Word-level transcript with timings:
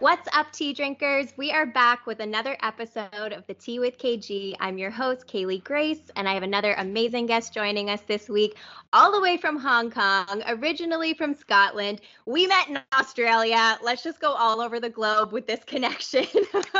What's 0.00 0.28
up, 0.32 0.52
tea 0.52 0.74
drinkers? 0.74 1.32
We 1.36 1.50
are 1.50 1.66
back 1.66 2.06
with 2.06 2.20
another 2.20 2.56
episode 2.62 3.32
of 3.32 3.44
the 3.48 3.54
Tea 3.54 3.80
with 3.80 3.98
KG. 3.98 4.54
I'm 4.60 4.78
your 4.78 4.92
host, 4.92 5.26
Kaylee 5.26 5.64
Grace, 5.64 6.02
and 6.14 6.28
I 6.28 6.34
have 6.34 6.44
another 6.44 6.74
amazing 6.74 7.26
guest 7.26 7.52
joining 7.52 7.90
us 7.90 8.00
this 8.02 8.28
week, 8.28 8.56
all 8.92 9.10
the 9.10 9.20
way 9.20 9.36
from 9.36 9.58
Hong 9.58 9.90
Kong, 9.90 10.44
originally 10.46 11.14
from 11.14 11.34
Scotland. 11.34 12.00
We 12.26 12.46
met 12.46 12.68
in 12.68 12.78
Australia. 12.96 13.76
Let's 13.82 14.04
just 14.04 14.20
go 14.20 14.34
all 14.34 14.60
over 14.60 14.78
the 14.78 14.88
globe 14.88 15.32
with 15.32 15.48
this 15.48 15.64
connection. 15.64 16.26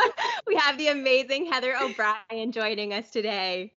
we 0.46 0.54
have 0.54 0.78
the 0.78 0.86
amazing 0.86 1.46
Heather 1.46 1.74
O'Brien 1.76 2.52
joining 2.52 2.92
us 2.92 3.10
today. 3.10 3.72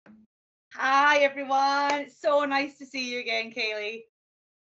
Hi, 0.76 1.18
everyone. 1.18 2.12
So 2.16 2.46
nice 2.46 2.78
to 2.78 2.86
see 2.86 3.12
you 3.12 3.20
again, 3.20 3.52
Kaylee. 3.52 4.04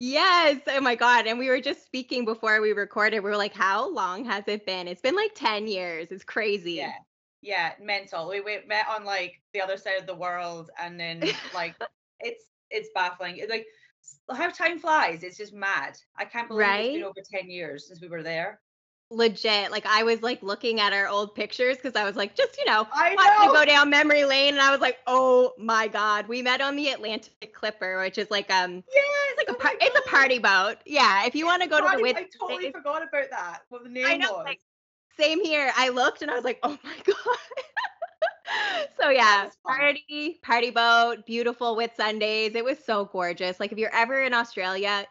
Yes. 0.00 0.60
Oh 0.68 0.80
my 0.80 0.94
God. 0.94 1.26
And 1.26 1.38
we 1.38 1.48
were 1.48 1.60
just 1.60 1.84
speaking 1.84 2.24
before 2.24 2.60
we 2.60 2.72
recorded. 2.72 3.20
We 3.20 3.30
were 3.30 3.36
like, 3.36 3.54
how 3.54 3.90
long 3.92 4.24
has 4.24 4.44
it 4.46 4.64
been? 4.64 4.86
It's 4.86 5.00
been 5.00 5.16
like 5.16 5.34
10 5.34 5.66
years. 5.66 6.08
It's 6.10 6.24
crazy. 6.24 6.74
Yeah. 6.74 6.92
Yeah. 7.42 7.72
Mental. 7.80 8.28
We, 8.28 8.40
we 8.40 8.58
met 8.66 8.86
on 8.88 9.04
like 9.04 9.40
the 9.52 9.60
other 9.60 9.76
side 9.76 9.98
of 9.98 10.06
the 10.06 10.14
world. 10.14 10.70
And 10.80 10.98
then 10.98 11.24
like 11.54 11.74
it's 12.20 12.44
it's 12.70 12.90
baffling. 12.94 13.38
It's 13.38 13.50
like 13.50 13.66
how 14.30 14.50
time 14.50 14.78
flies. 14.78 15.22
It's 15.24 15.36
just 15.36 15.52
mad. 15.52 15.98
I 16.16 16.24
can't 16.24 16.48
believe 16.48 16.66
right? 16.66 16.84
it's 16.84 16.94
been 16.94 17.04
over 17.04 17.42
10 17.42 17.50
years 17.50 17.88
since 17.88 18.00
we 18.00 18.08
were 18.08 18.22
there 18.22 18.60
legit. 19.10 19.70
Like 19.70 19.86
i 19.86 20.02
was 20.02 20.22
like 20.22 20.42
looking 20.42 20.80
at 20.80 20.92
our 20.92 21.08
old 21.08 21.34
pictures 21.34 21.76
because 21.76 21.96
i 21.96 22.04
was 22.04 22.16
like 22.16 22.34
just 22.34 22.58
you 22.58 22.64
know 22.66 22.86
i 22.92 23.14
know. 23.14 23.52
to 23.52 23.58
go 23.58 23.64
down 23.64 23.88
memory 23.88 24.24
lane 24.24 24.54
and 24.54 24.60
i 24.60 24.70
was 24.70 24.80
like 24.80 24.98
oh 25.06 25.52
my 25.58 25.88
god. 25.88 26.28
We 26.28 26.42
met 26.42 26.60
on 26.60 26.76
the 26.76 26.88
atlantic 26.88 27.52
clipper 27.54 28.00
which 28.02 28.18
is 28.18 28.30
like 28.30 28.50
um 28.52 28.74
yeah 28.74 29.02
it's 29.30 29.38
like 29.38 29.48
oh 29.48 29.52
a 29.52 29.56
par- 29.56 29.78
it's 29.80 29.98
a 29.98 30.08
party 30.08 30.38
boat. 30.38 30.76
Yeah 30.84 31.24
if 31.26 31.34
you 31.34 31.46
want 31.46 31.62
to 31.62 31.68
go 31.68 31.80
party, 31.80 31.92
to 31.92 31.96
the 31.96 32.02
wit- 32.02 32.16
i 32.16 32.26
totally 32.38 32.70
forgot 32.70 33.02
about 33.02 33.30
that 33.30 33.60
what 33.70 33.82
the 33.82 33.90
name 33.90 34.06
I 34.06 34.16
know, 34.16 34.32
was. 34.32 34.44
like, 34.44 34.60
same 35.18 35.42
here. 35.44 35.72
I 35.76 35.88
looked 35.88 36.22
and 36.22 36.30
i 36.30 36.34
was 36.34 36.44
like 36.44 36.58
oh 36.62 36.78
my 36.84 36.96
god. 37.04 38.86
So 39.00 39.10
yeah 39.10 39.48
party 39.66 40.38
party 40.42 40.70
boat 40.70 41.24
beautiful 41.26 41.76
Whitsundays 41.76 42.54
it 42.54 42.64
was 42.64 42.78
so 42.78 43.06
gorgeous. 43.06 43.58
Like 43.58 43.72
if 43.72 43.78
you're 43.78 43.94
ever 43.94 44.22
in 44.22 44.34
australia 44.34 45.06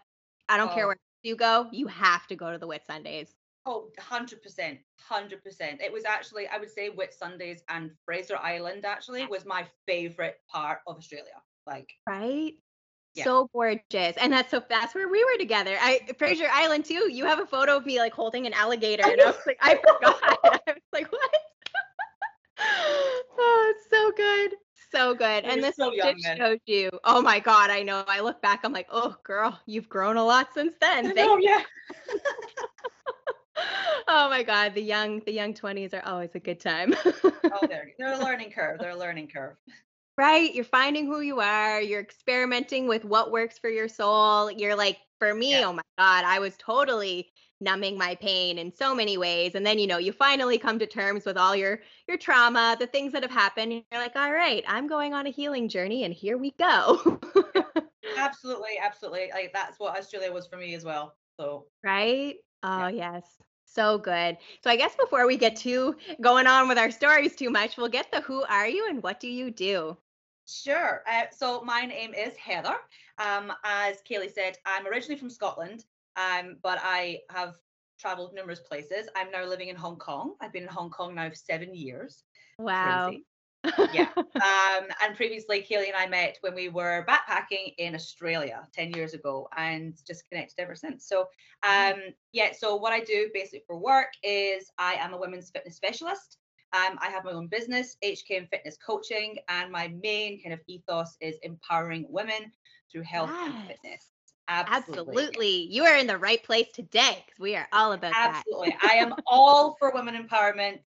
i 0.50 0.58
don't 0.58 0.70
oh. 0.70 0.74
care 0.74 0.88
where 0.88 0.98
you 1.24 1.36
go 1.36 1.68
you 1.72 1.88
have 1.88 2.28
to 2.28 2.36
go 2.36 2.52
to 2.52 2.58
the 2.58 2.68
Whitsundays 2.68 3.30
Oh, 3.70 3.90
100%. 4.00 4.80
100%. 5.12 5.82
It 5.82 5.92
was 5.92 6.06
actually, 6.06 6.48
I 6.48 6.58
would 6.58 6.72
say, 6.72 6.90
Whitsundays 6.90 7.60
and 7.68 7.92
Fraser 8.06 8.38
Island 8.38 8.86
actually 8.86 9.26
was 9.26 9.46
my 9.46 9.66
favorite 9.86 10.40
part 10.50 10.80
of 10.88 10.96
Australia. 10.96 11.42
Like, 11.66 11.90
right? 12.08 12.54
Yeah. 13.14 13.26
So 13.26 13.50
gorgeous. 13.52 14.16
And 14.22 14.32
that's 14.32 14.52
so 14.52 14.64
that's 14.70 14.96
where 14.96 15.10
we 15.10 15.22
were 15.22 15.38
together. 15.38 15.76
I 15.82 16.00
Fraser 16.18 16.48
Island 16.50 16.86
too. 16.86 17.12
You 17.12 17.26
have 17.26 17.40
a 17.40 17.46
photo 17.46 17.76
of 17.76 17.86
me 17.86 18.00
like 18.00 18.14
holding 18.14 18.48
an 18.48 18.54
alligator. 18.54 19.04
And 19.06 19.20
I 19.20 19.26
was 19.26 19.36
like, 19.46 19.58
I 19.60 19.76
forgot. 19.76 20.18
I 20.46 20.60
was 20.68 20.84
like, 20.94 21.12
what? 21.12 21.32
oh, 22.60 23.74
it's 23.76 23.90
so 23.90 24.12
good. 24.16 24.58
So 24.92 25.14
good. 25.14 25.44
and 25.44 25.62
this 25.62 25.76
so 25.76 25.92
young, 25.92 26.16
showed 26.38 26.62
you. 26.66 26.90
Oh 27.04 27.22
my 27.22 27.40
God, 27.40 27.70
I 27.70 27.84
know. 27.84 28.06
I 28.08 28.22
look 28.22 28.42
back, 28.42 28.62
I'm 28.64 28.72
like, 28.72 28.88
oh 28.90 29.18
girl, 29.24 29.60
you've 29.66 29.90
grown 29.90 30.16
a 30.16 30.24
lot 30.24 30.54
since 30.54 30.76
then. 30.80 31.12
Oh 31.18 31.38
yeah 31.38 31.64
oh 34.08 34.30
my 34.30 34.44
god 34.44 34.74
the 34.74 34.82
young 34.82 35.22
the 35.26 35.32
young 35.32 35.54
20s 35.54 35.94
are 35.94 36.06
always 36.06 36.36
a 36.36 36.40
good 36.40 36.60
time. 36.60 36.94
Oh 37.24 37.68
they're, 37.68 37.92
they're 37.98 38.14
a 38.14 38.24
learning 38.24 38.52
curve 38.52 38.80
they're 38.80 38.92
a 38.92 38.98
learning 38.98 39.28
curve. 39.28 39.56
Right 40.18 40.54
you're 40.54 40.66
finding 40.66 41.06
who 41.06 41.22
you 41.22 41.40
are 41.40 41.82
you're 41.82 42.02
experimenting 42.02 42.88
with 42.88 43.06
what 43.06 43.32
works 43.32 43.60
for 43.60 43.70
your 43.70 43.88
soul 43.88 44.52
you're 44.52 44.76
like 44.76 44.98
for 45.20 45.34
me 45.34 45.52
yeah. 45.52 45.68
oh 45.68 45.74
my 45.74 45.82
god 45.98 46.26
i 46.26 46.40
was 46.40 46.56
totally 46.58 47.30
numbing 47.60 47.98
my 47.98 48.16
pain 48.16 48.60
in 48.60 48.72
so 48.74 48.94
many 48.94 49.18
ways 49.18 49.56
and 49.56 49.66
then 49.66 49.80
you 49.80 49.88
know 49.88 49.98
you 49.98 50.12
finally 50.12 50.58
come 50.58 50.78
to 50.78 50.86
terms 50.86 51.26
with 51.26 51.38
all 51.38 51.56
your 51.56 51.80
your 52.08 52.18
trauma 52.18 52.76
the 52.80 52.86
things 52.88 53.12
that 53.12 53.24
have 53.24 53.32
happened 53.32 53.72
and 53.72 53.84
you're 53.92 54.02
like 54.02 54.16
all 54.16 54.32
right 54.32 54.64
i'm 54.68 54.88
going 54.88 55.14
on 55.14 55.26
a 55.26 55.32
healing 55.32 55.68
journey 55.68 56.04
and 56.04 56.14
here 56.14 56.38
we 56.38 56.52
go. 56.52 57.20
Absolutely 58.18 58.80
absolutely 58.82 59.30
like 59.34 59.52
that's 59.54 59.80
what 59.80 59.96
australia 59.96 60.32
was 60.32 60.48
for 60.48 60.58
me 60.58 60.74
as 60.74 60.84
well 60.84 61.16
so 61.40 61.66
right? 61.84 62.36
Oh 62.64 62.88
yeah. 62.88 63.14
yes 63.14 63.26
so 63.68 63.98
good. 63.98 64.38
So 64.64 64.70
I 64.70 64.76
guess 64.76 64.96
before 64.96 65.28
we 65.28 65.38
get 65.38 65.56
too 65.56 65.96
going 66.22 66.48
on 66.48 66.68
with 66.68 66.78
our 66.78 66.92
stories 66.92 67.36
too 67.36 67.50
much, 67.50 67.78
we'll 67.78 67.90
get 67.90 68.12
the 68.12 68.22
who 68.22 68.44
are 68.44 68.68
you 68.68 68.88
and 68.90 69.04
what 69.04 69.20
do 69.20 69.28
you 69.28 69.52
do? 69.52 69.98
Sure. 70.48 71.04
Uh, 71.12 71.24
so 71.36 71.62
my 71.64 71.86
name 71.86 72.14
is 72.14 72.36
Heather. 72.38 72.76
Um, 73.18 73.52
as 73.64 73.98
Kaylee 74.10 74.34
said, 74.34 74.58
I'm 74.66 74.88
originally 74.88 75.20
from 75.20 75.30
Scotland, 75.30 75.86
um, 76.16 76.58
but 76.64 76.80
I 76.82 77.20
have 77.30 77.56
traveled 78.00 78.34
numerous 78.34 78.60
places. 78.60 79.10
I'm 79.16 79.32
now 79.32 79.46
living 79.46 79.68
in 79.68 79.76
Hong 79.76 79.98
Kong. 79.98 80.36
I've 80.40 80.54
been 80.54 80.64
in 80.64 80.70
Hong 80.70 80.90
Kong 80.90 81.16
now 81.16 81.30
for 81.30 81.36
seven 81.36 81.76
years. 81.76 82.24
Wow. 82.60 83.10
Crazy 83.10 83.26
yeah. 83.94 84.10
Um, 84.18 84.86
and 85.04 85.16
previously, 85.16 85.66
Kaylee 85.68 85.88
and 85.88 85.96
I 85.96 86.08
met 86.08 86.38
when 86.42 86.54
we 86.54 86.70
were 86.70 87.06
backpacking 87.08 87.74
in 87.78 87.96
Australia 87.96 88.68
10 88.74 88.92
years 88.92 89.14
ago 89.14 89.50
and 89.58 89.96
just 90.06 90.30
connected 90.30 90.62
ever 90.62 90.76
since. 90.76 91.08
So, 91.08 91.28
mm. 91.66 91.94
um, 91.94 92.00
yeah, 92.32 92.52
so 92.58 92.76
what 92.76 92.94
I 92.94 93.00
do 93.00 93.30
basically 93.34 93.64
for 93.66 93.78
work 93.78 94.10
is 94.24 94.72
I 94.78 94.94
am 94.96 95.14
a 95.14 95.18
women's 95.18 95.50
fitness 95.50 95.76
specialist. 95.76 96.38
Um, 96.74 97.00
I 97.02 97.10
have 97.10 97.24
my 97.26 97.32
own 97.32 97.48
business, 97.48 97.98
HKM 98.04 98.50
Fitness 98.50 98.78
Coaching, 98.78 99.38
and 99.50 99.72
my 99.72 99.88
main 100.04 100.42
kind 100.42 100.54
of 100.54 100.60
ethos 100.68 101.18
is 101.22 101.36
empowering 101.42 102.06
women 102.10 102.52
through 102.92 103.04
health 103.04 103.32
yes. 103.34 103.54
and 103.54 103.68
fitness. 103.68 104.12
Absolutely. 104.50 105.14
Absolutely. 105.14 105.68
You 105.70 105.84
are 105.84 105.96
in 105.98 106.08
the 106.08 106.18
right 106.18 106.42
place 106.44 106.68
today 106.74 107.24
because 107.26 107.40
we 107.40 107.56
are 107.56 107.68
all 107.74 107.94
about 107.94 108.14
Absolutely. 108.16 108.70
that. 108.70 108.76
Absolutely. 108.76 108.98
I 109.00 109.04
am 109.04 109.14
all 109.26 109.76
for 109.78 109.92
women 109.94 110.16
empowerment 110.16 110.80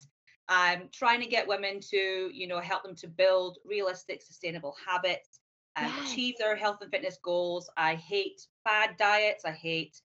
um, 0.50 0.88
trying 0.92 1.20
to 1.20 1.26
get 1.26 1.46
women 1.48 1.80
to, 1.90 2.30
you 2.32 2.46
know, 2.46 2.58
help 2.58 2.82
them 2.82 2.96
to 2.96 3.08
build 3.08 3.58
realistic, 3.64 4.20
sustainable 4.20 4.76
habits, 4.84 5.40
and 5.76 5.90
yes. 5.96 6.12
achieve 6.12 6.34
their 6.38 6.56
health 6.56 6.78
and 6.82 6.90
fitness 6.90 7.18
goals. 7.22 7.70
I 7.76 7.94
hate 7.94 8.46
fad 8.64 8.96
diets. 8.98 9.44
I 9.44 9.52
hate 9.52 10.00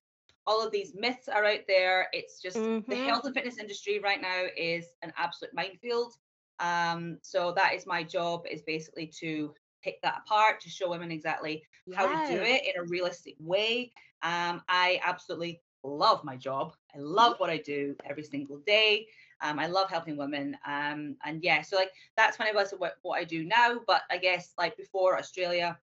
all 0.46 0.64
of 0.64 0.70
these 0.70 0.94
myths 0.94 1.28
are 1.28 1.44
out 1.44 1.66
there. 1.66 2.06
It's 2.12 2.40
just 2.40 2.56
mm-hmm. 2.56 2.88
the 2.88 2.96
health 2.96 3.24
and 3.24 3.34
fitness 3.34 3.58
industry 3.58 3.98
right 3.98 4.22
now 4.22 4.44
is 4.56 4.86
an 5.02 5.12
absolute 5.16 5.52
minefield. 5.52 6.14
Um, 6.60 7.18
so 7.22 7.52
that 7.56 7.74
is 7.74 7.84
my 7.84 8.04
job 8.04 8.46
is 8.48 8.62
basically 8.62 9.08
to 9.18 9.52
pick 9.82 10.00
that 10.02 10.22
apart 10.24 10.60
to 10.60 10.70
show 10.70 10.88
women 10.88 11.10
exactly 11.10 11.64
yes. 11.86 11.98
how 11.98 12.06
to 12.06 12.32
do 12.32 12.40
it 12.40 12.62
in 12.64 12.80
a 12.80 12.86
realistic 12.86 13.34
way. 13.40 13.92
Um, 14.22 14.62
I 14.68 15.00
absolutely 15.04 15.60
love 15.82 16.22
my 16.24 16.36
job. 16.36 16.74
I 16.94 16.98
love 16.98 17.38
what 17.38 17.50
I 17.50 17.58
do 17.58 17.96
every 18.08 18.22
single 18.22 18.58
day. 18.58 19.08
Um, 19.42 19.58
I 19.58 19.66
love 19.66 19.90
helping 19.90 20.16
women. 20.16 20.56
Um, 20.66 21.16
and 21.24 21.42
yeah, 21.42 21.62
so 21.62 21.76
like 21.76 21.90
that's 22.16 22.36
kind 22.36 22.54
of 22.54 22.70
what, 22.78 22.94
what 23.02 23.18
I 23.18 23.24
do 23.24 23.44
now. 23.44 23.80
But 23.86 24.02
I 24.10 24.18
guess 24.18 24.52
like 24.58 24.76
before 24.76 25.18
Australia, 25.18 25.78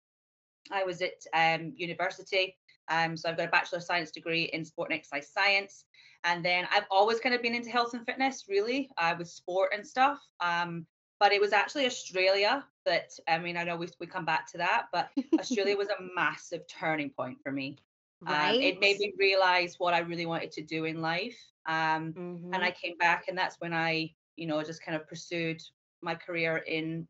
I 0.70 0.84
was 0.84 1.02
at 1.02 1.24
um, 1.34 1.72
university. 1.76 2.56
Um, 2.88 3.16
so 3.16 3.28
I've 3.28 3.36
got 3.36 3.48
a 3.48 3.50
Bachelor 3.50 3.78
of 3.78 3.84
Science 3.84 4.10
degree 4.10 4.44
in 4.52 4.64
Sport 4.64 4.90
and 4.90 4.98
Exercise 4.98 5.28
Science. 5.28 5.84
And 6.24 6.44
then 6.44 6.66
I've 6.70 6.86
always 6.90 7.20
kind 7.20 7.34
of 7.34 7.42
been 7.42 7.54
into 7.54 7.70
health 7.70 7.94
and 7.94 8.04
fitness, 8.06 8.44
really, 8.48 8.90
uh, 8.96 9.14
with 9.18 9.28
sport 9.28 9.72
and 9.74 9.86
stuff. 9.86 10.20
Um, 10.40 10.86
but 11.18 11.32
it 11.32 11.40
was 11.40 11.52
actually 11.52 11.86
Australia 11.86 12.64
that, 12.84 13.10
I 13.28 13.38
mean, 13.38 13.56
I 13.56 13.64
know 13.64 13.76
we, 13.76 13.88
we 14.00 14.06
come 14.06 14.24
back 14.24 14.50
to 14.52 14.58
that, 14.58 14.86
but 14.92 15.10
Australia 15.38 15.76
was 15.76 15.88
a 15.88 16.14
massive 16.14 16.62
turning 16.68 17.10
point 17.10 17.38
for 17.42 17.52
me. 17.52 17.78
Right. 18.22 18.54
Um, 18.54 18.60
it 18.60 18.80
made 18.80 18.98
me 18.98 19.12
realize 19.18 19.76
what 19.78 19.94
I 19.94 19.98
really 19.98 20.26
wanted 20.26 20.52
to 20.52 20.62
do 20.62 20.84
in 20.84 21.00
life. 21.00 21.38
Um, 21.66 22.12
mm-hmm. 22.12 22.54
And 22.54 22.62
I 22.62 22.70
came 22.70 22.96
back, 22.98 23.24
and 23.28 23.36
that's 23.36 23.56
when 23.58 23.72
I, 23.72 24.10
you 24.36 24.46
know, 24.46 24.62
just 24.62 24.84
kind 24.84 24.96
of 24.96 25.06
pursued 25.08 25.60
my 26.02 26.14
career 26.14 26.58
in 26.58 27.06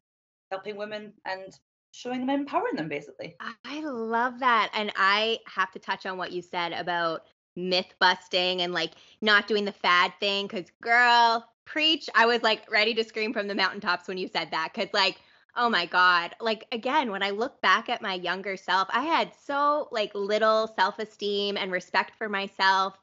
helping 0.50 0.76
women 0.76 1.12
and 1.25 1.59
showing 1.93 2.20
them 2.20 2.31
empowering 2.31 2.75
them 2.75 2.88
basically 2.88 3.37
i 3.64 3.81
love 3.82 4.38
that 4.38 4.70
and 4.75 4.91
i 4.97 5.38
have 5.47 5.70
to 5.70 5.79
touch 5.79 6.06
on 6.06 6.17
what 6.17 6.32
you 6.32 6.41
said 6.41 6.73
about 6.73 7.25
myth 7.55 7.94
busting 8.00 8.62
and 8.62 8.73
like 8.73 8.93
not 9.20 9.47
doing 9.47 9.64
the 9.64 9.73
fad 9.73 10.12
thing 10.20 10.47
because 10.47 10.70
girl 10.82 11.47
preach 11.67 12.09
i 12.14 12.25
was 12.25 12.43
like 12.43 12.70
ready 12.70 12.94
to 12.94 13.05
scream 13.05 13.32
from 13.32 13.47
the 13.47 13.55
mountaintops 13.55 14.09
when 14.09 14.17
you 14.17 14.26
said 14.26 14.50
that 14.50 14.70
because 14.75 14.88
like 14.94 15.20
oh 15.56 15.69
my 15.69 15.87
god 15.87 16.34
like 16.40 16.66
again 16.72 17.10
when 17.10 17.22
i 17.22 17.31
look 17.31 17.60
back 17.60 17.88
at 17.88 18.02
my 18.02 18.14
younger 18.14 18.56
self 18.56 18.88
i 18.90 19.02
had 19.02 19.31
so 19.44 19.88
like 19.93 20.14
little 20.14 20.66
self-esteem 20.76 21.56
and 21.56 21.70
respect 21.70 22.12
for 22.16 22.28
myself 22.28 22.99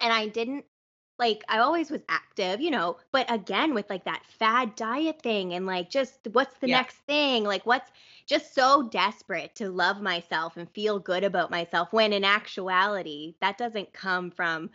and 0.00 0.12
i 0.12 0.26
didn't 0.28 0.64
like 1.20 1.44
I 1.50 1.58
always 1.58 1.90
was 1.90 2.00
active, 2.08 2.62
you 2.62 2.70
know, 2.70 2.96
but 3.12 3.30
again 3.30 3.74
with 3.74 3.88
like 3.90 4.04
that 4.06 4.22
fad 4.38 4.74
diet 4.74 5.20
thing 5.20 5.52
and 5.52 5.66
like 5.66 5.90
just 5.90 6.26
what's 6.32 6.56
the 6.58 6.68
yeah. 6.68 6.78
next 6.78 6.96
thing? 7.06 7.44
Like 7.44 7.66
what's 7.66 7.90
just 8.26 8.54
so 8.54 8.88
desperate 8.88 9.54
to 9.56 9.68
love 9.68 10.00
myself 10.00 10.56
and 10.56 10.68
feel 10.70 10.98
good 10.98 11.22
about 11.22 11.50
myself 11.50 11.92
when 11.92 12.14
in 12.14 12.24
actuality 12.24 13.34
that 13.42 13.58
doesn't 13.58 13.92
come 13.92 14.30
from 14.30 14.70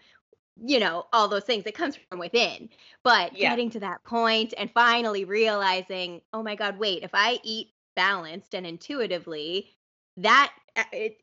you 0.63 0.79
know 0.79 1.05
all 1.11 1.27
those 1.27 1.43
things 1.43 1.65
it 1.65 1.75
comes 1.75 1.97
from 2.09 2.19
within 2.19 2.69
but 3.03 3.37
yeah. 3.37 3.49
getting 3.49 3.69
to 3.69 3.79
that 3.79 4.03
point 4.03 4.53
and 4.57 4.71
finally 4.71 5.25
realizing 5.25 6.21
oh 6.33 6.41
my 6.41 6.55
god 6.55 6.77
wait 6.77 7.03
if 7.03 7.11
i 7.13 7.39
eat 7.43 7.69
balanced 7.95 8.53
and 8.53 8.65
intuitively 8.65 9.69
that 10.17 10.53
uh, 10.77 10.83
it 10.93 11.17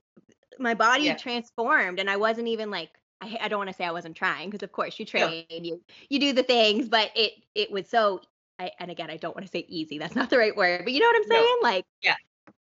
my 0.58 0.74
body 0.74 1.04
yeah. 1.04 1.16
transformed 1.16 1.98
and 1.98 2.10
i 2.10 2.16
wasn't 2.16 2.46
even 2.46 2.70
like 2.70 2.90
I, 3.22 3.38
I 3.42 3.48
don't 3.48 3.58
want 3.58 3.70
to 3.70 3.76
say 3.76 3.84
I 3.84 3.92
wasn't 3.92 4.16
trying 4.16 4.50
because 4.50 4.64
of 4.64 4.72
course 4.72 4.98
you 4.98 5.06
train, 5.06 5.44
you 5.48 5.80
you 6.08 6.18
do 6.18 6.32
the 6.32 6.42
things, 6.42 6.88
but 6.88 7.10
it 7.14 7.32
it 7.54 7.70
was 7.70 7.88
so. 7.88 8.20
I, 8.58 8.70
and 8.80 8.90
again, 8.90 9.10
I 9.10 9.16
don't 9.16 9.34
want 9.34 9.46
to 9.46 9.50
say 9.50 9.64
easy. 9.68 9.98
That's 9.98 10.14
not 10.14 10.28
the 10.28 10.38
right 10.38 10.54
word, 10.56 10.82
but 10.84 10.92
you 10.92 11.00
know 11.00 11.06
what 11.06 11.16
I'm 11.16 11.24
saying? 11.24 11.58
No. 11.62 11.68
Like, 11.68 11.84
yeah, 12.02 12.16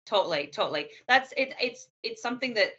totally, 0.06 0.48
totally. 0.48 0.88
That's 1.08 1.32
it. 1.38 1.54
It's 1.62 1.88
it's 2.04 2.22
something 2.22 2.54
that 2.56 2.72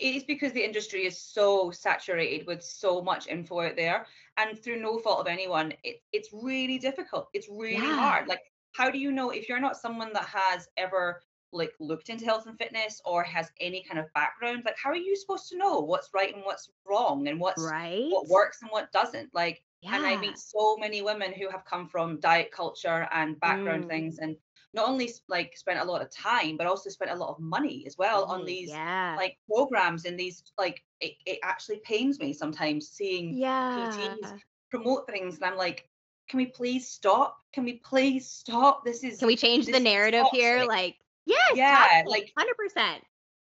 it 0.00 0.16
is 0.16 0.24
because 0.24 0.52
the 0.52 0.64
industry 0.64 1.06
is 1.06 1.18
so 1.18 1.70
saturated 1.70 2.46
with 2.46 2.62
so 2.62 3.02
much 3.02 3.26
info 3.26 3.60
out 3.60 3.76
there, 3.76 4.06
and 4.36 4.58
through 4.62 4.80
no 4.80 4.98
fault 4.98 5.20
of 5.20 5.26
anyone, 5.26 5.72
it, 5.84 6.02
it's 6.12 6.30
really 6.32 6.78
difficult. 6.78 7.28
It's 7.34 7.48
really 7.48 7.86
yeah. 7.86 7.96
hard. 7.96 8.28
Like, 8.28 8.42
how 8.72 8.90
do 8.90 8.98
you 8.98 9.12
know 9.12 9.30
if 9.30 9.48
you're 9.48 9.60
not 9.60 9.76
someone 9.76 10.12
that 10.14 10.24
has 10.24 10.68
ever 10.76 11.20
like 11.52 11.72
looked 11.78 12.08
into 12.08 12.24
health 12.24 12.46
and 12.46 12.58
fitness 12.58 13.00
or 13.04 13.22
has 13.22 13.50
any 13.60 13.82
kind 13.82 14.00
of 14.00 14.06
background 14.14 14.62
like 14.64 14.76
how 14.82 14.88
are 14.90 14.96
you 14.96 15.14
supposed 15.14 15.48
to 15.50 15.58
know 15.58 15.80
what's 15.80 16.08
right 16.14 16.34
and 16.34 16.42
what's 16.44 16.70
wrong 16.88 17.28
and 17.28 17.38
what's 17.38 17.62
right 17.62 18.06
what 18.08 18.26
works 18.28 18.62
and 18.62 18.70
what 18.70 18.90
doesn't 18.90 19.28
like 19.34 19.62
yeah. 19.82 19.94
and 19.94 20.06
i 20.06 20.16
meet 20.16 20.38
so 20.38 20.76
many 20.78 21.02
women 21.02 21.30
who 21.30 21.50
have 21.50 21.64
come 21.66 21.86
from 21.86 22.18
diet 22.20 22.50
culture 22.50 23.06
and 23.12 23.38
background 23.40 23.84
mm. 23.84 23.88
things 23.88 24.18
and 24.18 24.34
not 24.74 24.88
only 24.88 25.10
like 25.28 25.56
spent 25.56 25.78
a 25.80 25.84
lot 25.84 26.02
of 26.02 26.10
time 26.10 26.56
but 26.56 26.66
also 26.66 26.88
spent 26.88 27.10
a 27.10 27.14
lot 27.14 27.30
of 27.30 27.38
money 27.40 27.84
as 27.86 27.96
well 27.98 28.24
on 28.24 28.44
these 28.44 28.70
yeah. 28.70 29.14
like 29.16 29.36
programs 29.52 30.04
and 30.04 30.18
these 30.18 30.42
like 30.58 30.82
it, 31.00 31.12
it 31.26 31.38
actually 31.42 31.80
pains 31.84 32.18
me 32.18 32.32
sometimes 32.32 32.88
seeing 32.88 33.34
yeah. 33.34 33.90
PTs 33.92 34.38
promote 34.70 35.06
things 35.06 35.36
and 35.36 35.44
i'm 35.44 35.56
like 35.58 35.86
can 36.30 36.38
we 36.38 36.46
please 36.46 36.88
stop 36.88 37.36
can 37.52 37.64
we 37.64 37.74
please 37.84 38.26
stop 38.30 38.84
this 38.84 39.04
is 39.04 39.18
can 39.18 39.28
we 39.28 39.36
change 39.36 39.66
the 39.66 39.78
narrative 39.78 40.24
here 40.32 40.64
like 40.64 40.96
Yes. 41.24 41.52
Yeah. 41.54 42.02
Like 42.06 42.32
hundred 42.36 42.56
percent. 42.56 43.02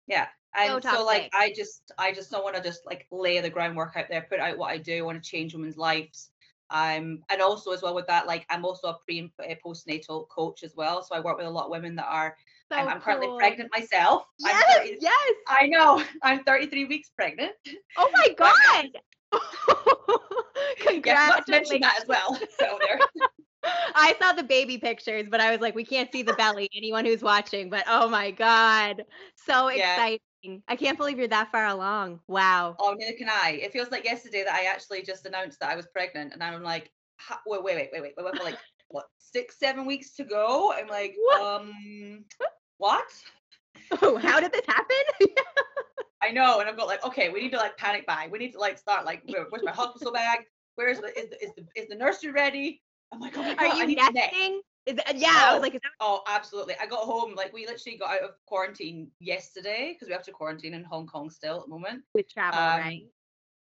Yeah. 0.08 0.28
And 0.56 0.84
so, 0.84 0.98
so 0.98 1.06
like 1.06 1.32
I 1.34 1.52
just 1.56 1.92
I 1.98 2.12
just 2.12 2.30
don't 2.30 2.44
want 2.44 2.56
to 2.56 2.62
just 2.62 2.86
like 2.86 3.08
lay 3.12 3.40
the 3.40 3.50
groundwork 3.50 3.94
out 3.96 4.06
there, 4.10 4.26
put 4.30 4.40
out 4.40 4.58
what 4.58 4.72
I 4.72 4.78
do, 4.78 5.00
I 5.00 5.02
want 5.02 5.24
to 5.24 5.30
change 5.30 5.54
women's 5.54 5.78
lives. 5.78 6.30
Um, 6.74 7.20
and 7.30 7.40
also 7.40 7.72
as 7.72 7.84
well 7.84 7.94
with 7.94 8.08
that, 8.08 8.26
like 8.26 8.46
I'm 8.50 8.66
also 8.66 8.88
a 8.90 8.98
pre 9.06 9.20
and 9.20 9.30
uh, 9.40 9.54
postnatal 9.66 10.28
coach 10.30 10.64
as 10.64 10.74
well. 10.76 11.04
So 11.04 11.16
I 11.16 11.20
work 11.20 11.38
with 11.38 11.46
a 11.46 11.50
lot 11.50 11.66
of 11.66 11.72
women 11.72 11.96
that 11.96 12.08
are 12.10 12.36
so 12.72 12.78
I'm, 12.78 12.88
I'm 12.88 13.00
currently 13.00 13.30
pregnant 13.38 13.70
myself. 13.72 14.24
Yes, 14.40 14.64
30, 14.78 14.98
yes. 15.00 15.34
I 15.48 15.68
know. 15.68 16.04
I'm 16.24 16.44
33 16.44 16.86
weeks 16.86 17.12
pregnant. 17.16 17.54
Oh 17.98 18.10
my 18.14 18.30
god. 18.36 18.90
Congratulations. 20.80 21.46
Yeah, 21.48 21.60
mention 21.60 21.82
that 21.82 22.00
as 22.02 22.08
well. 22.08 22.36
So 22.60 22.80
there. 22.86 23.00
I 23.96 24.16
saw 24.20 24.34
the 24.34 24.44
baby 24.44 24.78
pictures, 24.78 25.28
but 25.30 25.40
I 25.40 25.52
was 25.52 25.62
like, 25.62 25.76
we 25.76 25.86
can't 25.86 26.12
see 26.12 26.24
the 26.24 26.34
belly. 26.34 26.70
Anyone 26.76 27.06
who's 27.06 27.22
watching, 27.22 27.70
but 27.70 27.84
oh 27.88 28.10
my 28.10 28.32
god, 28.32 29.04
so 29.36 29.70
yeah. 29.70 29.94
exciting! 29.94 30.20
I 30.68 30.76
can't 30.76 30.98
believe 30.98 31.18
you're 31.18 31.28
that 31.30 31.52
far 31.52 31.68
along. 31.68 32.20
Wow. 32.28 32.76
Oh, 32.80 32.96
neither 32.98 33.18
can 33.18 33.30
I. 33.30 33.60
It 33.62 33.72
feels 33.72 33.92
like 33.92 34.04
yesterday 34.04 34.44
that 34.44 34.54
I 34.54 34.66
actually 34.66 35.02
just 35.02 35.26
announced 35.26 35.60
that 35.60 35.70
I 35.70 35.76
was 35.76 35.88
pregnant, 35.88 36.34
and 36.34 36.44
I'm 36.44 36.64
like, 36.64 36.92
wait, 37.46 37.64
wait, 37.64 37.76
wait, 37.76 37.90
wait, 37.94 38.14
wait, 38.18 38.26
wait, 38.26 38.44
like 38.44 38.58
what, 38.90 39.06
six, 39.18 39.58
seven 39.58 39.86
weeks 39.86 40.16
to 40.16 40.24
go? 40.24 40.74
I'm 40.74 40.88
like, 40.88 41.16
what? 41.18 41.42
um, 41.42 42.26
what? 42.78 43.06
Oh, 44.02 44.18
how 44.18 44.40
did 44.40 44.52
this 44.52 44.66
happen? 44.66 44.96
I 46.24 46.32
know, 46.32 46.60
and 46.60 46.70
I've 46.70 46.78
got 46.78 46.88
like, 46.88 47.04
okay, 47.06 47.30
we 47.30 47.42
need 47.42 47.52
to 47.52 47.58
like 47.58 47.78
panic 47.78 48.08
buy. 48.08 48.28
We 48.32 48.40
need 48.40 48.54
to 48.54 48.60
like 48.60 48.78
start 48.78 49.06
like, 49.06 49.22
where, 49.28 49.46
where's 49.50 49.64
my 49.64 49.72
hospital 49.72 50.12
bag? 50.12 50.40
Where's 50.76 51.00
the 51.00 51.08
is 51.20 51.30
the 51.30 51.44
is 51.44 51.52
the 51.56 51.66
is 51.76 51.88
the 51.90 51.96
nursery 51.96 52.32
ready? 52.32 52.82
I'm 53.12 53.20
like, 53.20 53.38
oh 53.38 53.44
my 53.44 53.56
god, 53.56 53.82
are 53.82 53.86
you 53.86 53.96
nesting? 53.96 54.62
That, 54.86 55.18
yeah, 55.18 55.30
oh, 55.32 55.50
I 55.50 55.54
was 55.54 55.62
like, 55.62 55.74
that- 55.74 55.82
oh, 56.02 56.22
absolutely. 56.28 56.76
I 56.82 56.86
got 56.86 57.06
home 57.06 57.36
like 57.36 57.54
we 57.54 57.66
literally 57.66 57.98
got 57.98 58.16
out 58.16 58.22
of 58.22 58.32
quarantine 58.46 59.10
yesterday 59.20 59.94
because 59.94 60.08
we 60.08 60.14
have 60.14 60.24
to 60.24 60.32
quarantine 60.32 60.74
in 60.74 60.84
Hong 60.84 61.08
Kong 61.08 61.30
still 61.30 61.58
at 61.58 61.64
the 61.64 61.70
moment. 61.70 62.04
With 62.14 62.30
travel, 62.30 62.60
um, 62.60 62.80
right? 62.80 63.08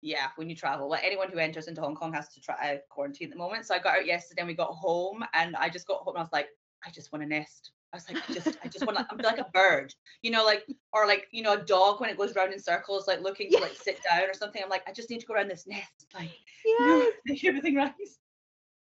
Yeah, 0.02 0.28
when 0.36 0.50
you 0.50 0.56
travel, 0.56 0.90
like 0.90 1.04
anyone 1.04 1.30
who 1.30 1.38
enters 1.38 1.68
into 1.68 1.82
Hong 1.82 1.96
Kong 1.96 2.14
has 2.14 2.30
to 2.30 2.42
try 2.42 2.56
uh, 2.56 2.78
quarantine 2.90 3.28
at 3.28 3.34
the 3.34 3.38
moment. 3.38 3.66
So 3.66 3.76
I 3.76 3.80
got 3.80 3.98
out 3.98 4.06
yesterday 4.06 4.42
and 4.42 4.48
we 4.48 4.54
got 4.54 4.72
home, 4.72 5.24
and 5.34 5.56
I 5.56 5.70
just 5.70 5.86
got 5.86 6.00
home 6.02 6.16
and 6.16 6.20
I 6.20 6.24
was 6.24 6.34
like, 6.34 6.48
I 6.86 6.90
just 6.92 7.12
want 7.12 7.24
to 7.24 7.30
nest. 7.30 7.72
I 7.94 7.98
was 7.98 8.10
like, 8.10 8.30
I 8.30 8.34
just, 8.34 8.58
I 8.64 8.68
just 8.70 8.86
want 8.86 8.98
to, 8.98 9.08
I'm 9.12 9.18
like 9.18 9.38
a 9.38 9.50
bird, 9.54 9.94
you 10.22 10.32
know, 10.32 10.46
like, 10.46 10.66
or 10.94 11.06
like, 11.06 11.28
you 11.32 11.44
know, 11.44 11.54
a 11.54 11.62
dog 11.62 12.00
when 12.00 12.10
it 12.10 12.18
goes 12.18 12.34
around 12.36 12.54
in 12.54 12.60
circles, 12.60 13.06
like 13.06 13.22
looking 13.22 13.52
to 13.52 13.60
like 13.60 13.76
sit 13.76 14.00
down 14.10 14.30
or 14.30 14.34
something. 14.34 14.62
I'm 14.64 14.70
like, 14.70 14.88
I 14.88 14.94
just 14.94 15.10
need 15.10 15.20
to 15.20 15.26
go 15.26 15.34
around 15.34 15.50
this 15.50 15.68
nest, 15.68 16.08
like, 16.14 16.30
yes. 16.66 16.80
you 16.80 16.88
know, 16.88 17.12
make 17.26 17.44
everything 17.44 17.76
right. 17.76 17.94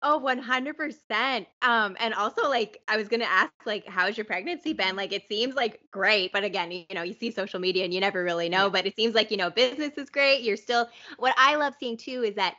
Oh, 0.07 0.21
100%. 0.23 1.47
Um, 1.63 1.97
and 1.99 2.13
also 2.13 2.47
like 2.47 2.79
I 2.87 2.95
was 2.95 3.07
gonna 3.07 3.25
ask 3.25 3.51
like 3.65 3.87
how's 3.87 4.15
your 4.15 4.25
pregnancy 4.25 4.71
been? 4.71 4.95
Like 4.95 5.11
it 5.11 5.27
seems 5.27 5.55
like 5.55 5.79
great, 5.89 6.31
but 6.31 6.43
again, 6.43 6.71
you 6.71 6.85
know, 6.93 7.01
you 7.01 7.13
see 7.13 7.31
social 7.31 7.59
media 7.59 7.83
and 7.83 7.91
you 7.91 7.99
never 7.99 8.23
really 8.23 8.47
know, 8.47 8.65
yeah. 8.65 8.69
but 8.69 8.85
it 8.85 8.95
seems 8.95 9.15
like, 9.15 9.31
you 9.31 9.37
know, 9.37 9.49
business 9.49 9.97
is 9.97 10.11
great. 10.11 10.43
You're 10.43 10.57
still 10.57 10.87
what 11.17 11.33
I 11.37 11.55
love 11.55 11.73
seeing 11.79 11.97
too 11.97 12.21
is 12.23 12.35
that 12.35 12.53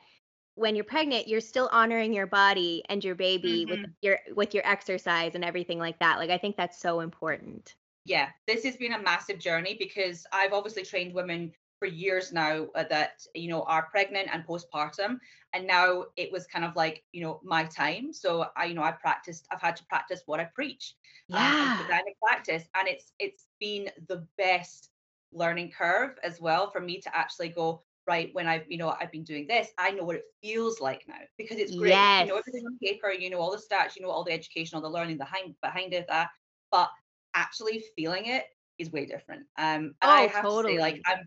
when 0.57 0.75
you're 0.75 0.85
pregnant, 0.85 1.29
you're 1.29 1.41
still 1.41 1.69
honoring 1.71 2.13
your 2.13 2.27
body 2.27 2.83
and 2.89 3.05
your 3.05 3.15
baby 3.15 3.65
mm-hmm. 3.65 3.83
with 3.83 3.91
your 4.03 4.19
with 4.35 4.53
your 4.53 4.67
exercise 4.67 5.37
and 5.37 5.45
everything 5.45 5.79
like 5.79 6.01
that. 6.01 6.19
Like 6.19 6.31
I 6.31 6.39
think 6.39 6.57
that's 6.57 6.81
so 6.81 6.99
important. 6.99 7.77
Yeah, 8.05 8.31
this 8.49 8.65
has 8.65 8.77
been 8.77 8.95
a 8.95 9.03
massive 9.03 9.39
journey 9.39 9.77
because 9.79 10.27
I've 10.33 10.53
obviously 10.53 10.83
trained 10.83 11.15
women 11.15 11.53
for 11.87 11.93
years 11.93 12.33
now 12.33 12.67
uh, 12.75 12.85
that 12.91 13.23
you 13.35 13.49
know 13.49 13.63
are 13.63 13.89
pregnant 13.91 14.29
and 14.33 14.45
postpartum 14.45 15.19
and 15.53 15.67
now 15.67 16.05
it 16.17 16.33
was 16.33 16.47
kind 16.47 16.65
of 16.65 16.75
like 16.75 17.05
you 17.13 17.23
know 17.23 17.41
my 17.45 17.65
time 17.65 18.13
so 18.13 18.47
i 18.57 18.65
you 18.65 18.75
know 18.75 18.83
i 18.83 18.91
practiced 18.91 19.47
i've 19.53 19.61
had 19.61 19.77
to 19.77 19.85
practice 19.85 20.23
what 20.27 20.41
i 20.41 20.45
preach 20.55 20.95
um, 21.33 21.41
yeah 21.41 21.79
um, 21.81 22.03
practice 22.23 22.65
and 22.77 22.89
it's 22.89 23.13
it's 23.21 23.47
been 23.61 23.89
the 24.09 24.27
best 24.37 24.91
learning 25.33 25.71
curve 25.71 26.17
as 26.25 26.41
well 26.41 26.71
for 26.71 26.81
me 26.81 27.01
to 27.01 27.17
actually 27.17 27.49
go 27.49 27.83
right 28.09 28.31
when 28.33 28.49
i've 28.49 28.65
you 28.69 28.79
know 28.79 28.97
i've 29.01 29.13
been 29.13 29.25
doing 29.25 29.47
this 29.47 29.69
i 29.79 29.93
know 29.93 30.03
what 30.03 30.17
it 30.17 30.25
feels 30.43 30.81
like 30.81 31.05
now 31.07 31.15
because 31.39 31.59
it's 31.59 31.77
great 31.77 31.91
yes. 31.91 32.27
you 32.27 32.33
know 32.33 32.39
everything 32.39 32.65
on 32.67 32.77
paper 32.83 33.11
you 33.11 33.31
know 33.31 33.39
all 33.39 33.53
the 33.53 33.63
stats 33.63 33.97
you 33.97 34.03
know 34.03 34.11
all 34.11 34.25
the 34.25 34.33
education 34.33 34.75
all 34.75 34.83
the 34.83 34.89
learning 34.89 35.19
behind 35.19 35.55
behind 35.63 35.93
it 35.93 36.07
that 36.09 36.31
but 36.73 36.91
actually 37.35 37.85
feeling 37.95 38.27
it 38.27 38.45
is 38.79 38.91
way 38.91 39.07
different 39.07 39.45
um 39.59 39.95
oh, 40.03 40.09
i 40.09 40.23
have 40.23 40.43
totally. 40.43 40.75
to 40.75 40.79
say 40.79 40.83
like 40.83 41.01
i'm 41.07 41.25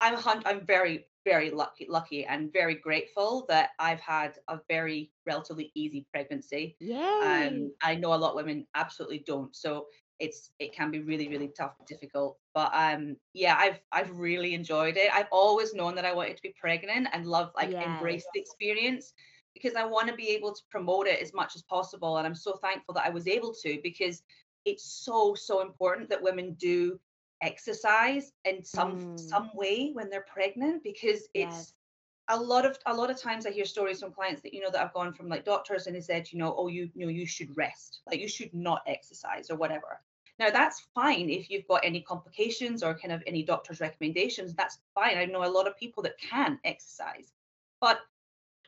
I'm 0.00 0.42
I'm 0.44 0.66
very 0.66 1.06
very 1.24 1.50
lucky 1.50 1.86
lucky 1.88 2.24
and 2.24 2.52
very 2.52 2.74
grateful 2.74 3.44
that 3.48 3.70
I've 3.78 4.00
had 4.00 4.38
a 4.48 4.58
very 4.68 5.10
relatively 5.26 5.70
easy 5.74 6.06
pregnancy. 6.12 6.76
Yeah. 6.80 7.48
Um, 7.50 7.72
I 7.82 7.94
know 7.94 8.14
a 8.14 8.16
lot 8.16 8.30
of 8.30 8.36
women 8.36 8.66
absolutely 8.74 9.22
don't. 9.26 9.54
So 9.54 9.86
it's 10.20 10.50
it 10.58 10.72
can 10.72 10.90
be 10.90 11.00
really 11.00 11.28
really 11.28 11.50
tough 11.56 11.72
difficult 11.86 12.36
but 12.54 12.70
um 12.74 13.16
yeah 13.32 13.56
i've 13.58 13.80
i've 13.90 14.10
really 14.10 14.54
enjoyed 14.54 14.96
it 14.96 15.10
i've 15.14 15.26
always 15.32 15.74
known 15.74 15.94
that 15.94 16.04
i 16.04 16.12
wanted 16.12 16.36
to 16.36 16.42
be 16.42 16.54
pregnant 16.60 17.08
and 17.12 17.26
love 17.26 17.50
like 17.56 17.70
yes. 17.70 17.84
embrace 17.86 18.24
the 18.34 18.40
experience 18.40 19.14
because 19.54 19.74
i 19.74 19.84
want 19.84 20.06
to 20.06 20.14
be 20.14 20.28
able 20.28 20.54
to 20.54 20.62
promote 20.70 21.06
it 21.06 21.20
as 21.20 21.32
much 21.32 21.56
as 21.56 21.62
possible 21.62 22.18
and 22.18 22.26
i'm 22.26 22.34
so 22.34 22.56
thankful 22.62 22.94
that 22.94 23.06
i 23.06 23.10
was 23.10 23.26
able 23.26 23.52
to 23.52 23.80
because 23.82 24.22
it's 24.66 24.84
so 24.84 25.34
so 25.34 25.62
important 25.62 26.08
that 26.08 26.22
women 26.22 26.54
do 26.60 27.00
exercise 27.42 28.32
in 28.44 28.64
some 28.64 28.98
mm. 28.98 29.20
some 29.20 29.50
way 29.54 29.90
when 29.92 30.10
they're 30.10 30.26
pregnant 30.32 30.82
because 30.82 31.28
it's 31.34 31.56
yes. 31.56 31.72
a 32.28 32.36
lot 32.36 32.66
of 32.66 32.78
a 32.86 32.94
lot 32.94 33.10
of 33.10 33.20
times 33.20 33.46
I 33.46 33.50
hear 33.50 33.64
stories 33.64 34.00
from 34.00 34.12
clients 34.12 34.42
that 34.42 34.54
you 34.54 34.60
know 34.60 34.70
that 34.70 34.82
I've 34.82 34.92
gone 34.92 35.12
from 35.12 35.28
like 35.28 35.44
doctors 35.44 35.86
and 35.86 35.96
they 35.96 36.00
said 36.00 36.30
you 36.32 36.38
know 36.38 36.54
oh 36.56 36.68
you, 36.68 36.90
you 36.94 37.06
know 37.06 37.12
you 37.12 37.26
should 37.26 37.56
rest 37.56 38.00
like 38.10 38.20
you 38.20 38.28
should 38.28 38.52
not 38.52 38.82
exercise 38.86 39.50
or 39.50 39.56
whatever. 39.56 40.00
Now 40.38 40.50
that's 40.50 40.86
fine 40.94 41.28
if 41.28 41.50
you've 41.50 41.68
got 41.68 41.84
any 41.84 42.00
complications 42.00 42.82
or 42.82 42.98
kind 42.98 43.12
of 43.12 43.22
any 43.26 43.42
doctor's 43.42 43.80
recommendations. 43.80 44.54
That's 44.54 44.78
fine. 44.94 45.18
I 45.18 45.26
know 45.26 45.44
a 45.44 45.46
lot 45.46 45.68
of 45.68 45.76
people 45.76 46.02
that 46.04 46.18
can 46.18 46.58
exercise, 46.64 47.32
but 47.80 48.00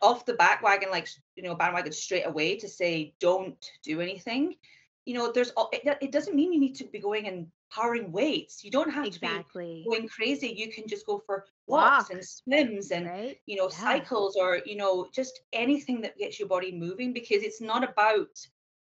off 0.02 0.26
the 0.26 0.34
back 0.34 0.62
wagon, 0.62 0.90
like 0.90 1.08
you 1.36 1.42
know, 1.42 1.54
bandwagon 1.54 1.92
straight 1.92 2.26
away 2.26 2.56
to 2.56 2.68
say 2.68 3.14
don't 3.20 3.70
do 3.82 4.00
anything 4.00 4.56
you 5.04 5.14
know, 5.14 5.32
there's 5.32 5.52
it, 5.72 5.98
it 6.00 6.12
doesn't 6.12 6.36
mean 6.36 6.52
you 6.52 6.60
need 6.60 6.76
to 6.76 6.84
be 6.84 6.98
going 6.98 7.26
and 7.26 7.46
powering 7.74 8.12
weights. 8.12 8.62
You 8.64 8.70
don't 8.70 8.90
have 8.90 9.06
exactly. 9.06 9.82
to 9.84 9.90
be 9.90 9.96
going 9.96 10.08
crazy. 10.08 10.48
You 10.56 10.70
can 10.72 10.86
just 10.86 11.06
go 11.06 11.22
for 11.24 11.46
walks 11.66 12.10
Walk. 12.10 12.10
and 12.10 12.24
swims 12.24 12.90
and 12.90 13.06
right? 13.06 13.38
you 13.46 13.56
know 13.56 13.68
yeah. 13.70 13.76
cycles 13.76 14.36
or 14.36 14.60
you 14.66 14.76
know 14.76 15.08
just 15.12 15.40
anything 15.52 16.00
that 16.02 16.18
gets 16.18 16.38
your 16.38 16.48
body 16.48 16.72
moving 16.72 17.12
because 17.12 17.42
it's 17.42 17.60
not 17.60 17.84
about 17.84 18.28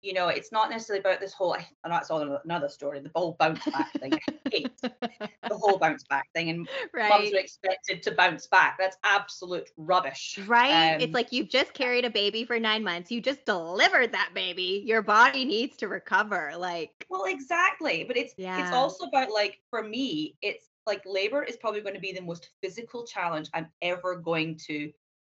you 0.01 0.13
know, 0.13 0.27
it's 0.27 0.51
not 0.51 0.69
necessarily 0.69 0.99
about 0.99 1.19
this 1.19 1.33
whole, 1.33 1.55
and 1.55 1.65
that's 1.83 2.11
all 2.11 2.39
another 2.43 2.69
story, 2.69 2.99
the 2.99 3.11
whole 3.15 3.35
bounce 3.39 3.65
back 3.65 3.91
thing. 3.99 4.13
I 4.13 4.49
hate 4.51 4.77
the 4.81 5.31
whole 5.51 5.79
bounce 5.79 6.03
back 6.03 6.27
thing. 6.35 6.49
And 6.49 6.69
right. 6.93 7.09
moms 7.09 7.33
are 7.33 7.37
expected 7.37 8.03
to 8.03 8.11
bounce 8.11 8.45
back. 8.47 8.77
That's 8.77 8.97
absolute 9.03 9.71
rubbish. 9.77 10.37
Right. 10.45 10.93
Um, 10.93 11.01
it's 11.01 11.13
like 11.13 11.31
you've 11.31 11.49
just 11.49 11.73
carried 11.73 12.05
a 12.05 12.09
baby 12.09 12.45
for 12.45 12.59
nine 12.59 12.83
months. 12.83 13.11
You 13.11 13.19
just 13.19 13.45
delivered 13.45 14.11
that 14.11 14.29
baby. 14.35 14.83
Your 14.85 15.01
body 15.01 15.43
needs 15.43 15.75
to 15.77 15.87
recover. 15.87 16.53
Like, 16.55 17.05
well, 17.09 17.25
exactly. 17.25 18.03
But 18.03 18.15
it's, 18.17 18.35
yeah. 18.37 18.61
it's 18.61 18.75
also 18.75 19.05
about 19.05 19.31
like, 19.31 19.59
for 19.71 19.83
me, 19.83 20.35
it's 20.41 20.69
like 20.85 21.01
labor 21.05 21.41
is 21.41 21.57
probably 21.57 21.81
going 21.81 21.95
to 21.95 21.99
be 21.99 22.13
the 22.13 22.21
most 22.21 22.49
physical 22.61 23.05
challenge 23.05 23.49
I'm 23.53 23.67
ever 23.81 24.15
going 24.15 24.59
to, 24.67 24.91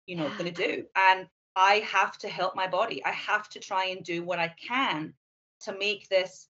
you 0.06 0.16
know, 0.16 0.28
yeah. 0.28 0.38
going 0.38 0.54
to 0.54 0.66
do. 0.66 0.84
And 0.94 1.26
I 1.56 1.76
have 1.76 2.16
to 2.18 2.28
help 2.28 2.54
my 2.54 2.66
body. 2.66 3.04
I 3.04 3.10
have 3.12 3.48
to 3.50 3.58
try 3.58 3.86
and 3.86 4.04
do 4.04 4.22
what 4.22 4.38
I 4.38 4.54
can 4.60 5.14
to 5.62 5.76
make 5.76 6.08
this, 6.08 6.48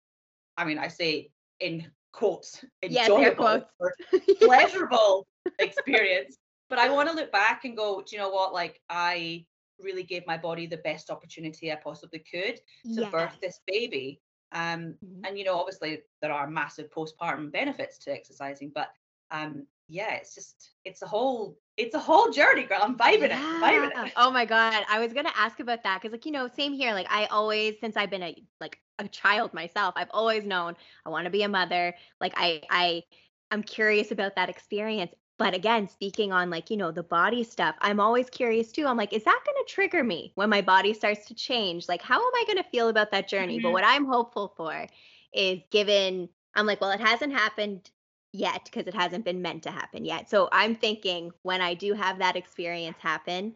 I 0.56 0.64
mean, 0.64 0.78
I 0.78 0.88
say 0.88 1.30
in 1.58 1.86
quotes, 2.12 2.64
enjoyable 2.82 3.64
or 3.78 3.94
pleasurable 4.40 5.26
experience. 5.58 6.36
But 6.68 6.78
I 6.78 6.88
want 6.88 7.08
to 7.08 7.16
look 7.16 7.32
back 7.32 7.64
and 7.64 7.76
go, 7.76 8.00
do 8.00 8.14
you 8.14 8.22
know 8.22 8.30
what? 8.30 8.54
Like, 8.54 8.80
I 8.88 9.44
really 9.80 10.04
gave 10.04 10.24
my 10.24 10.36
body 10.36 10.66
the 10.66 10.76
best 10.76 11.10
opportunity 11.10 11.72
I 11.72 11.74
possibly 11.74 12.20
could 12.20 12.60
to 12.94 13.00
yes. 13.00 13.10
birth 13.10 13.32
this 13.42 13.58
baby. 13.66 14.20
Um, 14.52 14.94
mm-hmm. 15.04 15.24
and 15.24 15.36
you 15.36 15.42
know, 15.42 15.58
obviously 15.58 16.02
there 16.22 16.32
are 16.32 16.48
massive 16.48 16.88
postpartum 16.90 17.50
benefits 17.50 17.98
to 17.98 18.12
exercising, 18.12 18.70
but 18.72 18.90
um, 19.32 19.66
yeah, 19.90 20.14
it's 20.14 20.34
just 20.34 20.70
it's 20.84 21.02
a 21.02 21.06
whole 21.06 21.58
it's 21.76 21.94
a 21.94 21.98
whole 21.98 22.30
journey, 22.30 22.64
girl. 22.64 22.78
I'm 22.80 22.96
vibing 22.96 23.28
yeah. 23.28 23.58
it. 23.58 23.62
Vibing 23.62 24.06
it. 24.06 24.12
Oh 24.16 24.30
my 24.30 24.44
god, 24.44 24.84
I 24.88 24.98
was 24.98 25.12
gonna 25.12 25.32
ask 25.36 25.60
about 25.60 25.82
that 25.82 26.00
because, 26.00 26.12
like, 26.12 26.26
you 26.26 26.32
know, 26.32 26.48
same 26.48 26.72
here. 26.72 26.92
Like, 26.92 27.06
I 27.10 27.26
always, 27.26 27.74
since 27.80 27.96
I've 27.96 28.10
been 28.10 28.22
a 28.22 28.42
like 28.60 28.78
a 29.00 29.08
child 29.08 29.52
myself, 29.52 29.94
I've 29.96 30.10
always 30.12 30.44
known 30.44 30.76
I 31.04 31.10
want 31.10 31.24
to 31.24 31.30
be 31.30 31.42
a 31.42 31.48
mother. 31.48 31.94
Like, 32.20 32.34
I, 32.36 32.62
I, 32.70 33.02
I'm 33.50 33.62
curious 33.62 34.12
about 34.12 34.36
that 34.36 34.48
experience. 34.48 35.12
But 35.38 35.54
again, 35.54 35.88
speaking 35.88 36.32
on 36.32 36.50
like, 36.50 36.70
you 36.70 36.76
know, 36.76 36.90
the 36.90 37.02
body 37.02 37.42
stuff, 37.42 37.74
I'm 37.80 37.98
always 37.98 38.28
curious 38.28 38.70
too. 38.70 38.86
I'm 38.86 38.98
like, 38.98 39.14
is 39.14 39.24
that 39.24 39.40
going 39.46 39.56
to 39.64 39.72
trigger 39.72 40.04
me 40.04 40.32
when 40.34 40.50
my 40.50 40.60
body 40.60 40.92
starts 40.92 41.24
to 41.26 41.34
change? 41.34 41.88
Like, 41.88 42.02
how 42.02 42.16
am 42.16 42.34
I 42.34 42.44
going 42.46 42.62
to 42.62 42.70
feel 42.70 42.90
about 42.90 43.10
that 43.12 43.26
journey? 43.26 43.56
Mm-hmm. 43.56 43.62
But 43.62 43.72
what 43.72 43.84
I'm 43.84 44.04
hopeful 44.04 44.52
for 44.54 44.86
is 45.32 45.60
given, 45.70 46.28
I'm 46.54 46.66
like, 46.66 46.82
well, 46.82 46.90
it 46.90 47.00
hasn't 47.00 47.32
happened 47.32 47.90
yet 48.32 48.64
because 48.64 48.86
it 48.86 48.94
hasn't 48.94 49.24
been 49.24 49.42
meant 49.42 49.62
to 49.64 49.70
happen 49.70 50.04
yet. 50.04 50.30
So 50.30 50.48
I'm 50.52 50.74
thinking 50.74 51.32
when 51.42 51.60
I 51.60 51.74
do 51.74 51.94
have 51.94 52.18
that 52.18 52.36
experience 52.36 52.96
happen, 52.98 53.54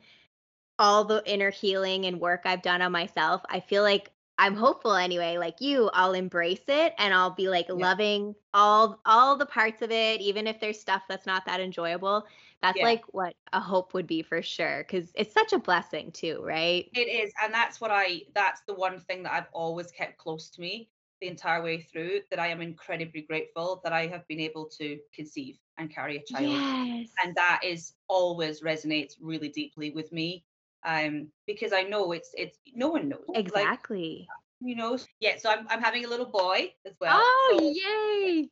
all 0.78 1.04
the 1.04 1.22
inner 1.26 1.50
healing 1.50 2.06
and 2.06 2.20
work 2.20 2.42
I've 2.44 2.62
done 2.62 2.82
on 2.82 2.92
myself, 2.92 3.42
I 3.48 3.60
feel 3.60 3.82
like 3.82 4.10
I'm 4.36 4.56
hopeful 4.56 4.94
anyway, 4.94 5.38
like 5.38 5.60
you, 5.60 5.90
I'll 5.92 6.14
embrace 6.14 6.64
it 6.66 6.94
and 6.98 7.14
I'll 7.14 7.30
be 7.30 7.48
like 7.48 7.66
yeah. 7.68 7.74
loving 7.74 8.34
all 8.52 9.00
all 9.06 9.36
the 9.36 9.46
parts 9.46 9.80
of 9.80 9.92
it, 9.92 10.20
even 10.20 10.48
if 10.48 10.58
there's 10.58 10.80
stuff 10.80 11.02
that's 11.08 11.26
not 11.26 11.46
that 11.46 11.60
enjoyable. 11.60 12.26
That's 12.60 12.78
yeah. 12.78 12.84
like 12.84 13.04
what 13.12 13.34
a 13.52 13.60
hope 13.60 13.94
would 13.94 14.08
be 14.08 14.22
for 14.22 14.42
sure. 14.42 14.84
Cause 14.84 15.12
it's 15.14 15.32
such 15.32 15.52
a 15.52 15.58
blessing 15.58 16.10
too, 16.10 16.40
right? 16.42 16.88
It 16.94 17.08
is. 17.08 17.32
And 17.42 17.54
that's 17.54 17.80
what 17.80 17.92
I 17.92 18.22
that's 18.34 18.62
the 18.66 18.74
one 18.74 18.98
thing 18.98 19.22
that 19.22 19.32
I've 19.32 19.48
always 19.52 19.92
kept 19.92 20.18
close 20.18 20.50
to 20.50 20.60
me 20.60 20.88
the 21.20 21.28
entire 21.28 21.62
way 21.62 21.80
through 21.80 22.20
that 22.30 22.38
I 22.38 22.48
am 22.48 22.60
incredibly 22.60 23.22
grateful 23.22 23.80
that 23.84 23.92
I 23.92 24.06
have 24.06 24.26
been 24.28 24.40
able 24.40 24.68
to 24.78 24.98
conceive 25.14 25.58
and 25.78 25.92
carry 25.92 26.16
a 26.16 26.22
child. 26.32 26.52
Yes. 26.52 27.08
And 27.22 27.34
that 27.36 27.60
is 27.64 27.94
always 28.08 28.60
resonates 28.60 29.14
really 29.20 29.48
deeply 29.48 29.90
with 29.90 30.12
me. 30.12 30.44
Um, 30.86 31.28
because 31.46 31.72
I 31.72 31.82
know 31.82 32.12
it's 32.12 32.30
it's 32.34 32.58
no 32.74 32.88
one 32.88 33.08
knows. 33.08 33.24
Exactly. 33.34 34.26
Like, 34.28 34.68
you 34.68 34.76
know, 34.76 34.98
yeah. 35.20 35.36
So 35.38 35.50
I'm 35.50 35.66
I'm 35.68 35.80
having 35.80 36.04
a 36.04 36.08
little 36.08 36.26
boy 36.26 36.74
as 36.86 36.92
well. 37.00 37.20
Oh 37.20 37.58
so, 37.58 37.72
yay! 37.72 38.48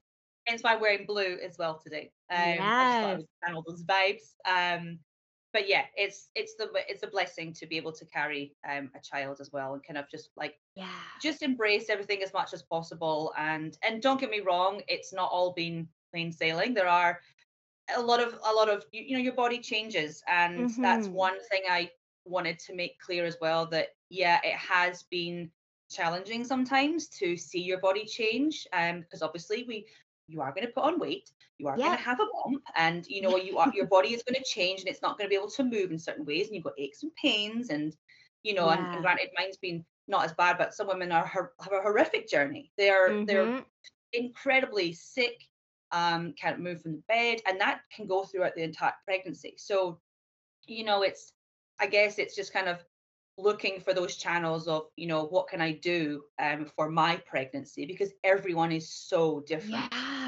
Hence 0.46 0.62
why 0.62 0.74
I'm 0.74 0.80
wearing 0.80 1.04
blue 1.06 1.38
as 1.44 1.58
well 1.58 1.78
today. 1.82 2.10
Um 2.30 2.38
yes. 2.38 3.04
I 3.04 3.14
just 3.16 3.26
channel 3.44 3.64
those 3.66 3.84
vibes. 3.84 4.34
Um 4.48 4.98
but 5.52 5.68
yeah, 5.68 5.82
it's 5.96 6.28
it's 6.34 6.54
the 6.54 6.70
it's 6.88 7.02
a 7.02 7.06
blessing 7.06 7.52
to 7.54 7.66
be 7.66 7.76
able 7.76 7.92
to 7.92 8.04
carry 8.06 8.54
um, 8.68 8.90
a 8.96 9.00
child 9.00 9.38
as 9.40 9.52
well 9.52 9.74
and 9.74 9.84
kind 9.84 9.98
of 9.98 10.08
just 10.10 10.30
like 10.36 10.54
yeah 10.74 10.88
just 11.20 11.42
embrace 11.42 11.90
everything 11.90 12.22
as 12.22 12.32
much 12.32 12.52
as 12.54 12.62
possible 12.62 13.32
and 13.38 13.76
and 13.82 14.02
don't 14.02 14.20
get 14.20 14.30
me 14.30 14.40
wrong, 14.40 14.80
it's 14.88 15.12
not 15.12 15.30
all 15.30 15.52
been 15.52 15.86
plain 16.10 16.32
sailing. 16.32 16.74
There 16.74 16.88
are 16.88 17.20
a 17.96 18.00
lot 18.00 18.20
of 18.20 18.38
a 18.44 18.52
lot 18.52 18.68
of 18.68 18.84
you, 18.92 19.02
you 19.02 19.16
know 19.16 19.22
your 19.22 19.34
body 19.34 19.58
changes 19.58 20.22
and 20.28 20.70
mm-hmm. 20.70 20.82
that's 20.82 21.08
one 21.08 21.38
thing 21.50 21.62
I 21.70 21.90
wanted 22.24 22.58
to 22.60 22.74
make 22.74 22.98
clear 23.00 23.24
as 23.24 23.36
well 23.40 23.66
that 23.66 23.88
yeah 24.08 24.38
it 24.44 24.54
has 24.54 25.04
been 25.04 25.50
challenging 25.90 26.44
sometimes 26.44 27.08
to 27.08 27.36
see 27.36 27.60
your 27.60 27.80
body 27.80 28.04
change 28.06 28.66
um 28.72 29.00
because 29.00 29.20
obviously 29.20 29.64
we 29.66 29.84
you 30.28 30.40
are 30.40 30.52
going 30.52 30.66
to 30.66 30.72
put 30.72 30.84
on 30.84 30.98
weight 30.98 31.30
you 31.62 31.68
are 31.68 31.78
yeah. 31.78 31.86
going 31.86 31.98
to 31.98 32.04
have 32.04 32.20
a 32.20 32.26
bump 32.44 32.62
and 32.76 33.06
you 33.06 33.22
know 33.22 33.36
you 33.48 33.58
are 33.58 33.72
your 33.74 33.86
body 33.86 34.08
is 34.12 34.22
going 34.22 34.40
to 34.40 34.48
change 34.48 34.80
and 34.80 34.88
it's 34.88 35.02
not 35.02 35.16
going 35.16 35.26
to 35.26 35.30
be 35.30 35.36
able 35.36 35.50
to 35.50 35.64
move 35.64 35.90
in 35.90 35.98
certain 35.98 36.24
ways 36.24 36.46
and 36.46 36.56
you've 36.56 36.64
got 36.64 36.74
aches 36.78 37.02
and 37.02 37.14
pains 37.14 37.70
and 37.70 37.96
you 38.42 38.54
know 38.54 38.66
yeah. 38.66 38.78
and, 38.78 38.94
and, 38.94 39.02
granted 39.02 39.30
mine's 39.36 39.56
been 39.56 39.84
not 40.08 40.24
as 40.24 40.32
bad 40.32 40.58
but 40.58 40.74
some 40.74 40.88
women 40.88 41.12
are 41.12 41.26
have 41.26 41.72
a 41.72 41.80
horrific 41.80 42.28
journey 42.28 42.70
they're 42.76 43.10
mm-hmm. 43.10 43.24
they're 43.24 43.64
incredibly 44.12 44.92
sick 44.92 45.40
um 45.92 46.34
can't 46.40 46.60
move 46.60 46.82
from 46.82 46.92
the 46.92 47.02
bed 47.08 47.38
and 47.46 47.60
that 47.60 47.80
can 47.94 48.06
go 48.06 48.24
throughout 48.24 48.54
the 48.54 48.62
entire 48.62 48.92
pregnancy 49.06 49.54
so 49.56 49.98
you 50.66 50.84
know 50.84 51.02
it's 51.02 51.32
i 51.80 51.86
guess 51.86 52.18
it's 52.18 52.34
just 52.34 52.52
kind 52.52 52.68
of 52.68 52.84
looking 53.38 53.80
for 53.80 53.94
those 53.94 54.16
channels 54.16 54.68
of 54.68 54.86
you 54.96 55.06
know 55.06 55.24
what 55.24 55.48
can 55.48 55.60
i 55.60 55.72
do 55.72 56.22
um, 56.38 56.66
for 56.76 56.90
my 56.90 57.16
pregnancy 57.26 57.86
because 57.86 58.10
everyone 58.24 58.72
is 58.72 58.92
so 58.92 59.42
different 59.46 59.84
yeah 59.90 60.21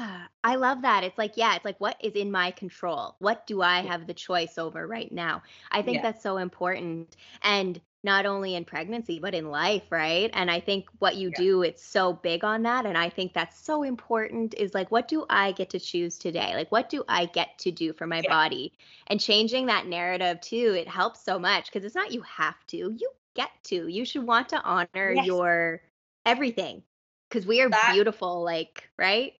i 0.45 0.55
love 0.55 0.83
that. 0.83 1.03
It's 1.03 1.17
like 1.17 1.33
yeah 1.35 1.55
it's 1.55 1.65
like 1.65 1.79
what 1.79 1.97
is 1.99 2.13
in 2.13 2.31
my 2.31 2.51
control? 2.51 3.15
What 3.19 3.47
do 3.47 3.61
i 3.61 3.81
have 3.81 4.07
the 4.07 4.13
choice 4.13 4.57
over 4.57 4.87
right 4.87 5.11
now? 5.11 5.41
I 5.71 5.81
think 5.81 5.97
yeah. 5.97 6.03
that's 6.03 6.23
so 6.23 6.37
important 6.37 7.15
and 7.41 7.81
not 8.03 8.27
only 8.27 8.53
in 8.53 8.63
pregnancy 8.63 9.19
but 9.19 9.33
in 9.33 9.49
life 9.49 9.83
right? 9.89 10.29
And 10.33 10.51
i 10.51 10.59
think 10.59 10.87
what 10.99 11.15
you 11.15 11.29
yeah. 11.29 11.43
do 11.43 11.63
it's 11.63 11.83
so 11.83 12.13
big 12.13 12.43
on 12.43 12.61
that 12.63 12.85
and 12.85 12.97
i 12.97 13.09
think 13.09 13.33
that's 13.33 13.59
so 13.59 13.81
important 13.83 14.53
is 14.55 14.75
like 14.75 14.91
what 14.91 15.07
do 15.07 15.25
i 15.29 15.51
get 15.53 15.71
to 15.71 15.79
choose 15.79 16.17
today? 16.17 16.53
Like 16.53 16.71
what 16.71 16.89
do 16.89 17.03
i 17.09 17.25
get 17.25 17.57
to 17.59 17.71
do 17.71 17.91
for 17.91 18.05
my 18.05 18.21
yeah. 18.21 18.29
body? 18.29 18.73
And 19.07 19.19
changing 19.19 19.65
that 19.65 19.87
narrative 19.87 20.39
too 20.41 20.75
it 20.77 20.87
helps 20.87 21.25
so 21.25 21.39
much 21.39 21.65
because 21.65 21.83
it's 21.83 21.95
not 21.95 22.13
you 22.13 22.21
have 22.21 22.63
to 22.67 22.77
you 22.77 23.09
get 23.35 23.51
to. 23.65 23.87
You 23.87 24.05
should 24.05 24.25
want 24.25 24.49
to 24.49 24.61
honor 24.61 25.11
yes. 25.11 25.25
your 25.25 25.81
everything 26.25 26.83
because 27.29 27.45
we 27.45 27.61
are 27.61 27.69
that, 27.69 27.91
beautiful 27.93 28.43
like 28.43 28.89
right 28.97 29.33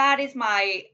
that 0.00 0.18
is 0.18 0.34
my 0.34 0.84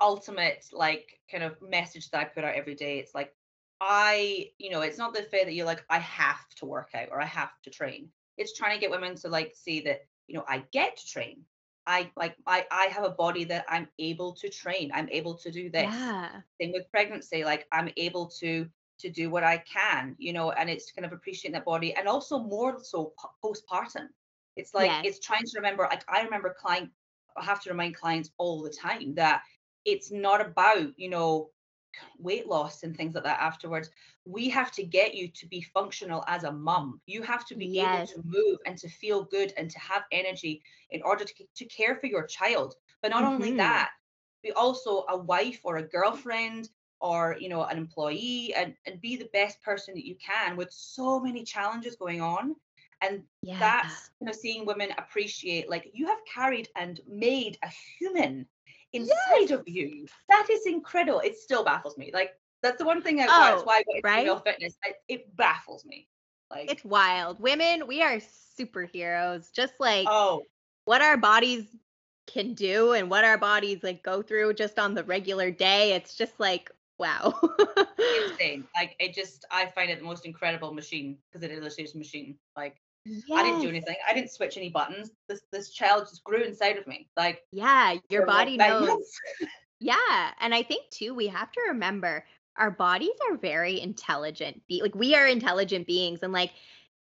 ultimate 0.00 0.64
like 0.72 1.18
kind 1.30 1.42
of 1.42 1.56
message 1.60 2.10
that 2.10 2.20
i 2.20 2.24
put 2.24 2.44
out 2.44 2.54
every 2.54 2.74
day 2.74 2.98
it's 2.98 3.14
like 3.14 3.32
I, 3.80 4.50
you 4.58 4.70
know, 4.70 4.82
it's 4.82 4.98
not 4.98 5.14
the 5.14 5.22
fair 5.22 5.44
that 5.44 5.54
you're 5.54 5.66
like, 5.66 5.84
I 5.88 5.98
have 6.00 6.46
to 6.56 6.66
work 6.66 6.90
out 6.94 7.08
or 7.10 7.20
I 7.20 7.26
have 7.26 7.50
to 7.64 7.70
train. 7.70 8.10
It's 8.36 8.56
trying 8.56 8.74
to 8.74 8.80
get 8.80 8.90
women 8.90 9.14
to 9.16 9.28
like 9.28 9.54
see 9.54 9.80
that, 9.82 10.02
you 10.26 10.34
know, 10.34 10.44
I 10.46 10.64
get 10.72 10.98
to 10.98 11.06
train. 11.06 11.42
I 11.86 12.10
like 12.14 12.36
I 12.46 12.66
I 12.70 12.84
have 12.86 13.04
a 13.04 13.10
body 13.10 13.44
that 13.44 13.64
I'm 13.68 13.88
able 13.98 14.34
to 14.34 14.50
train. 14.50 14.90
I'm 14.94 15.08
able 15.08 15.34
to 15.38 15.50
do 15.50 15.70
this. 15.70 15.88
Yeah. 15.90 16.28
Thing 16.58 16.72
with 16.72 16.90
pregnancy, 16.90 17.42
like 17.42 17.66
I'm 17.72 17.88
able 17.96 18.26
to 18.40 18.68
to 19.00 19.10
do 19.10 19.30
what 19.30 19.44
I 19.44 19.58
can, 19.58 20.14
you 20.18 20.34
know, 20.34 20.50
and 20.52 20.68
it's 20.68 20.92
kind 20.92 21.06
of 21.06 21.12
appreciating 21.12 21.54
that 21.54 21.64
body 21.64 21.94
and 21.94 22.06
also 22.06 22.38
more 22.38 22.78
so 22.82 23.14
postpartum. 23.42 24.08
It's 24.56 24.74
like 24.74 24.90
yes. 24.90 25.04
it's 25.06 25.26
trying 25.26 25.44
to 25.44 25.52
remember, 25.56 25.86
like 25.90 26.04
I 26.06 26.22
remember 26.22 26.54
client 26.60 26.90
I 27.36 27.44
have 27.44 27.62
to 27.62 27.70
remind 27.70 27.96
clients 27.96 28.30
all 28.38 28.62
the 28.62 28.70
time 28.70 29.14
that 29.14 29.42
it's 29.84 30.10
not 30.10 30.40
about, 30.40 30.88
you 30.96 31.08
know, 31.08 31.50
weight 32.18 32.46
loss 32.46 32.82
and 32.82 32.96
things 32.96 33.14
like 33.14 33.24
that 33.24 33.40
afterwards 33.40 33.90
we 34.24 34.48
have 34.48 34.70
to 34.72 34.82
get 34.82 35.14
you 35.14 35.28
to 35.28 35.46
be 35.46 35.60
functional 35.60 36.24
as 36.26 36.44
a 36.44 36.52
mum 36.52 37.00
you 37.06 37.22
have 37.22 37.44
to 37.46 37.56
be 37.56 37.66
yes. 37.66 38.12
able 38.12 38.22
to 38.22 38.28
move 38.28 38.58
and 38.66 38.78
to 38.78 38.88
feel 38.88 39.24
good 39.24 39.52
and 39.56 39.70
to 39.70 39.78
have 39.78 40.02
energy 40.12 40.62
in 40.90 41.02
order 41.02 41.24
to, 41.24 41.34
to 41.56 41.64
care 41.66 41.96
for 41.96 42.06
your 42.06 42.26
child 42.26 42.74
but 43.02 43.10
not 43.10 43.24
mm-hmm. 43.24 43.34
only 43.34 43.56
that 43.56 43.90
be 44.42 44.52
also 44.52 45.04
a 45.08 45.16
wife 45.16 45.60
or 45.64 45.78
a 45.78 45.88
girlfriend 45.88 46.68
or 47.00 47.36
you 47.40 47.48
know 47.48 47.64
an 47.64 47.78
employee 47.78 48.54
and, 48.54 48.74
and 48.86 49.00
be 49.00 49.16
the 49.16 49.28
best 49.32 49.60
person 49.62 49.94
that 49.94 50.06
you 50.06 50.16
can 50.24 50.56
with 50.56 50.70
so 50.72 51.18
many 51.18 51.42
challenges 51.42 51.96
going 51.96 52.20
on 52.20 52.54
and 53.02 53.22
yeah. 53.42 53.58
that's 53.58 54.10
you 54.20 54.26
know 54.26 54.32
seeing 54.32 54.66
women 54.66 54.90
appreciate 54.98 55.68
like 55.70 55.90
you 55.92 56.06
have 56.06 56.18
carried 56.32 56.68
and 56.76 57.00
made 57.08 57.58
a 57.62 57.68
human 57.98 58.46
inside 58.92 59.14
yes. 59.40 59.50
of 59.50 59.62
you. 59.66 60.06
That 60.28 60.48
is 60.50 60.66
incredible. 60.66 61.20
It 61.20 61.36
still 61.36 61.64
baffles 61.64 61.96
me. 61.96 62.10
Like 62.12 62.32
that's 62.62 62.78
the 62.78 62.84
one 62.84 63.02
thing 63.02 63.20
I, 63.20 63.24
oh, 63.24 63.54
that's 63.54 63.64
why 63.64 63.78
I 63.78 63.82
got 63.82 64.08
right? 64.08 64.18
female 64.20 64.40
fitness. 64.40 64.76
I, 64.84 64.92
it 65.08 65.34
baffles 65.36 65.84
me. 65.84 66.08
Like 66.50 66.70
it's 66.70 66.84
wild. 66.84 67.40
Women, 67.40 67.86
we 67.86 68.02
are 68.02 68.18
superheroes. 68.58 69.52
Just 69.52 69.74
like 69.78 70.06
oh, 70.08 70.42
what 70.84 71.02
our 71.02 71.16
bodies 71.16 71.64
can 72.26 72.54
do 72.54 72.92
and 72.92 73.10
what 73.10 73.24
our 73.24 73.38
bodies 73.38 73.82
like 73.82 74.02
go 74.02 74.22
through 74.22 74.54
just 74.54 74.78
on 74.78 74.94
the 74.94 75.04
regular 75.04 75.50
day. 75.50 75.92
It's 75.92 76.14
just 76.14 76.38
like 76.38 76.70
wow. 76.98 77.38
insane. 78.28 78.64
Like 78.74 78.96
it 78.98 79.14
just 79.14 79.46
I 79.50 79.66
find 79.66 79.90
it 79.90 79.98
the 79.98 80.04
most 80.04 80.26
incredible 80.26 80.74
machine 80.74 81.16
because 81.30 81.42
it 81.42 81.50
is 81.50 81.58
a 81.58 81.98
machine. 81.98 82.36
Like 82.56 82.76
yes. 83.04 83.22
I 83.34 83.42
didn't 83.42 83.60
do 83.60 83.68
anything. 83.68 83.96
I 84.08 84.14
didn't 84.14 84.30
switch 84.30 84.56
any 84.56 84.70
buttons. 84.70 85.10
This 85.28 85.42
this 85.52 85.70
child 85.70 86.06
just 86.08 86.24
grew 86.24 86.42
inside 86.42 86.76
of 86.76 86.86
me. 86.86 87.08
Like 87.16 87.42
yeah, 87.52 87.96
your 88.08 88.22
for, 88.22 88.28
like, 88.28 88.36
body 88.36 88.56
knows. 88.56 89.10
Yeah, 89.80 90.32
and 90.40 90.54
I 90.54 90.62
think 90.62 90.90
too 90.90 91.14
we 91.14 91.26
have 91.28 91.50
to 91.52 91.60
remember 91.68 92.24
our 92.56 92.70
bodies 92.70 93.16
are 93.30 93.36
very 93.36 93.80
intelligent. 93.80 94.60
Be- 94.68 94.82
like 94.82 94.94
we 94.94 95.14
are 95.14 95.26
intelligent 95.26 95.86
beings 95.86 96.20
and 96.22 96.32
like 96.32 96.50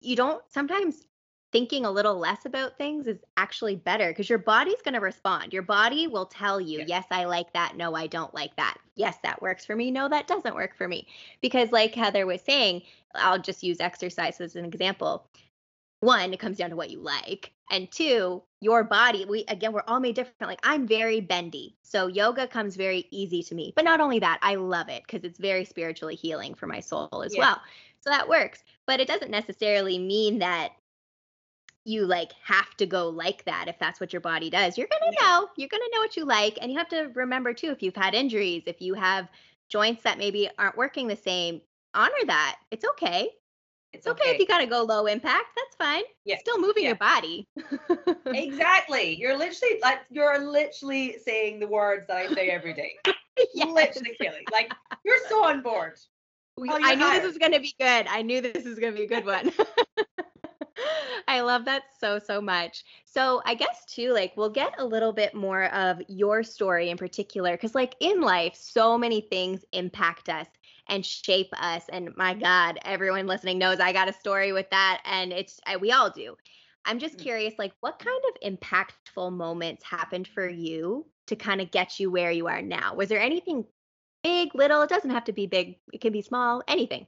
you 0.01 0.17
don't 0.17 0.43
sometimes 0.49 1.07
thinking 1.53 1.85
a 1.85 1.91
little 1.91 2.19
less 2.19 2.47
about 2.47 2.79
things 2.79 3.07
is 3.07 3.19
actually 3.37 3.77
better 3.77 4.09
because 4.09 4.29
your 4.29 4.39
body's 4.39 4.81
going 4.83 4.95
to 4.95 5.01
respond. 5.01 5.53
Your 5.53 5.63
body 5.63 6.07
will 6.07 6.25
tell 6.25 6.59
you, 6.59 6.79
Yeah. 6.79 6.85
yes, 6.89 7.05
I 7.11 7.25
like 7.25 7.53
that. 7.53 7.77
No, 7.77 7.95
I 7.95 8.07
don't 8.07 8.35
like 8.35 8.57
that. 8.57 8.79
Yes, 8.97 9.19
that 9.23 9.43
works 9.43 9.67
for 9.67 9.77
me. 9.77 9.91
No, 9.91 10.09
that 10.09 10.27
doesn't 10.27 10.55
work 10.55 10.75
for 10.75 10.89
me. 10.89 11.07
Because, 11.43 11.71
like 11.71 11.95
Heather 11.95 12.25
was 12.25 12.41
saying, 12.41 12.83
I'll 13.15 13.39
just 13.39 13.63
use 13.63 13.81
exercise 13.81 14.41
as 14.41 14.57
an 14.57 14.65
example. 14.65 15.27
One, 16.03 16.33
it 16.35 16.41
comes 16.41 16.57
down 16.57 16.71
to 16.71 16.77
what 16.77 16.91
you 16.91 16.99
like. 16.99 17.53
And 17.71 17.89
two, 17.91 18.43
your 18.61 18.83
body, 18.83 19.25
we 19.25 19.45
again, 19.47 19.73
we're 19.73 19.85
all 19.87 20.01
made 20.01 20.17
different. 20.17 20.51
Like 20.51 20.59
I'm 20.65 20.85
very 20.85 21.21
bendy. 21.21 21.77
So 21.83 22.09
yoga 22.09 22.49
comes 22.49 22.75
very 22.75 23.07
easy 23.13 23.41
to 23.45 23.55
me. 23.55 23.73
But 23.77 23.85
not 23.85 24.01
only 24.01 24.19
that, 24.19 24.41
I 24.43 24.57
love 24.57 24.89
it 24.89 25.05
because 25.07 25.23
it's 25.23 25.39
very 25.39 25.65
spiritually 25.65 26.17
healing 26.17 26.55
for 26.55 26.67
my 26.67 26.81
soul 26.81 27.23
as 27.25 27.37
Yeah. 27.37 27.43
well. 27.43 27.61
So 28.01 28.11
that 28.11 28.29
works. 28.29 28.65
But 28.85 28.99
it 28.99 29.07
doesn't 29.07 29.31
necessarily 29.31 29.97
mean 29.97 30.41
that 30.41 30.73
you 31.85 32.05
like 32.05 32.33
have 32.45 32.77
to 32.79 32.87
go 32.87 33.09
like 33.09 33.45
that 33.45 33.67
if 33.69 33.79
that's 33.79 34.01
what 34.01 34.13
your 34.13 34.21
body 34.21 34.51
does. 34.51 34.77
You're 34.77 34.89
going 34.89 35.13
to 35.13 35.19
Yeah. 35.21 35.27
know. 35.29 35.49
You're 35.57 35.69
going 35.69 35.83
to 35.85 35.91
know 35.95 36.01
what 36.01 36.17
you 36.17 36.25
like 36.25 36.59
and 36.61 36.73
you 36.73 36.79
have 36.79 36.89
to 36.89 37.13
remember 37.15 37.55
too 37.55 37.71
if 37.71 37.81
you've 37.81 37.95
had 37.97 38.15
injuries, 38.15 38.65
if 38.67 38.81
you 38.81 38.95
have 38.95 39.29
joints 39.69 40.03
that 40.03 40.19
maybe 40.19 40.51
aren't 40.59 40.77
working 40.77 41.07
the 41.07 41.17
same, 41.17 41.63
honor 41.95 42.25
that. 42.27 42.59
It's 42.73 42.85
okay. 42.85 43.31
It's 43.93 44.07
It's 44.07 44.21
okay, 44.21 44.31
if 44.31 44.39
you 44.39 44.47
got 44.47 44.59
to 44.59 44.67
go 44.67 44.83
low 44.83 45.07
impact. 45.07 45.47
That's 45.57 45.77
fine. 45.77 46.03
Yeah, 46.25 46.39
Still 46.39 46.59
moving 46.61 46.85
yeah. 46.85 46.91
your 46.91 46.97
body. 46.97 47.47
Exactly. 48.27 49.17
You're 49.21 49.37
literally 49.37 49.79
like 49.83 50.01
you're 50.11 50.39
literally 50.39 51.19
saying 51.25 51.61
the 51.61 51.67
words 51.67 52.07
that 52.09 52.17
I 52.17 52.35
say 52.35 52.49
every 52.49 52.75
day. 52.75 52.95
Yes. 53.55 53.69
Literally, 53.73 54.15
Kelly. 54.21 54.45
Like 54.53 54.73
you're 55.05 55.17
so 55.29 55.45
on 55.45 55.63
board. 55.63 55.99
We- 56.59 56.69
Oh, 56.71 56.79
I 56.83 56.95
knew 56.95 57.05
hired. 57.05 57.23
this 57.23 57.29
was 57.29 57.39
going 57.39 57.53
to 57.53 57.61
be 57.61 57.75
good. 57.79 58.07
I 58.07 58.21
knew 58.23 58.41
this 58.43 58.65
was 58.65 58.79
going 58.79 58.93
to 58.93 58.99
be 58.99 59.05
a 59.05 59.09
good 59.09 59.25
one. 59.25 59.53
I 61.29 61.41
love 61.41 61.65
that 61.65 61.85
so, 61.99 62.19
so 62.19 62.41
much. 62.43 62.85
So, 63.07 63.41
I 63.47 63.55
guess 63.55 63.85
too, 63.87 64.13
like, 64.13 64.33
we'll 64.37 64.51
get 64.51 64.75
a 64.79 64.85
little 64.85 65.13
bit 65.13 65.35
more 65.35 65.65
of 65.75 66.03
your 66.09 66.43
story 66.43 66.91
in 66.91 66.97
particular, 66.99 67.53
because, 67.53 67.75
like, 67.75 67.95
in 68.01 68.21
life, 68.21 68.55
so 68.55 68.99
many 68.99 69.21
things 69.23 69.65
impact 69.73 70.29
us 70.29 70.47
and 70.89 71.05
shape 71.05 71.51
us. 71.53 71.89
And 71.89 72.15
my 72.17 72.35
God, 72.35 72.79
everyone 72.85 73.27
listening 73.27 73.59
knows 73.59 73.81
I 73.81 73.93
got 73.93 74.09
a 74.09 74.13
story 74.13 74.53
with 74.53 74.71
that. 74.71 75.03
And 75.05 75.33
it's, 75.33 75.61
we 75.81 75.93
all 75.93 76.11
do. 76.11 76.37
I'm 76.85 76.99
just 76.99 77.17
Mm. 77.17 77.19
curious, 77.19 77.55
like, 77.59 77.73
what 77.81 77.99
kind 77.99 78.23
of 78.31 78.59
impactful 78.59 79.33
moments 79.33 79.85
happened 79.85 80.29
for 80.29 80.49
you 80.49 81.07
to 81.29 81.37
kind 81.37 81.61
of 81.61 81.71
get 81.71 82.01
you 82.01 82.11
where 82.11 82.31
you 82.31 82.49
are 82.49 82.63
now? 82.63 82.95
Was 82.95 83.09
there 83.09 83.21
anything 83.21 83.65
big, 84.23 84.55
little? 84.55 84.83
It 84.83 84.91
doesn't 84.91 85.11
have 85.11 85.25
to 85.25 85.33
be 85.33 85.47
big, 85.47 85.77
it 85.93 86.01
can 86.01 86.13
be 86.13 86.23
small, 86.23 86.63
anything. 86.69 87.07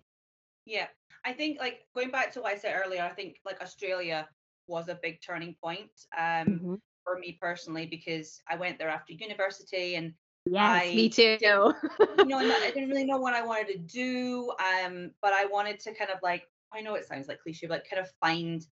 Yeah. 0.64 0.88
I 1.24 1.32
think 1.32 1.58
like 1.58 1.86
going 1.94 2.10
back 2.10 2.32
to 2.32 2.40
what 2.40 2.52
I 2.52 2.56
said 2.56 2.80
earlier, 2.84 3.02
I 3.02 3.10
think 3.10 3.38
like 3.44 3.60
Australia 3.60 4.28
was 4.66 4.88
a 4.88 4.98
big 5.02 5.20
turning 5.20 5.54
point 5.62 5.90
um 6.16 6.62
Mhm. 6.62 6.80
for 7.04 7.18
me 7.18 7.38
personally 7.40 7.86
because 7.86 8.42
I 8.48 8.56
went 8.56 8.78
there 8.78 8.88
after 8.88 9.12
university 9.12 9.96
and 9.96 10.14
Yes, 10.46 10.82
I 10.82 10.94
me 10.94 11.08
too. 11.08 11.38
you 11.40 12.24
know, 12.26 12.38
I 12.38 12.70
didn't 12.74 12.90
really 12.90 13.04
know 13.04 13.18
what 13.18 13.34
I 13.34 13.44
wanted 13.44 13.68
to 13.68 13.78
do. 13.78 14.52
Um, 14.60 15.10
but 15.22 15.32
I 15.32 15.46
wanted 15.46 15.80
to 15.80 15.94
kind 15.94 16.10
of 16.10 16.18
like, 16.22 16.48
I 16.72 16.80
know 16.80 16.94
it 16.94 17.06
sounds 17.06 17.28
like 17.28 17.40
cliche, 17.40 17.66
but 17.66 17.88
kind 17.88 18.00
of 18.00 18.10
find 18.20 18.66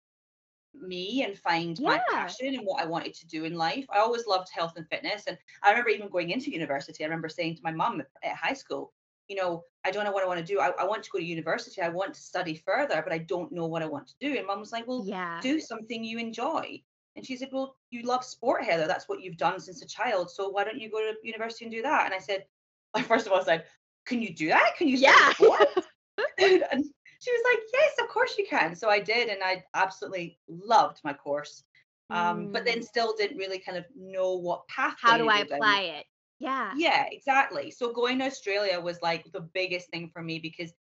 me 0.75 1.25
and 1.25 1.37
find 1.37 1.81
my 1.81 2.01
passion 2.11 2.55
and 2.55 2.65
what 2.65 2.83
I 2.83 2.87
wanted 2.87 3.15
to 3.15 3.27
do 3.27 3.45
in 3.45 3.55
life. 3.55 3.87
I 3.93 3.99
always 3.99 4.27
loved 4.27 4.49
health 4.53 4.75
and 4.77 4.89
fitness. 4.89 5.25
And 5.27 5.37
I 5.63 5.71
remember 5.71 5.91
even 5.91 6.09
going 6.09 6.31
into 6.31 6.53
university, 6.53 7.05
I 7.05 7.07
remember 7.07 7.29
saying 7.29 7.57
to 7.57 7.63
my 7.63 7.73
mum 7.73 8.03
at 8.23 8.37
high 8.37 8.55
school, 8.55 8.93
you 9.29 9.37
know, 9.37 9.63
I 9.85 9.93
don't 9.93 10.05
know 10.05 10.11
what 10.11 10.25
I 10.25 10.27
want 10.27 10.41
to 10.41 10.45
do. 10.45 10.61
I, 10.61 10.73
I 10.79 10.85
want 10.85 11.05
to 11.05 11.11
go 11.11 11.19
to 11.19 11.25
university. 11.25 11.81
I 11.81 11.89
want 11.89 12.15
to 12.15 12.21
study 12.21 12.57
further, 12.57 13.01
but 13.03 13.13
I 13.13 13.19
don't 13.19 13.53
know 13.53 13.67
what 13.67 13.83
I 13.83 13.87
want 13.87 14.09
to 14.09 14.15
do. 14.21 14.37
And 14.37 14.47
mum 14.47 14.59
was 14.59 14.73
like, 14.73 14.89
well, 14.89 15.05
yeah. 15.07 15.39
do 15.41 15.61
something 15.61 16.03
you 16.03 16.19
enjoy. 16.19 16.83
And 17.21 17.27
she 17.27 17.37
said, 17.37 17.51
Well, 17.53 17.77
you 17.91 18.03
love 18.03 18.25
sport, 18.25 18.65
Heather. 18.65 18.87
That's 18.87 19.07
what 19.07 19.21
you've 19.21 19.37
done 19.37 19.61
since 19.61 19.83
a 19.83 19.87
child. 19.87 20.31
So 20.31 20.49
why 20.49 20.65
don't 20.65 20.81
you 20.81 20.91
go 20.91 21.01
to 21.01 21.15
university 21.23 21.67
and 21.67 21.73
do 21.73 21.83
that? 21.83 22.07
And 22.07 22.15
I 22.15 22.19
said, 22.19 22.47
I 22.95 23.03
first 23.03 23.27
of 23.27 23.33
all 23.33 23.41
I 23.41 23.45
said, 23.45 23.67
Can 24.07 24.23
you 24.23 24.35
do 24.35 24.49
that? 24.49 24.73
Can 24.79 24.89
you 24.89 24.97
Yeah. 24.97 25.33
sport? 25.35 25.61
and 26.39 26.85
she 27.21 27.31
was 27.31 27.43
like, 27.45 27.61
Yes, 27.75 27.93
of 28.01 28.09
course 28.09 28.39
you 28.39 28.47
can. 28.49 28.75
So 28.75 28.89
I 28.89 29.01
did, 29.01 29.29
and 29.29 29.43
I 29.45 29.63
absolutely 29.75 30.39
loved 30.49 31.01
my 31.05 31.13
course. 31.13 31.63
Um, 32.09 32.49
but 32.53 32.65
then 32.65 32.79
Mm. 32.79 32.85
still 32.85 33.15
didn't 33.17 33.37
really 33.37 33.59
kind 33.59 33.77
of 33.77 33.85
know 33.95 34.35
what 34.37 34.67
path. 34.69 34.97
how 35.01 35.19
do 35.19 35.29
I 35.29 35.41
apply 35.41 35.81
it? 35.83 36.07
Yeah. 36.39 36.73
Yeah, 36.75 37.05
exactly. 37.11 37.71
So 37.71 37.93
going 37.93 38.19
to 38.21 38.25
Australia 38.25 38.81
was 38.81 39.03
like 39.03 39.31
the 39.33 39.43
biggest 39.43 39.91
thing 39.91 40.09
for 40.11 40.23
me 40.23 40.39
because 40.39 40.73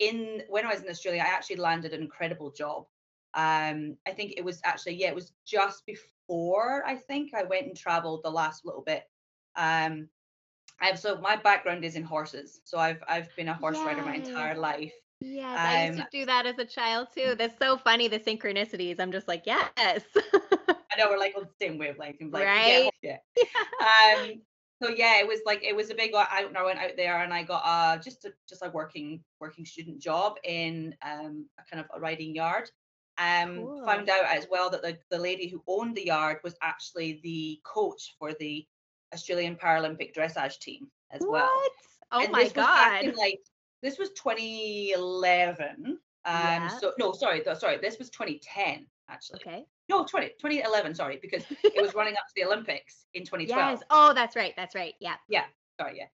in 0.00 0.42
when 0.48 0.66
I 0.66 0.74
was 0.74 0.82
in 0.82 0.90
Australia, 0.90 1.22
I 1.24 1.28
actually 1.28 1.56
landed 1.56 1.92
an 1.92 2.02
incredible 2.02 2.50
job. 2.50 2.86
Um, 3.34 3.96
I 4.06 4.12
think 4.12 4.34
it 4.36 4.44
was 4.44 4.60
actually 4.64 4.94
yeah, 4.94 5.08
it 5.08 5.14
was 5.14 5.32
just 5.46 5.84
before 5.86 6.82
I 6.86 6.96
think 6.96 7.34
I 7.34 7.44
went 7.44 7.66
and 7.66 7.76
traveled 7.76 8.22
the 8.24 8.30
last 8.30 8.64
little 8.64 8.82
bit. 8.82 9.04
Um, 9.56 10.08
I've 10.80 10.98
so 10.98 11.20
my 11.20 11.36
background 11.36 11.84
is 11.84 11.96
in 11.96 12.02
horses, 12.04 12.60
so 12.64 12.78
I've 12.78 13.02
I've 13.08 13.34
been 13.36 13.48
a 13.48 13.54
horse 13.54 13.78
rider 13.78 14.02
my 14.02 14.14
entire 14.14 14.56
life. 14.56 14.92
Yes, 15.20 15.58
I 15.58 15.86
used 15.86 15.98
Um, 16.00 16.06
to 16.10 16.18
do 16.20 16.26
that 16.26 16.46
as 16.46 16.58
a 16.58 16.64
child 16.64 17.08
too. 17.14 17.34
That's 17.36 17.58
so 17.58 17.76
funny, 17.76 18.06
the 18.06 18.20
synchronicities. 18.20 19.00
I'm 19.00 19.10
just 19.10 19.26
like, 19.26 19.42
yes. 19.46 20.02
I 20.16 20.96
know 20.96 21.08
we're 21.10 21.18
like 21.18 21.34
on 21.36 21.42
the 21.42 21.64
same 21.66 21.76
wavelength. 21.78 22.18
and 22.20 22.32
like, 22.32 22.46
Right? 22.46 22.88
Yeah. 23.02 23.16
yeah. 23.36 23.44
um 24.24 24.40
so 24.80 24.90
yeah 24.90 25.18
it 25.18 25.26
was 25.26 25.40
like 25.44 25.62
it 25.64 25.74
was 25.74 25.90
a 25.90 25.94
big 25.94 26.12
and 26.14 26.56
i 26.56 26.64
went 26.64 26.78
out 26.78 26.92
there 26.96 27.22
and 27.22 27.32
i 27.34 27.42
got 27.42 27.62
a 27.66 28.00
just 28.00 28.24
a 28.24 28.32
just 28.48 28.62
a 28.62 28.70
working 28.70 29.22
working 29.40 29.64
student 29.64 30.00
job 30.00 30.36
in 30.44 30.94
um 31.02 31.46
a 31.58 31.64
kind 31.68 31.84
of 31.84 31.86
a 31.96 32.00
riding 32.00 32.34
yard 32.34 32.70
um 33.18 33.56
Cool. 33.56 33.84
found 33.84 34.08
out 34.08 34.24
as 34.26 34.46
well 34.50 34.70
that 34.70 34.82
the, 34.82 34.96
the 35.10 35.18
lady 35.18 35.48
who 35.48 35.62
owned 35.66 35.96
the 35.96 36.06
yard 36.06 36.38
was 36.44 36.54
actually 36.62 37.20
the 37.22 37.60
coach 37.64 38.14
for 38.18 38.32
the 38.34 38.66
australian 39.12 39.56
paralympic 39.56 40.14
dressage 40.14 40.58
team 40.58 40.88
as 41.10 41.22
well 41.26 41.46
What? 41.46 41.72
Oh 42.12 42.22
And 42.22 42.32
my 42.32 42.44
this 42.44 42.54
was 42.54 42.66
god. 42.66 43.14
like 43.16 43.40
this 43.82 43.98
was 43.98 44.10
2011 44.10 45.84
um 45.86 45.98
Yeah. 46.24 46.68
so 46.68 46.92
no 46.98 47.12
sorry 47.12 47.40
th- 47.40 47.58
sorry 47.58 47.78
this 47.78 47.98
was 47.98 48.10
2010 48.10 48.86
actually 49.08 49.40
Okay. 49.46 49.64
no 49.88 50.04
20 50.04 50.28
2011 50.40 50.94
sorry 50.94 51.18
because 51.22 51.44
it 51.64 51.80
was 51.80 51.94
running 51.94 52.14
up 52.14 52.26
to 52.28 52.34
the 52.36 52.44
olympics 52.44 53.06
in 53.14 53.24
2012 53.24 53.48
Yes. 53.48 53.82
Oh, 53.90 54.12
that's 54.14 54.36
right. 54.36 54.54
That's 54.56 54.74
right. 54.74 54.94
Yeah. 55.00 55.16
Yeah. 55.28 55.44
sorry 55.80 55.98
yeah 56.02 56.08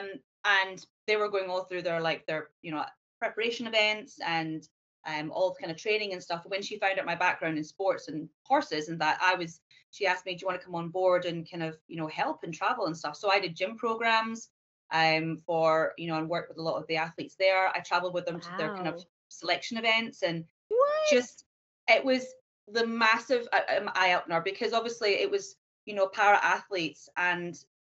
um 0.00 0.08
and 0.44 0.84
they 1.06 1.16
were 1.16 1.28
going 1.28 1.50
all 1.50 1.64
through 1.64 1.82
their 1.82 2.00
like 2.00 2.26
their 2.26 2.48
you 2.62 2.70
know 2.72 2.84
preparation 3.18 3.66
events 3.66 4.18
and 4.24 4.68
um 5.06 5.30
all 5.30 5.54
kind 5.54 5.70
of 5.70 5.76
training 5.78 6.12
and 6.12 6.22
stuff. 6.22 6.44
When 6.46 6.62
she 6.62 6.78
found 6.78 6.98
out 6.98 7.06
my 7.06 7.14
background 7.14 7.58
in 7.58 7.64
sports 7.64 8.08
and 8.08 8.28
horses 8.44 8.88
and 8.88 9.00
that 9.00 9.18
i 9.22 9.34
was 9.34 9.60
she 9.90 10.06
asked 10.06 10.26
me 10.26 10.34
do 10.34 10.42
you 10.42 10.46
want 10.46 10.60
to 10.60 10.64
come 10.64 10.74
on 10.74 10.88
board 10.88 11.24
and 11.24 11.50
kind 11.50 11.62
of 11.62 11.76
you 11.88 11.96
know 11.96 12.06
help 12.08 12.42
and 12.44 12.52
travel 12.54 12.86
and 12.86 12.96
stuff? 12.96 13.16
So 13.16 13.30
i 13.30 13.40
did 13.40 13.56
gym 13.56 13.76
programs 13.76 14.50
um 14.92 15.38
for 15.46 15.92
you 15.96 16.08
know 16.08 16.18
and 16.18 16.28
worked 16.28 16.48
with 16.48 16.58
a 16.58 16.62
lot 16.62 16.76
of 16.76 16.86
the 16.86 16.96
athletes 16.96 17.36
there. 17.38 17.68
I 17.68 17.80
traveled 17.80 18.14
with 18.14 18.26
them 18.26 18.40
to 18.40 18.48
their 18.58 18.74
kind 18.74 18.88
of 18.88 19.04
selection 19.28 19.78
events 19.78 20.22
and 20.22 20.44
What? 20.68 21.10
just 21.10 21.44
it 21.88 22.04
was 22.04 22.26
the 22.68 22.86
massive 22.86 23.48
uh, 23.52 23.78
um, 23.78 23.90
eye 23.94 24.14
opener 24.14 24.40
because 24.40 24.72
obviously 24.72 25.10
it 25.14 25.30
was 25.30 25.56
you 25.86 25.94
know 25.94 26.06
para 26.08 26.38
athletes 26.42 27.08
and 27.16 27.56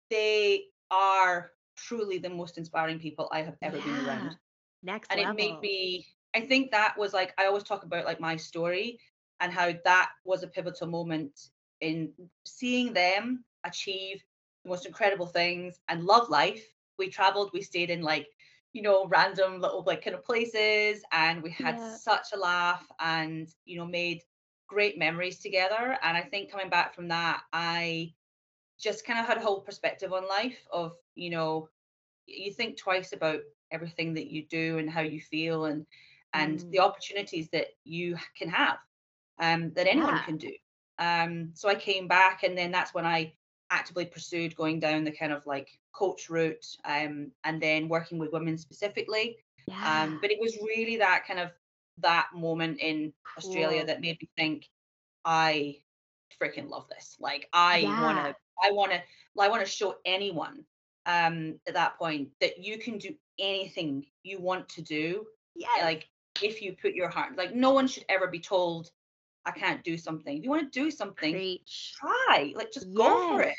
they 0.10 0.66
are 0.92 1.52
truly 1.76 2.18
the 2.20 2.30
most 2.30 2.58
inspiring 2.58 3.00
people 3.00 3.28
I 3.32 3.42
have 3.42 3.56
ever 3.62 3.78
been 3.80 4.06
around. 4.08 4.38
Next 4.84 5.12
and 5.12 5.20
level. 5.20 5.34
it 5.34 5.38
made 5.38 5.60
me 5.62 6.06
I 6.36 6.42
think 6.42 6.72
that 6.72 6.96
was 6.98 7.14
like 7.14 7.34
I 7.38 7.46
always 7.46 7.64
talk 7.64 7.84
about 7.84 8.06
like 8.06 8.20
my 8.20 8.36
story 8.36 9.00
and 9.40 9.52
how 9.52 9.72
that 9.84 10.12
was 10.26 10.44
a 10.44 10.48
pivotal 10.48 10.88
moment 10.88 11.40
in 11.82 12.12
seeing 12.46 12.94
them 12.94 13.44
achieve 13.66 14.24
the 14.64 14.70
most 14.70 14.86
incredible 14.86 15.28
things 15.28 15.80
and 15.90 16.04
love 16.04 16.30
life 16.30 16.64
we 16.98 17.10
traveled 17.10 17.52
we 17.54 17.62
stayed 17.62 17.90
in 17.90 18.02
like 18.02 18.28
you 18.74 18.82
know 18.82 19.08
random 19.08 19.60
little 19.62 19.84
like 19.86 20.04
kind 20.04 20.16
of 20.16 20.24
places 20.24 21.04
and 21.12 21.42
we 21.44 21.52
had 21.52 21.80
Yeah. 21.80 21.98
such 22.04 22.28
a 22.34 22.38
laugh 22.40 22.86
and 23.00 23.48
you 23.66 23.78
know 23.78 23.86
made 23.86 24.22
great 24.68 24.98
memories 24.98 25.40
together 25.40 25.98
and 26.04 26.18
i 26.18 26.22
think 26.22 26.52
coming 26.52 26.70
back 26.70 26.94
from 26.94 27.08
that 27.10 27.42
i 27.54 28.12
just 28.80 29.06
kind 29.06 29.20
of 29.20 29.26
had 29.26 29.38
a 29.38 29.42
whole 29.42 29.62
perspective 29.62 30.12
on 30.14 30.28
life 30.28 30.66
of 30.72 30.94
you 31.16 31.30
know 31.30 31.70
you 32.28 32.52
think 32.52 32.78
twice 32.78 33.14
about 33.14 33.40
everything 33.72 34.14
that 34.14 34.28
you 34.32 34.46
do 34.50 34.78
and 34.78 34.90
how 34.90 35.02
you 35.02 35.20
feel 35.20 35.66
and 35.66 35.86
and 36.34 36.60
Mm. 36.60 36.72
the 36.72 36.80
opportunities 36.80 37.50
that 37.50 37.68
you 37.84 38.18
can 38.38 38.50
have 38.50 38.78
um, 39.40 39.72
that 39.74 39.88
anyone 39.88 40.16
Yeah. 40.16 40.24
can 40.24 40.38
do. 40.38 40.52
Um, 41.00 41.52
so 41.54 41.70
I 41.70 41.76
came 41.76 42.08
back, 42.08 42.44
and 42.44 42.58
then 42.58 42.72
that's 42.72 42.94
when 42.94 43.06
I 43.06 43.34
actively 43.70 44.06
pursued 44.06 44.56
going 44.56 44.80
down 44.80 45.04
the 45.04 45.12
kind 45.12 45.32
of 45.32 45.46
like 45.46 45.70
coach 45.94 46.30
route 46.30 46.66
um, 46.86 47.32
and 47.44 47.62
then 47.62 47.88
working 47.90 48.20
with 48.20 48.32
women 48.32 48.58
specifically. 48.58 49.38
Yeah. 49.68 50.04
Um, 50.04 50.20
but 50.22 50.32
it 50.32 50.40
was 50.40 50.58
really 50.62 50.98
that 50.98 51.26
kind 51.26 51.40
of 51.40 51.52
that 52.00 52.28
moment 52.34 52.80
in 52.80 53.14
Australia 53.38 53.86
that 53.86 54.02
made 54.02 54.18
me 54.22 54.30
think, 54.38 54.70
I 55.26 55.78
freaking 56.42 56.70
love 56.70 56.88
this. 56.90 57.18
Like 57.20 57.48
I 57.54 57.82
Yeah. 57.82 58.02
wanna, 58.02 58.36
I 58.64 58.72
wanna, 58.72 59.04
I 59.40 59.48
wanna 59.50 59.66
show 59.66 59.96
anyone 60.06 60.66
um 61.06 61.60
at 61.68 61.74
that 61.74 61.98
point 61.98 62.30
that 62.40 62.58
you 62.64 62.78
can 62.78 62.98
do 62.98 63.14
anything 63.40 64.06
you 64.24 64.40
want 64.40 64.70
to 64.70 64.82
do. 64.82 65.28
yes. 65.56 65.82
Like 65.82 66.08
if 66.42 66.62
you 66.62 66.76
put 66.82 66.94
your 66.94 67.10
heart, 67.10 67.38
like 67.38 67.54
no 67.54 67.72
one 67.72 67.88
should 67.88 68.06
ever 68.10 68.28
be 68.28 68.40
told, 68.40 68.92
I 69.46 69.52
can't 69.52 69.84
do 69.84 69.98
something. 69.98 70.38
If 70.38 70.44
you 70.44 70.50
want 70.50 70.72
to 70.72 70.80
do 70.80 70.90
something, 70.90 71.34
Preach. 71.34 71.94
try. 72.00 72.54
Like 72.56 72.72
just 72.72 72.94
go 72.94 73.20
for 73.28 73.42
it. 73.42 73.56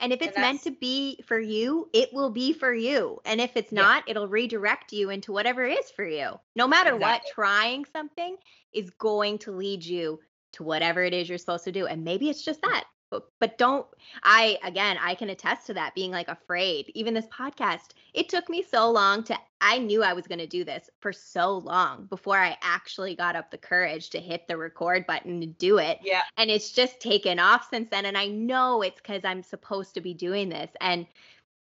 And 0.00 0.12
if 0.12 0.20
And 0.20 0.28
it's 0.28 0.38
meant 0.38 0.62
to 0.62 0.70
be 0.70 1.20
for 1.26 1.40
you, 1.40 1.90
it 1.92 2.12
will 2.12 2.30
be 2.30 2.52
for 2.52 2.72
you. 2.72 3.20
And 3.24 3.40
if 3.40 3.56
it's 3.56 3.72
Yeah. 3.72 3.82
not, 3.82 4.04
it'll 4.06 4.28
redirect 4.28 4.92
you 4.92 5.10
into 5.10 5.32
whatever 5.32 5.64
is 5.64 5.90
for 5.90 6.06
you. 6.06 6.38
No 6.54 6.68
matter 6.68 6.96
what, 6.96 7.22
trying 7.26 7.84
something 7.84 8.36
is 8.72 8.90
going 8.90 9.38
to 9.38 9.52
lead 9.52 9.84
you 9.84 10.20
to 10.52 10.62
whatever 10.62 11.02
it 11.02 11.12
is 11.14 11.28
you're 11.28 11.38
supposed 11.38 11.64
to 11.64 11.72
do. 11.72 11.86
And 11.86 12.04
maybe 12.04 12.30
it's 12.30 12.44
just 12.44 12.62
that. 12.62 12.84
But, 13.10 13.26
but 13.40 13.56
don't 13.58 13.86
I 14.22 14.58
again 14.62 14.98
I 15.00 15.14
can 15.14 15.30
attest 15.30 15.66
to 15.66 15.74
that 15.74 15.94
being 15.94 16.10
like 16.10 16.28
afraid. 16.28 16.90
Even 16.94 17.14
this 17.14 17.26
podcast, 17.26 17.92
it 18.14 18.28
took 18.28 18.48
me 18.48 18.62
so 18.62 18.90
long 18.90 19.24
to 19.24 19.38
I 19.60 19.78
knew 19.78 20.02
I 20.02 20.12
was 20.12 20.26
going 20.26 20.38
to 20.38 20.46
do 20.46 20.62
this 20.64 20.88
for 21.00 21.12
so 21.12 21.58
long 21.58 22.06
before 22.06 22.36
I 22.38 22.56
actually 22.62 23.14
got 23.16 23.34
up 23.34 23.50
the 23.50 23.58
courage 23.58 24.10
to 24.10 24.20
hit 24.20 24.46
the 24.46 24.56
record 24.56 25.06
button 25.06 25.40
to 25.40 25.46
do 25.46 25.78
it 25.78 25.98
Yeah. 26.02 26.22
and 26.36 26.50
it's 26.50 26.72
just 26.72 27.00
taken 27.00 27.38
off 27.38 27.68
since 27.70 27.88
then 27.90 28.06
and 28.06 28.16
i 28.16 28.26
know 28.28 28.82
it's 28.82 29.00
because 29.00 29.24
i'm 29.24 29.42
supposed 29.42 29.94
to 29.94 30.00
be 30.00 30.14
doing 30.14 30.48
this 30.48 30.70
and 30.80 31.06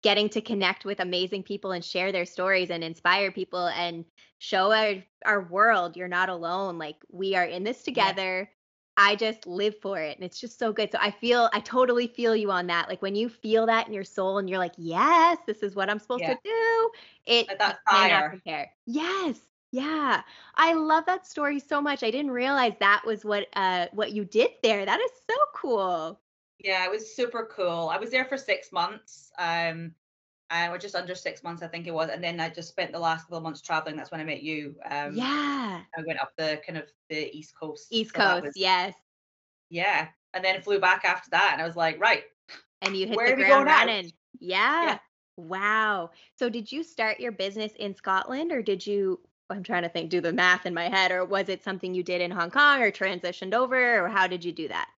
getting 0.03 0.29
to 0.31 0.41
connect 0.41 0.85
with 0.85 1.01
amazing 1.01 1.43
people 1.43 1.73
and 1.73 1.85
share 1.85 2.13
their 2.13 2.27
stories 2.27 2.71
and 2.71 2.85
inspire 2.85 3.33
people 3.33 3.67
and 3.69 4.05
show 4.39 4.73
our, 4.73 4.95
our 5.25 5.43
world 5.49 5.97
you're 5.97 6.09
not 6.09 6.29
alone 6.29 6.79
like 6.79 6.97
we 7.11 7.35
are 7.35 7.45
in 7.47 7.65
this 7.65 7.83
together 7.83 8.49
i 8.97 9.15
just 9.17 9.47
live 9.47 9.77
for 9.79 9.99
it 9.99 10.17
and 10.17 10.25
it's 10.25 10.41
just 10.41 10.59
so 10.59 10.73
good 10.73 10.91
so 10.91 10.99
i 11.01 11.11
feel 11.11 11.49
i 11.53 11.61
totally 11.61 12.07
feel 12.07 12.35
you 12.35 12.51
on 12.51 12.67
that 12.67 12.89
like 12.89 13.03
when 13.03 13.15
you 13.15 13.29
feel 13.29 13.67
that 13.67 13.87
in 13.87 13.93
your 13.93 14.05
soul 14.05 14.39
and 14.39 14.49
you're 14.49 14.59
like 14.59 14.75
yes 14.77 15.39
this 15.47 15.63
is 15.63 15.75
what 15.75 15.89
i'm 15.91 15.99
supposed 15.99 16.25
Yeah. 16.25 16.27
to 16.27 16.39
do 16.45 16.91
it 17.27 17.49
that 17.59 17.79
fire. 17.89 18.29
compare 18.29 18.73
yes 18.87 19.41
yeah 19.73 20.23
i 20.57 20.73
love 20.75 21.05
that 21.07 21.27
story 21.27 21.59
so 21.59 21.81
much 21.81 22.03
i 22.03 22.11
didn't 22.11 22.31
realize 22.31 22.73
that 22.81 23.03
was 23.07 23.25
what 23.25 23.47
uh 23.55 23.87
what 23.93 24.13
you 24.13 24.25
did 24.25 24.51
there 24.63 24.85
that 24.85 25.01
is 25.01 25.11
so 25.29 25.37
cool 25.55 26.21
Yeah, 26.59 26.85
it 26.85 26.91
was 26.91 27.15
super 27.15 27.49
cool. 27.55 27.89
I 27.89 27.99
was 27.99 28.11
there 28.11 28.25
for 28.25 28.37
six 28.37 28.73
months. 28.73 29.33
Um, 29.39 29.95
uh, 30.51 30.69
or 30.71 30.79
just 30.79 30.95
under 30.95 31.15
six 31.15 31.43
months, 31.43 31.63
I 31.63 31.67
think 31.67 31.87
it 31.87 31.95
was. 31.95 32.11
And 32.11 32.23
then 32.23 32.39
I 32.41 32.49
just 32.49 32.69
spent 32.69 32.93
the 32.93 32.99
last 32.99 33.23
couple 33.23 33.39
of 33.39 33.43
months 33.43 33.61
traveling. 33.61 33.97
That's 33.97 34.11
when 34.11 34.21
I 34.21 34.25
met 34.25 34.43
you. 34.43 34.77
Um, 34.89 35.15
yeah 35.15 35.81
I 35.97 36.03
went 36.07 36.21
up 36.21 36.33
the 36.37 36.61
kind 36.67 36.79
of 36.79 36.85
the 37.09 37.37
East 37.37 37.55
Coast. 37.59 37.89
east 37.91 38.15
so 38.15 38.23
coast 38.23 38.45
was- 38.45 38.57
yes 38.57 38.95
Yeah. 39.71 40.09
And 40.35 40.45
then 40.45 40.61
flew 40.61 40.79
back 40.79 41.05
after 41.05 41.31
that. 41.31 41.51
And 41.55 41.63
I 41.63 41.67
was 41.67 41.77
like, 41.77 41.99
right. 42.01 42.25
and 42.83 42.97
you 42.97 43.07
hit 43.07 43.17
the 43.17 43.35
ground 43.37 43.67
running 43.67 44.13
yeah. 44.41 44.99
wow 45.37 46.11
so 46.39 46.49
did 46.49 46.71
you 46.71 46.83
start 46.83 47.21
your 47.21 47.33
business 47.33 47.73
in 47.79 47.95
scotland 47.95 48.53
or 48.53 48.63
did 48.63 48.87
you 48.87 49.19
i'm 49.51 49.63
trying 49.63 49.83
to 49.83 49.89
think 49.89 50.11
do 50.11 50.21
the 50.21 50.33
math 50.33 50.67
in 50.67 50.75
my 50.75 50.89
head 50.89 51.11
or 51.11 51.25
was 51.25 51.49
it 51.49 51.63
something 51.63 51.95
you 51.95 52.03
did 52.03 52.21
in 52.21 52.31
hong 52.31 52.51
kong 52.51 52.83
or 52.83 52.91
transitioned 52.91 53.55
over 53.55 54.05
or 54.05 54.09
how 54.09 54.27
did 54.27 54.45
you 54.45 54.53
do 54.53 54.69
that 54.69 54.89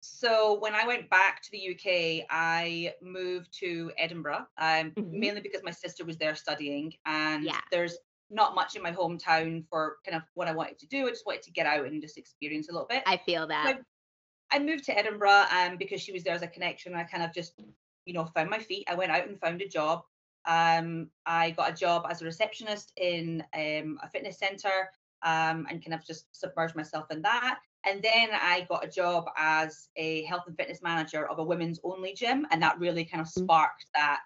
So 0.00 0.58
when 0.58 0.74
I 0.74 0.86
went 0.86 1.10
back 1.10 1.42
to 1.42 1.50
the 1.52 1.58
UK, 1.74 2.26
I 2.30 2.94
moved 3.02 3.52
to 3.60 3.92
Edinburgh, 3.98 4.46
um, 4.56 4.92
Mhm. 4.92 5.10
mainly 5.12 5.40
because 5.40 5.62
my 5.62 5.70
sister 5.70 6.04
was 6.04 6.16
there 6.16 6.34
studying, 6.34 6.94
and 7.04 7.44
Yeah. 7.44 7.60
there's 7.70 7.98
not 8.30 8.54
much 8.54 8.76
in 8.76 8.82
my 8.82 8.92
hometown 8.92 9.66
for 9.68 9.98
kind 10.04 10.16
of 10.16 10.22
what 10.34 10.48
I 10.48 10.52
wanted 10.52 10.78
to 10.78 10.86
do. 10.86 11.06
I 11.06 11.10
just 11.10 11.26
wanted 11.26 11.42
to 11.42 11.50
get 11.50 11.66
out 11.66 11.84
and 11.86 12.00
just 12.00 12.16
experience 12.16 12.68
a 12.68 12.72
little 12.72 12.86
bit. 12.86 13.02
i 13.06 13.16
feel 13.16 13.46
that 13.48 13.82
I 14.50 14.58
moved 14.58 14.84
to 14.84 14.98
Edinburgh 14.98 15.46
um, 15.50 15.76
because 15.76 16.00
she 16.00 16.12
was 16.12 16.24
there 16.24 16.34
as 16.34 16.42
a 16.42 16.48
connection. 16.48 16.94
I 16.94 17.04
kind 17.04 17.22
of 17.22 17.32
just, 17.32 17.60
you 18.04 18.12
know, 18.12 18.26
found 18.26 18.50
my 18.50 18.58
feet. 18.58 18.88
I 18.88 18.94
went 18.94 19.12
out 19.12 19.28
and 19.28 19.38
found 19.40 19.62
a 19.62 19.68
job. 19.68 20.02
Um, 20.44 21.10
I 21.26 21.52
got 21.52 21.70
a 21.70 21.76
job 21.76 22.06
as 22.08 22.22
a 22.22 22.24
receptionist 22.24 22.92
in 22.96 23.44
um, 23.54 23.98
a 24.02 24.08
fitness 24.10 24.38
center 24.38 24.90
um, 25.22 25.66
and 25.70 25.84
kind 25.84 25.94
of 25.94 26.04
just 26.04 26.26
submerged 26.32 26.74
myself 26.74 27.10
in 27.10 27.22
that. 27.22 27.60
And 27.84 28.02
then 28.02 28.30
I 28.32 28.66
got 28.68 28.84
a 28.84 28.88
job 28.88 29.24
as 29.36 29.88
a 29.96 30.24
health 30.24 30.44
and 30.46 30.56
fitness 30.56 30.82
manager 30.82 31.28
of 31.28 31.38
a 31.38 31.44
women's 31.44 31.80
only 31.84 32.12
gym. 32.14 32.46
And 32.50 32.62
that 32.62 32.78
really 32.78 33.04
kind 33.04 33.20
of 33.20 33.26
Mm. 33.36 33.44
sparked 33.44 33.86
that, 33.94 34.22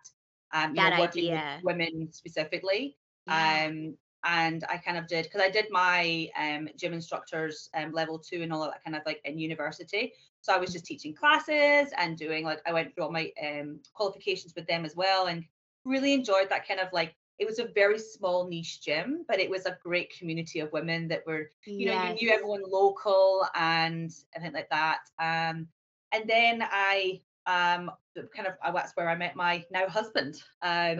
um, 0.52 0.74
you 0.74 0.76
That 0.76 0.90
know, 0.90 1.00
working 1.00 1.30
idea. 1.30 1.62
with 1.62 1.64
women 1.64 2.12
specifically. 2.12 2.96
Yeah. 3.26 3.66
Um, 3.68 3.96
and 4.24 4.64
I 4.70 4.78
kind 4.78 4.96
of 4.96 5.06
did 5.06 5.24
because 5.24 5.42
I 5.42 5.50
did 5.50 5.66
my 5.70 6.28
um, 6.36 6.68
gym 6.76 6.94
instructors 6.94 7.68
um, 7.74 7.92
level 7.92 8.18
two 8.18 8.42
and 8.42 8.52
all 8.52 8.62
of 8.62 8.72
that 8.72 8.82
kind 8.82 8.96
of 8.96 9.02
like 9.04 9.20
in 9.24 9.38
university. 9.38 10.14
So 10.40 10.54
I 10.54 10.58
was 10.58 10.72
just 10.72 10.86
teaching 10.86 11.14
classes 11.14 11.92
and 11.98 12.16
doing 12.16 12.44
like 12.44 12.60
I 12.66 12.72
went 12.72 12.94
through 12.94 13.04
all 13.04 13.12
my 13.12 13.30
um, 13.42 13.80
qualifications 13.92 14.54
with 14.56 14.66
them 14.66 14.84
as 14.84 14.96
well, 14.96 15.26
and 15.26 15.44
really 15.84 16.14
enjoyed 16.14 16.48
that 16.48 16.66
kind 16.66 16.80
of 16.80 16.88
like 16.92 17.14
it 17.38 17.46
was 17.46 17.58
a 17.58 17.68
very 17.74 17.98
small 17.98 18.48
niche 18.48 18.80
gym, 18.82 19.24
but 19.26 19.40
it 19.40 19.50
was 19.50 19.66
a 19.66 19.76
great 19.82 20.16
community 20.16 20.60
of 20.60 20.72
women 20.72 21.08
that 21.08 21.26
were 21.26 21.50
you 21.66 21.86
know 21.86 22.02
you 22.04 22.14
knew 22.14 22.30
everyone 22.30 22.62
local 22.66 23.46
and 23.54 24.12
everything 24.34 24.54
like 24.54 24.70
that. 24.70 25.00
Um, 25.18 25.68
and 26.12 26.28
then 26.28 26.62
I 26.62 27.20
um 27.46 27.90
kind 28.34 28.46
of 28.46 28.54
uh, 28.64 28.72
that's 28.72 28.96
where 28.96 29.08
I 29.08 29.16
met 29.16 29.36
my 29.36 29.64
now 29.70 29.88
husband. 29.88 30.36
Um, 30.62 30.98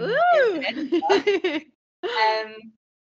um, 2.03 2.55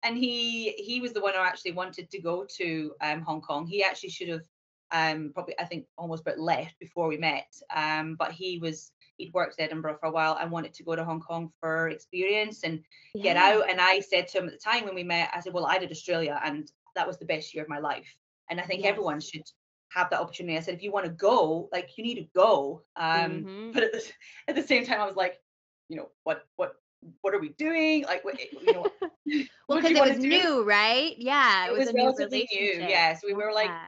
and 0.02 0.16
he 0.16 0.72
he 0.72 1.00
was 1.00 1.12
the 1.12 1.20
one 1.20 1.34
who 1.34 1.40
actually 1.40 1.72
wanted 1.72 2.10
to 2.10 2.20
go 2.20 2.46
to 2.56 2.92
um, 3.00 3.20
Hong 3.22 3.40
Kong. 3.40 3.66
He 3.66 3.82
actually 3.82 4.10
should 4.10 4.28
have 4.28 4.44
um, 4.90 5.32
probably 5.34 5.54
I 5.58 5.64
think 5.64 5.86
almost 5.98 6.24
but 6.24 6.38
left 6.38 6.78
before 6.78 7.08
we 7.08 7.18
met. 7.18 7.52
Um, 7.74 8.16
but 8.18 8.32
he 8.32 8.58
was 8.58 8.92
he'd 9.18 9.34
worked 9.34 9.58
in 9.58 9.64
Edinburgh 9.66 9.98
for 10.00 10.06
a 10.06 10.10
while 10.12 10.38
and 10.40 10.50
wanted 10.50 10.74
to 10.74 10.84
go 10.84 10.96
to 10.96 11.04
Hong 11.04 11.20
Kong 11.20 11.52
for 11.60 11.88
experience 11.88 12.64
and 12.64 12.82
get 13.22 13.36
out. 13.36 13.68
And 13.70 13.80
I 13.80 14.00
said 14.00 14.28
to 14.28 14.38
him 14.38 14.46
at 14.46 14.52
the 14.52 14.58
time 14.58 14.84
when 14.84 14.94
we 14.94 15.04
met, 15.04 15.30
I 15.34 15.40
said, 15.40 15.52
well, 15.52 15.66
I 15.66 15.78
did 15.78 15.90
Australia 15.92 16.40
and 16.44 16.70
that 16.94 17.06
was 17.06 17.18
the 17.18 17.26
best 17.26 17.54
year 17.54 17.62
of 17.64 17.68
my 17.68 17.78
life. 17.78 18.16
And 18.50 18.60
I 18.60 18.64
think 18.64 18.84
everyone 18.84 19.20
should 19.20 19.42
have 19.90 20.10
that 20.10 20.20
opportunity. 20.20 20.56
I 20.56 20.60
said, 20.60 20.74
if 20.74 20.82
you 20.82 20.92
want 20.92 21.06
to 21.06 21.12
go, 21.12 21.68
like 21.72 21.96
you 21.98 22.04
need 22.04 22.16
to 22.16 22.28
go. 22.34 22.82
Um, 22.96 23.46
Mhm. 23.46 23.72
but 23.74 23.82
at 23.84 23.92
the, 23.92 24.02
at 24.48 24.54
the 24.54 24.62
same 24.62 24.84
time, 24.86 25.00
I 25.00 25.06
was 25.06 25.16
like, 25.16 25.40
you 25.88 25.96
know, 25.96 26.10
what 26.24 26.46
what 26.56 26.74
what 27.22 27.34
are 27.34 27.38
we 27.40 27.50
doing? 27.50 28.04
Like, 28.04 28.24
what, 28.24 28.36
you 28.62 28.72
know, 28.72 28.90
well 29.68 29.78
because 29.80 29.92
it 29.96 30.00
was 30.10 30.18
new 30.18 30.64
right 30.64 31.14
yeah 31.18 31.66
It 31.66 31.70
it 31.70 31.78
was, 31.78 31.86
was 31.86 31.94
relatively 31.94 32.46
new, 32.52 32.58
relationship 32.58 32.90
yeah, 32.90 33.14
so 33.14 33.26
we 33.26 33.34
were, 33.34 33.52
like, 33.52 33.68
Yeah. 33.70 33.86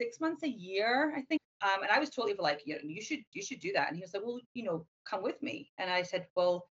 six 0.00 0.20
months 0.20 0.42
a 0.44 0.48
year, 0.48 1.12
I 1.16 1.22
think. 1.22 1.40
Um, 1.62 1.82
and 1.82 1.90
I 1.90 1.98
was 1.98 2.10
totally 2.10 2.36
like, 2.38 2.62
you, 2.64 2.78
you 2.82 3.02
should 3.02 3.20
you 3.32 3.42
should 3.42 3.60
do 3.60 3.72
that. 3.72 3.88
And 3.88 3.96
he 3.96 4.02
was 4.02 4.12
like, 4.12 4.24
well, 4.24 4.40
you 4.54 4.64
know, 4.64 4.86
come 5.08 5.22
with 5.22 5.40
me. 5.42 5.70
And 5.78 5.90
I 5.90 6.02
said, 6.02 6.26
well, 6.36 6.68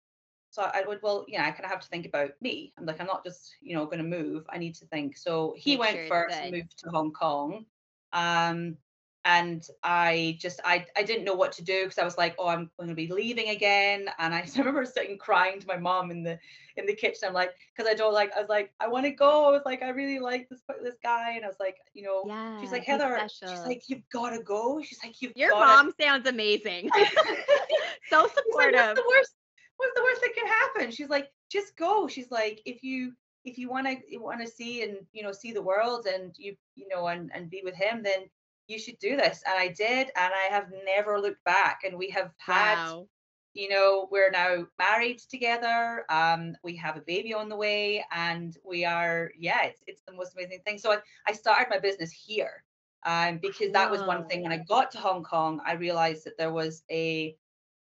so 0.51 0.63
I 0.63 0.83
would, 0.87 1.01
well, 1.03 1.25
yeah, 1.29 1.47
I 1.47 1.51
kind 1.51 1.65
of 1.65 1.71
have 1.71 1.81
to 1.81 1.89
think 1.89 2.05
about 2.05 2.31
me. 2.43 2.75
I'm 2.77 2.85
like, 2.85 3.01
I'm 3.01 3.07
not 3.07 3.25
just, 3.25 3.55
you 3.63 3.75
know, 3.75 3.87
going 3.87 3.99
to 3.99 4.05
move. 4.05 4.45
I 4.51 4.59
need 4.59 4.75
to 4.77 4.87
think. 4.87 5.17
So 5.17 5.55
he 5.57 5.73
Make 5.73 5.81
went 5.81 5.97
sure 5.97 6.09
first, 6.09 6.51
moved 6.51 6.79
to 6.81 6.91
Hong 6.91 7.13
Kong. 7.13 7.65
Um, 8.13 8.77
and 9.25 9.65
I 9.85 10.37
just, 10.41 10.61
I, 10.65 10.85
I 10.97 11.05
didn't 11.05 11.25
know 11.25 11.35
what 11.35 11.53
to 11.53 11.65
do 11.65 11.85
because 11.85 11.99
I 11.99 12.05
was 12.05 12.19
like, 12.19 12.35
oh, 12.39 12.49
I'm 12.49 12.71
going 12.77 12.89
to 12.89 12.95
be 12.95 13.07
leaving 13.07 13.51
again. 13.51 14.07
And 14.19 14.35
I, 14.35 14.45
remember 14.57 14.85
sitting 14.85 15.17
crying 15.17 15.61
to 15.61 15.67
my 15.67 15.77
mom 15.77 16.11
in 16.11 16.23
the 16.23 16.39
in 16.77 16.87
the 16.87 16.95
kitchen. 16.95 17.29
I'm 17.29 17.35
like, 17.35 17.53
because 17.77 17.91
I 17.91 17.95
don't 17.95 18.15
like, 18.15 18.33
I 18.37 18.41
was 18.41 18.49
like, 18.49 18.73
I 18.81 18.89
want 18.89 19.05
to 19.05 19.13
go. 19.13 19.47
I 19.47 19.51
was 19.51 19.63
like, 19.65 19.83
I 19.83 19.91
really 19.91 20.19
like 20.19 20.49
this 20.49 20.63
this 20.83 20.97
guy, 21.03 21.33
and 21.37 21.45
I 21.45 21.49
was 21.49 21.59
like, 21.61 21.77
you 21.95 22.03
know, 22.03 22.25
yeah 22.27 22.61
She's 22.61 22.73
like, 22.73 22.85
Heather, 22.85 23.21
she's 23.29 23.61
like, 23.61 23.83
you've 23.89 24.09
got 24.13 24.31
to 24.31 24.43
go. 24.43 24.83
She's 24.83 24.99
like, 25.05 25.21
you've 25.21 25.33
your 25.37 25.51
mom 25.51 25.93
sounds 26.01 26.27
amazing 26.27 26.91
so 26.93 27.05
She's 27.05 28.13
like, 28.13 28.31
supportive 28.35 28.75
what's 28.75 29.01
the 29.01 29.05
worst? 29.09 29.35
What's 29.77 29.95
the 29.95 30.03
worst 30.03 30.21
that 30.21 30.35
can 30.35 30.47
happen? 30.47 30.91
She's 30.91 31.09
like, 31.09 31.31
just 31.51 31.77
go. 31.77 32.09
She's 32.09 32.31
like, 32.31 32.61
if 32.65 32.83
you 32.83 33.13
if 33.45 33.59
you 33.59 33.69
want 33.69 33.87
to 33.87 33.97
you 34.09 34.23
want 34.23 34.41
to 34.41 34.47
see 34.47 34.83
and 34.83 34.99
you 35.13 35.23
know 35.23 35.33
see 35.33 35.53
the 35.53 35.63
world 35.63 36.07
and 36.07 36.33
you 36.39 36.55
you 36.77 36.89
know 36.89 37.09
and 37.09 37.31
and 37.35 37.51
be 37.51 37.63
with 37.65 37.75
him, 37.75 38.03
then 38.03 38.29
you 38.69 38.79
should 38.79 38.99
do 38.99 39.17
this. 39.17 39.43
And 39.47 39.59
I 39.59 39.69
did, 39.69 40.09
and 40.17 40.33
I 40.33 40.49
have 40.51 40.67
never 40.85 41.21
looked 41.21 41.45
back. 41.45 41.81
And 41.85 41.97
we 41.97 42.11
have 42.11 42.31
had 42.39 42.77
wow 42.77 43.07
you 43.55 43.69
know 43.69 44.09
we're 44.11 44.31
now 44.31 44.65
married 44.79 45.19
together 45.29 46.07
um 46.09 46.57
we 46.65 46.75
have 46.75 46.97
a 46.97 47.03
baby 47.03 47.35
on 47.35 47.51
the 47.51 47.55
way 47.55 48.03
and 48.11 48.57
we 48.65 48.83
are 48.83 49.31
yeah 49.39 49.65
it's 49.65 49.83
it's 49.87 50.01
the 50.07 50.13
most 50.15 50.35
amazing 50.35 50.59
thing 50.65 50.79
so 50.79 50.91
i, 50.91 50.97
I 51.27 51.35
started 51.35 51.67
my 51.69 51.79
business 51.79 52.11
here 52.11 52.65
um 53.05 53.41
because 53.43 53.71
that 53.73 53.91
was 53.91 54.01
one 54.01 54.27
thing 54.27 54.43
when 54.43 54.53
i 54.53 54.57
got 54.57 54.91
to 54.93 54.99
hong 54.99 55.23
kong 55.23 55.61
i 55.67 55.75
realized 55.75 56.25
that 56.25 56.39
there 56.39 56.51
was 56.51 56.83
a, 56.91 57.37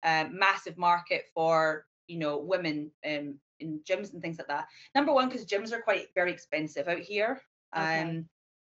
uh 0.04 0.26
massive 0.32 0.78
market 0.78 1.24
for 1.34 1.88
you 2.08 2.20
know 2.20 2.38
women 2.38 2.92
um 3.04 3.40
in 3.60 3.80
gyms 3.88 4.14
and 4.14 4.22
things 4.22 4.38
like 4.38 4.48
that. 4.48 4.68
Number 4.96 5.14
one, 5.14 5.30
because 5.30 5.46
gyms 5.46 5.72
are 5.72 5.82
quite 5.82 6.08
very 6.16 6.32
expensive 6.32 6.88
out 6.88 7.00
here. 7.00 7.42
Okay. 7.76 8.02
Um, 8.02 8.30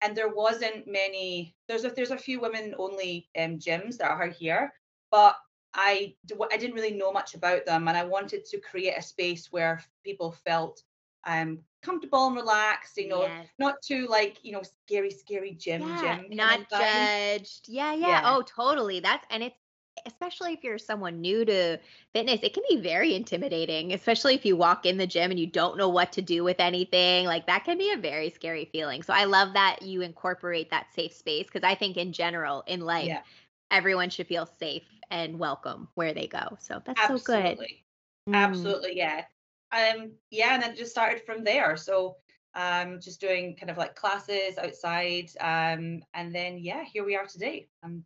and 0.03 0.17
there 0.17 0.29
wasn't 0.33 0.87
many. 0.87 1.55
There's 1.69 1.85
a 1.85 1.91
there's 1.91 2.11
a 2.11 2.19
few 2.19 2.41
women 2.41 2.75
only 2.79 3.29
um, 3.39 3.59
gyms 3.59 3.99
that 3.99 4.11
are 4.11 4.29
here, 4.29 4.73
but 5.11 5.37
I 5.75 6.15
I 6.51 6.57
didn't 6.57 6.75
really 6.75 6.95
know 6.97 7.13
much 7.13 7.35
about 7.35 7.67
them, 7.67 7.89
and 7.89 7.97
I 7.97 8.05
wanted 8.05 8.45
to 8.47 8.61
create 8.61 8.97
a 8.97 9.03
space 9.03 9.49
where 9.53 9.83
people 10.05 10.33
felt 10.33 10.83
um 11.27 11.61
comfortable 11.83 12.27
and 12.27 12.37
relaxed. 12.37 12.97
You 12.97 13.09
know, 13.09 13.29
Yes. 13.29 13.49
not 13.59 13.77
too 13.83 14.07
like 14.09 14.39
you 14.45 14.53
know 14.53 14.63
scary 14.63 15.11
scary 15.11 15.53
gym 15.55 15.95
yeah, 15.95 15.97
gym. 15.97 16.27
not 16.29 16.69
judged. 16.69 17.69
Yeah, 17.69 17.93
yeah, 17.95 18.21
Yeah. 18.21 18.23
Oh, 18.25 18.43
totally. 18.43 19.01
That's 19.01 19.27
and 19.31 19.43
it's 19.43 19.60
especially 20.07 20.53
if 20.55 20.65
you're 20.65 20.79
someone 20.79 21.21
new 21.21 21.45
to 21.45 21.79
fitness, 22.13 22.41
it 22.43 22.55
can 22.55 22.63
be 22.69 22.77
very 22.77 23.15
intimidating, 23.15 23.93
especially 23.93 24.35
if 24.35 24.45
you 24.45 24.57
walk 24.57 24.87
in 24.87 24.97
the 24.99 25.07
gym 25.07 25.31
and 25.31 25.39
you 25.41 25.47
don't 25.47 25.77
know 25.77 25.89
what 25.89 26.13
to 26.13 26.23
do 26.23 26.45
with 26.45 26.61
anything. 26.61 27.27
Like 27.27 27.47
that 27.47 27.65
can 27.65 27.79
be 27.79 27.93
a 27.93 27.97
very 27.97 28.31
scary 28.31 28.67
feeling. 28.73 29.03
So 29.03 29.13
I 29.13 29.25
love 29.25 29.55
that 29.55 29.83
you 29.83 30.03
incorporate 30.03 30.71
that 30.71 30.93
safe 30.93 31.13
space 31.13 31.47
because 31.47 31.63
I 31.65 31.75
think 31.75 31.97
in 31.97 32.13
general 32.13 32.63
in 32.67 32.81
life, 32.81 33.13
Yeah. 33.13 33.23
everyone 33.71 34.11
should 34.11 34.27
feel 34.29 34.47
safe 34.47 34.85
and 35.11 35.39
welcome 35.39 35.89
where 35.95 36.15
they 36.15 36.27
go. 36.27 36.57
So 36.61 36.83
that's 36.85 37.05
so 37.07 37.19
good. 37.19 37.59
Absolutely. 37.59 37.85
Mm. 38.29 38.75
absolutely 38.75 38.97
yeah 38.97 39.25
um 39.73 40.13
yeah 40.31 40.55
and 40.55 40.63
then 40.63 40.77
just 40.77 40.91
started 40.93 41.23
from 41.25 41.45
there 41.45 41.77
so 41.77 42.17
um 42.55 43.01
just 43.01 43.21
doing 43.21 43.57
kind 43.57 43.71
of 43.71 43.77
like 43.79 43.95
classes 43.95 44.59
outside 44.59 45.29
um 45.41 46.03
and 46.15 46.35
then 46.35 46.59
yeah 46.59 46.85
here 46.85 47.05
we 47.05 47.17
are 47.17 47.27
today 47.27 47.69
um 47.83 48.05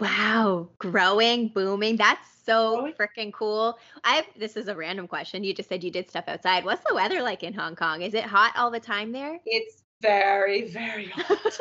Wow, 0.00 0.68
growing, 0.78 1.48
booming. 1.48 1.96
That's 1.96 2.26
so 2.44 2.92
freaking 2.98 3.32
cool. 3.32 3.78
I've 4.04 4.24
this 4.36 4.56
is 4.56 4.68
a 4.68 4.74
random 4.74 5.06
question. 5.06 5.44
You 5.44 5.54
just 5.54 5.68
said 5.68 5.84
you 5.84 5.90
did 5.90 6.08
stuff 6.08 6.24
outside. 6.28 6.64
What's 6.64 6.82
the 6.88 6.94
weather 6.94 7.22
like 7.22 7.42
in 7.42 7.52
Hong 7.52 7.76
Kong? 7.76 8.02
Is 8.02 8.14
it 8.14 8.24
hot 8.24 8.52
all 8.56 8.70
the 8.70 8.80
time 8.80 9.12
there? 9.12 9.38
it's 9.46 9.82
very 10.02 10.68
very 10.68 11.06
hot 11.14 11.58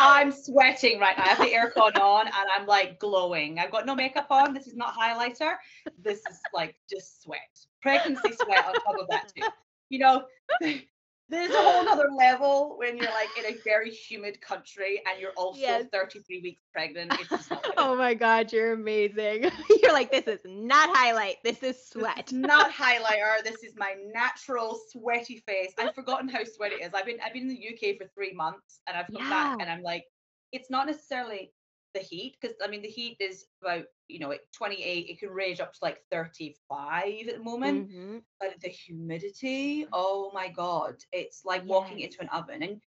i'm 0.00 0.30
sweating 0.30 1.00
right 1.00 1.18
now 1.18 1.24
i 1.24 1.28
have 1.28 1.38
the 1.38 1.52
aircon 1.52 1.98
on 1.98 2.26
and 2.26 2.34
i'm 2.56 2.66
like 2.66 2.98
glowing 3.00 3.58
i've 3.58 3.70
got 3.70 3.84
no 3.84 3.94
makeup 3.94 4.26
on 4.30 4.54
this 4.54 4.66
is 4.66 4.76
not 4.76 4.94
highlighter 4.96 5.54
this 6.00 6.18
is 6.30 6.38
like 6.54 6.76
just 6.88 7.22
sweat 7.22 7.38
pregnancy 7.82 8.32
sweat 8.32 8.64
on 8.66 8.74
top 8.74 9.00
of 9.00 9.08
that 9.08 9.32
too 9.34 9.42
you 9.88 9.98
know 9.98 10.22
there's 11.30 11.50
a 11.50 11.56
whole 11.62 11.88
other 11.88 12.08
level 12.16 12.76
when 12.78 12.96
you're 12.96 13.10
like 13.10 13.28
in 13.38 13.44
a 13.54 13.56
very 13.64 13.90
humid 13.90 14.40
country 14.40 15.02
and 15.10 15.20
you're 15.20 15.32
also 15.36 15.60
Yes. 15.60 15.86
33 15.92 16.40
weeks 16.42 16.62
pregnant 16.72 17.12
it's 17.20 17.28
just 17.28 17.52
oh 17.76 17.96
my 17.96 18.14
god, 18.14 18.52
you're 18.52 18.72
amazing. 18.72 19.50
you're 19.82 19.92
like 19.92 20.10
this 20.10 20.26
is 20.26 20.40
not 20.46 20.94
highlight. 20.96 21.36
This 21.44 21.56
is 21.56 21.76
This 21.76 21.88
sweat. 21.90 22.28
is 22.28 22.32
not 22.32 22.70
highlighter. 22.72 23.42
This 23.44 23.62
is 23.62 23.74
my 23.76 23.94
natural 24.14 24.80
sweaty 24.90 25.42
face. 25.46 25.72
I've 25.78 25.94
forgotten 25.94 26.28
how 26.28 26.44
sweaty 26.44 26.76
it 26.76 26.86
is. 26.86 26.94
I've 26.94 27.04
been 27.06 27.18
I've 27.24 27.32
been 27.32 27.42
in 27.42 27.48
the 27.48 27.68
UK 27.68 27.96
for 27.98 28.06
three 28.14 28.32
months 28.32 28.80
and 28.86 28.96
I've 28.96 29.06
come 29.06 29.28
back 29.28 29.58
and 29.60 29.70
I'm 29.70 29.82
like, 29.82 30.04
it's 30.52 30.70
not 30.70 30.86
necessarily 30.86 31.52
the 31.98 32.04
heat 32.06 32.38
because 32.40 32.56
I 32.64 32.68
mean 32.68 32.82
the 32.82 32.96
heat 32.98 33.18
is 33.20 33.46
about 33.62 33.84
you 34.08 34.20
know 34.20 34.32
at 34.32 34.52
28 34.52 35.06
it 35.10 35.18
can 35.20 35.30
range 35.30 35.60
up 35.60 35.72
to 35.74 35.78
like 35.82 36.02
35 36.10 37.28
at 37.28 37.36
the 37.36 37.42
moment 37.42 37.88
Mhm. 37.90 38.22
but 38.40 38.60
the 38.60 38.68
humidity 38.68 39.86
oh 39.92 40.30
my 40.34 40.48
god 40.48 40.96
it's 41.12 41.44
like 41.44 41.66
walking 41.68 42.00
into 42.00 42.22
an 42.22 42.28
oven 42.30 42.62
and 42.62 42.80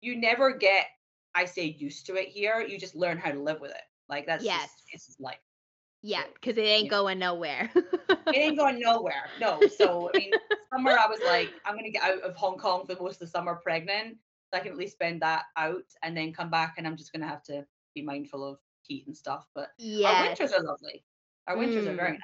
you 0.00 0.16
never 0.16 0.52
get 0.56 0.86
I 1.34 1.44
say 1.46 1.64
used 1.78 2.06
to 2.06 2.16
it 2.16 2.28
here 2.28 2.60
you 2.60 2.78
just 2.78 2.96
learn 2.96 3.18
how 3.18 3.32
to 3.32 3.40
live 3.40 3.60
with 3.60 3.70
it 3.72 3.82
like 4.08 4.26
that's 4.26 4.44
Yes. 4.44 4.62
just 4.62 4.82
it's 4.92 5.16
life 5.20 5.38
Yeah, 6.02 6.24
because 6.34 6.56
it 6.58 6.62
ain't 6.62 6.90
going 6.90 7.18
nowhere. 7.18 7.70
it 7.74 8.36
ain't 8.38 8.58
going 8.58 8.80
nowhere. 8.80 9.32
No. 9.38 9.66
So 9.68 10.10
I 10.10 10.14
mean, 10.14 10.36
summer 10.72 10.96
I 10.98 11.08
was 11.08 11.20
like, 11.22 11.60
I'm 11.64 11.76
gonna 11.76 11.90
get 11.90 12.02
out 12.02 12.22
of 12.22 12.36
Hong 12.36 12.58
Kong 12.58 12.86
for 12.86 12.96
most 13.02 13.14
of 13.14 13.20
the 13.20 13.26
summer 13.28 13.56
pregnant. 13.62 14.18
So 14.52 14.58
I 14.58 14.62
can 14.62 14.72
at 14.72 14.78
least 14.78 14.94
spend 14.94 15.22
that 15.22 15.44
out 15.56 15.84
and 16.02 16.16
then 16.16 16.32
come 16.32 16.50
back 16.50 16.74
and 16.78 16.86
I'm 16.86 16.96
just 16.96 17.12
gonna 17.12 17.26
have 17.28 17.42
to 17.44 17.66
be 18.00 18.04
mindful 18.04 18.44
of 18.44 18.58
heat 18.82 19.06
and 19.06 19.16
stuff. 19.16 19.46
But 19.54 19.70
our 20.04 20.16
winters 20.18 20.52
are 20.52 20.62
lovely. 20.62 21.04
Our 21.46 21.56
winters 21.56 21.86
are 21.86 21.94
very 21.94 22.10
Mm. 22.10 22.14
nice. 22.14 22.20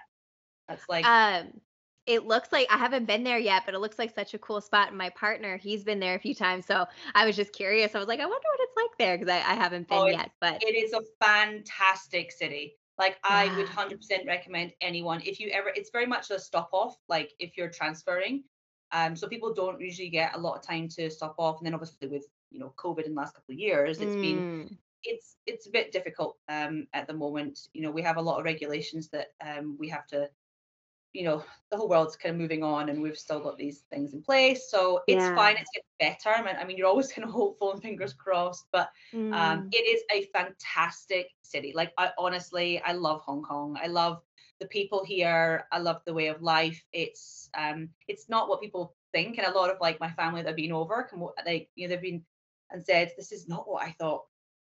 That's 0.68 0.88
like 0.88 1.06
Um, 1.06 1.60
it 2.06 2.24
looks 2.24 2.52
like 2.52 2.66
I 2.70 2.76
haven't 2.76 3.06
been 3.06 3.24
there 3.24 3.38
yet, 3.38 3.62
but 3.64 3.74
it 3.74 3.78
looks 3.78 3.98
like 3.98 4.14
such 4.14 4.34
a 4.34 4.38
cool 4.38 4.60
spot. 4.60 4.88
And 4.88 4.98
my 4.98 5.10
partner, 5.10 5.56
he's 5.56 5.84
been 5.84 6.00
there 6.00 6.14
a 6.14 6.18
few 6.20 6.34
times, 6.34 6.66
so 6.66 6.86
I 7.14 7.24
was 7.26 7.36
just 7.36 7.52
curious. 7.52 7.94
I 7.94 7.98
was 7.98 8.08
like, 8.08 8.20
I 8.20 8.26
wonder 8.26 8.46
what 8.56 8.60
it's 8.60 8.76
like 8.76 8.98
there 8.98 9.16
because 9.18 9.32
I, 9.32 9.38
I 9.38 9.54
haven't 9.54 9.88
been 9.88 10.00
Oh, 10.00 10.08
yet. 10.08 10.32
But 10.40 10.60
it 10.60 10.74
is 10.74 10.92
a 10.92 11.02
fantastic 11.24 12.32
city. 12.32 12.76
Like 12.98 13.18
I 13.24 13.52
would 13.56 13.66
100% 13.66 14.26
recommend 14.26 14.72
anyone 14.80 15.20
if 15.22 15.40
you 15.40 15.48
ever. 15.50 15.70
It's 15.74 15.90
very 15.90 16.06
much 16.06 16.30
a 16.30 16.38
stop 16.38 16.68
off. 16.72 16.96
Like 17.08 17.32
if 17.38 17.56
you're 17.56 17.70
transferring, 17.70 18.44
um, 18.92 19.16
so 19.16 19.28
people 19.28 19.52
don't 19.52 19.80
usually 19.80 20.10
get 20.10 20.34
a 20.36 20.38
lot 20.38 20.56
of 20.56 20.62
time 20.62 20.88
to 20.90 21.10
stop 21.10 21.34
off, 21.38 21.58
and 21.58 21.66
then 21.66 21.74
obviously 21.74 22.08
with 22.08 22.26
you 22.50 22.60
know 22.60 22.72
COVID 22.76 23.04
in 23.06 23.14
the 23.14 23.20
last 23.20 23.34
couple 23.34 23.52
of 23.54 23.58
years, 23.58 24.00
it's 24.00 24.16
been 24.16 24.46
Mm, 24.46 24.78
it's 25.04 25.36
it's 25.46 25.66
a 25.66 25.70
bit 25.70 25.92
difficult 25.92 26.36
um 26.48 26.86
at 26.92 27.06
the 27.06 27.14
moment. 27.14 27.68
You 27.72 27.82
know 27.82 27.90
we 27.90 28.02
have 28.02 28.16
a 28.16 28.22
lot 28.22 28.38
of 28.38 28.44
regulations 28.44 29.08
that 29.10 29.28
um 29.44 29.76
we 29.78 29.88
have 29.88 30.06
to 30.08 30.28
you 31.12 31.24
know 31.24 31.44
the 31.70 31.76
whole 31.76 31.88
world's 31.88 32.16
kind 32.16 32.34
of 32.34 32.40
moving 32.40 32.62
on 32.62 32.88
and 32.88 33.00
we've 33.00 33.16
still 33.16 33.40
got 33.40 33.56
these 33.56 33.84
things 33.90 34.14
in 34.14 34.22
place. 34.22 34.70
So 34.70 35.02
it's 35.06 35.28
Yeah. 35.28 35.34
fine 35.34 35.56
it's 35.56 35.70
getting 35.72 36.14
better. 36.14 36.30
I 36.36 36.42
mean, 36.44 36.56
I 36.60 36.64
mean 36.64 36.76
you're 36.76 36.88
always 36.88 37.12
kind 37.12 37.24
of 37.26 37.30
hopeful 37.30 37.72
and 37.72 37.82
fingers 37.82 38.14
crossed 38.14 38.66
but 38.72 38.88
um 39.32 39.62
mm. 39.62 39.68
it 39.72 39.84
is 39.84 40.02
a 40.12 40.26
fantastic 40.36 41.28
city. 41.42 41.72
Like 41.74 41.92
I 41.98 42.10
honestly 42.18 42.80
I 42.82 42.92
love 42.92 43.20
Hong 43.22 43.42
Kong. 43.42 43.78
I 43.82 43.86
love 43.88 44.22
the 44.60 44.66
people 44.66 45.04
here. 45.04 45.66
I 45.72 45.78
love 45.78 46.02
the 46.06 46.14
way 46.14 46.28
of 46.28 46.42
life. 46.42 46.82
It's 46.92 47.50
um 47.56 47.90
it's 48.08 48.28
not 48.28 48.48
what 48.48 48.60
people 48.60 48.94
think. 49.12 49.38
And 49.38 49.46
a 49.46 49.56
lot 49.56 49.70
of 49.70 49.76
like 49.80 50.00
my 50.00 50.10
family 50.10 50.42
that 50.42 50.48
have 50.48 50.56
been 50.56 50.72
over 50.72 51.06
come 51.08 51.26
like 51.46 51.68
you 51.74 51.86
know 51.86 51.94
they've 51.94 52.02
been 52.02 52.24
and 52.70 52.84
said 52.84 53.12
this 53.16 53.32
is 53.32 53.48
not 53.48 53.68
what 53.68 53.84
I 53.84 53.92
thought 53.92 54.22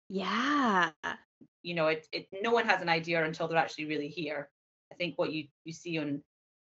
yeah. 0.09 0.91
you 1.63 1.75
know 1.75 1.89
it, 1.89 2.07
it 2.13 2.27
no 2.43 2.51
one 2.51 2.67
has 2.67 2.83
an 2.83 2.89
idea 2.89 3.25
until 3.25 3.49
they're 3.49 3.59
actually 3.59 3.87
really 3.87 4.09
here 4.09 4.49
i 4.93 4.95
think 4.95 5.19
what 5.19 5.33
you 5.33 5.47
you 5.65 5.73
see 5.73 5.99
on 5.99 6.23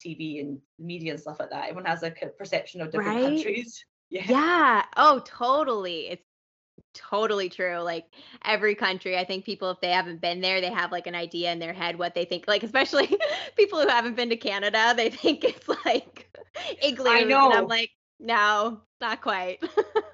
tv 0.05 0.39
and 0.41 0.59
media 0.79 1.11
and 1.11 1.19
stuff 1.19 1.39
like 1.39 1.49
that 1.49 1.63
everyone 1.65 1.85
has 1.85 2.01
like 2.01 2.21
a 2.21 2.27
perception 2.27 2.81
of 2.81 2.91
different 2.91 3.15
Right? 3.15 3.23
countries 3.23 3.83
yeah 4.09 4.23
Yeah. 4.27 4.83
Oh, 4.97 5.21
totally. 5.25 6.09
It's 6.09 6.25
totally 6.93 7.49
true. 7.49 7.77
Like 7.79 8.05
every 8.45 8.75
country, 8.75 9.17
I 9.17 9.25
think 9.25 9.45
people, 9.45 9.71
if 9.71 9.79
they 9.81 9.91
haven't 9.91 10.21
been 10.21 10.41
there, 10.41 10.61
they 10.61 10.71
have 10.71 10.91
like 10.91 11.07
an 11.07 11.15
idea 11.15 11.51
in 11.51 11.59
their 11.59 11.73
head 11.73 11.97
what 11.99 12.15
they 12.15 12.25
think. 12.25 12.45
Like, 12.47 12.63
especially 12.63 13.17
people 13.57 13.81
who 13.81 13.87
haven't 13.87 14.15
been 14.15 14.29
to 14.29 14.37
Canada, 14.37 14.93
they 14.95 15.09
think 15.11 15.43
it's 15.43 15.67
like 15.85 16.29
igloos. 16.81 17.07
I 17.09 17.23
know. 17.23 17.51
I'm 17.51 17.67
like, 17.67 17.91
no, 18.19 18.81
not 19.01 19.21
quite. 19.21 19.63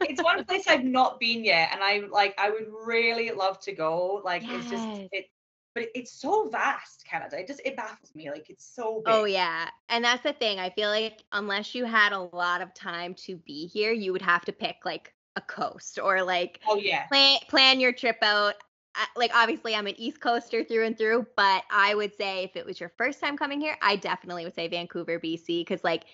it's 0.01 0.21
one 0.23 0.43
place 0.45 0.67
i've 0.67 0.83
not 0.83 1.19
been 1.19 1.43
yet 1.43 1.69
and 1.71 1.81
i 1.81 2.01
like 2.11 2.35
i 2.37 2.49
would 2.49 2.67
really 2.85 3.31
love 3.31 3.59
to 3.59 3.71
go 3.71 4.21
like 4.23 4.43
it's 4.45 4.69
just 4.69 4.87
it 5.11 5.25
but 5.73 5.83
it, 5.83 5.89
it's 5.95 6.11
so 6.11 6.47
vast 6.49 7.03
canada 7.09 7.39
it 7.39 7.47
just 7.47 7.61
it 7.65 7.75
baffles 7.75 8.13
me 8.15 8.29
like 8.29 8.49
it's 8.49 8.65
so 8.65 8.97
oh, 8.97 9.01
big 9.03 9.13
Oh 9.13 9.25
yeah. 9.25 9.69
And 9.89 10.03
that's 10.03 10.23
the 10.23 10.33
thing. 10.33 10.59
I 10.59 10.69
feel 10.69 10.89
like 10.89 11.23
unless 11.31 11.75
you 11.75 11.85
had 11.85 12.13
a 12.13 12.19
lot 12.19 12.61
of 12.61 12.73
time 12.73 13.13
to 13.25 13.37
be 13.37 13.67
here, 13.67 13.91
you 13.91 14.11
would 14.11 14.21
have 14.21 14.45
to 14.45 14.51
pick 14.53 14.77
like 14.85 15.13
a 15.35 15.41
coast 15.41 15.99
or 16.01 16.23
like 16.23 16.61
oh 16.67 16.77
yeah 16.77 17.07
plan 17.07 17.39
plan 17.49 17.79
your 17.79 17.91
trip 17.91 18.17
out. 18.21 18.55
I, 18.95 19.05
like 19.17 19.31
obviously 19.35 19.75
I'm 19.75 19.87
an 19.87 19.99
East 19.99 20.21
Coaster 20.21 20.63
through 20.63 20.85
and 20.85 20.97
through, 20.97 21.27
but 21.35 21.63
I 21.69 21.95
would 21.95 22.15
say 22.15 22.45
if 22.45 22.55
it 22.55 22.65
was 22.65 22.79
your 22.79 22.93
first 22.97 23.19
time 23.19 23.37
coming 23.37 23.59
here, 23.59 23.77
I 23.81 23.97
definitely 23.97 24.45
would 24.45 24.55
say 24.55 24.67
Vancouver, 24.69 25.19
BC 25.19 25.67
cuz 25.67 25.83
like 25.83 26.05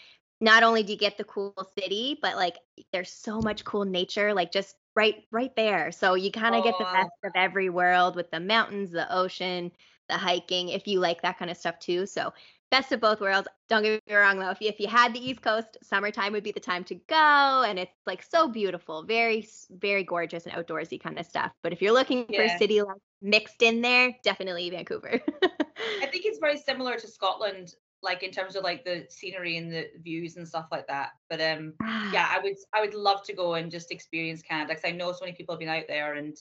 not 0.42 0.64
only 0.64 0.84
do 0.84 0.92
you 0.92 0.98
get 0.98 1.18
the 1.18 1.24
cool 1.24 1.56
city, 1.78 2.18
but 2.22 2.36
like 2.36 2.58
there's 2.92 3.12
so 3.12 3.40
much 3.40 3.64
cool 3.64 3.86
nature 3.86 4.34
like 4.34 4.52
just 4.52 4.76
right 4.96 5.24
right 5.32 5.56
there. 5.56 5.92
So 5.92 6.16
you 6.16 6.32
kind 6.32 6.56
of 6.56 6.64
get 6.64 6.76
the 6.78 6.86
best 6.86 7.12
of 7.24 7.32
every 7.36 7.70
world 7.70 8.16
with 8.16 8.32
the 8.32 8.40
mountains, 8.40 8.92
the 8.92 9.14
ocean, 9.16 9.72
the 10.10 10.18
hiking 10.18 10.70
if 10.70 10.88
you 10.88 11.00
like 11.00 11.22
that 11.22 11.38
kind 11.38 11.52
of 11.52 11.58
stuff 11.58 11.80
too. 11.80 12.06
So 12.08 12.34
best 12.72 12.92
of 12.92 13.00
both 13.00 13.22
worlds. 13.22 13.48
Don't 13.70 13.84
get 13.84 14.02
me 14.08 14.16
wrong 14.16 14.40
though, 14.40 14.50
if 14.50 14.60
you, 14.62 14.70
if 14.70 14.80
you 14.80 14.88
had 14.88 15.14
the 15.14 15.24
East 15.24 15.42
Coast, 15.42 15.78
summertime 15.84 16.34
would 16.34 16.44
be 16.44 16.52
the 16.52 16.60
time 16.60 16.84
to 16.86 16.96
go, 16.96 17.64
and 17.68 17.78
it's 17.78 17.94
like 18.08 18.24
so 18.24 18.48
beautiful, 18.48 19.04
very 19.04 19.48
very 19.70 20.04
gorgeous 20.04 20.48
and 20.48 20.56
outdoorsy 20.56 21.00
kind 21.00 21.20
of 21.20 21.26
stuff. 21.26 21.52
But 21.62 21.72
if 21.72 21.82
you're 21.82 21.94
looking 21.94 22.26
for 22.26 22.42
a 22.42 22.58
city 22.58 22.82
like 22.82 22.98
mixed 23.22 23.62
in 23.62 23.82
there, 23.82 24.16
definitely 24.24 24.70
Vancouver. 24.72 25.22
I 25.44 26.08
think 26.08 26.26
it's 26.26 26.40
very 26.40 26.58
similar 26.58 26.98
to 26.98 27.08
Scotland, 27.08 27.76
like 28.04 28.24
in 28.24 28.32
terms 28.32 28.56
of 28.56 28.64
like 28.64 28.84
the 28.84 29.06
scenery 29.10 29.58
and 29.58 29.72
the 29.72 29.88
views 30.02 30.38
and 30.38 30.48
stuff 30.48 30.68
like 30.72 30.88
that. 30.88 31.10
But 31.30 31.42
um, 31.42 31.74
yeah, 32.12 32.28
I 32.30 32.40
would 32.42 32.56
I 32.74 32.82
would 32.82 32.94
love 32.94 33.24
to 33.24 33.34
go 33.34 33.56
and 33.56 33.72
just 33.72 33.92
experience 33.92 34.42
Canada 34.42 34.70
because 34.74 34.86
I 34.86 34.92
know 34.92 35.12
so 35.12 35.26
many 35.26 35.36
people 35.36 35.56
have 35.56 35.60
been 35.60 35.70
out 35.70 35.86
there 35.88 36.14
and 36.14 36.36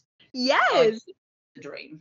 oh, 0.73 0.81
Yes. 0.81 0.88
it's 0.88 1.05
the 1.57 1.62
dream. 1.62 2.01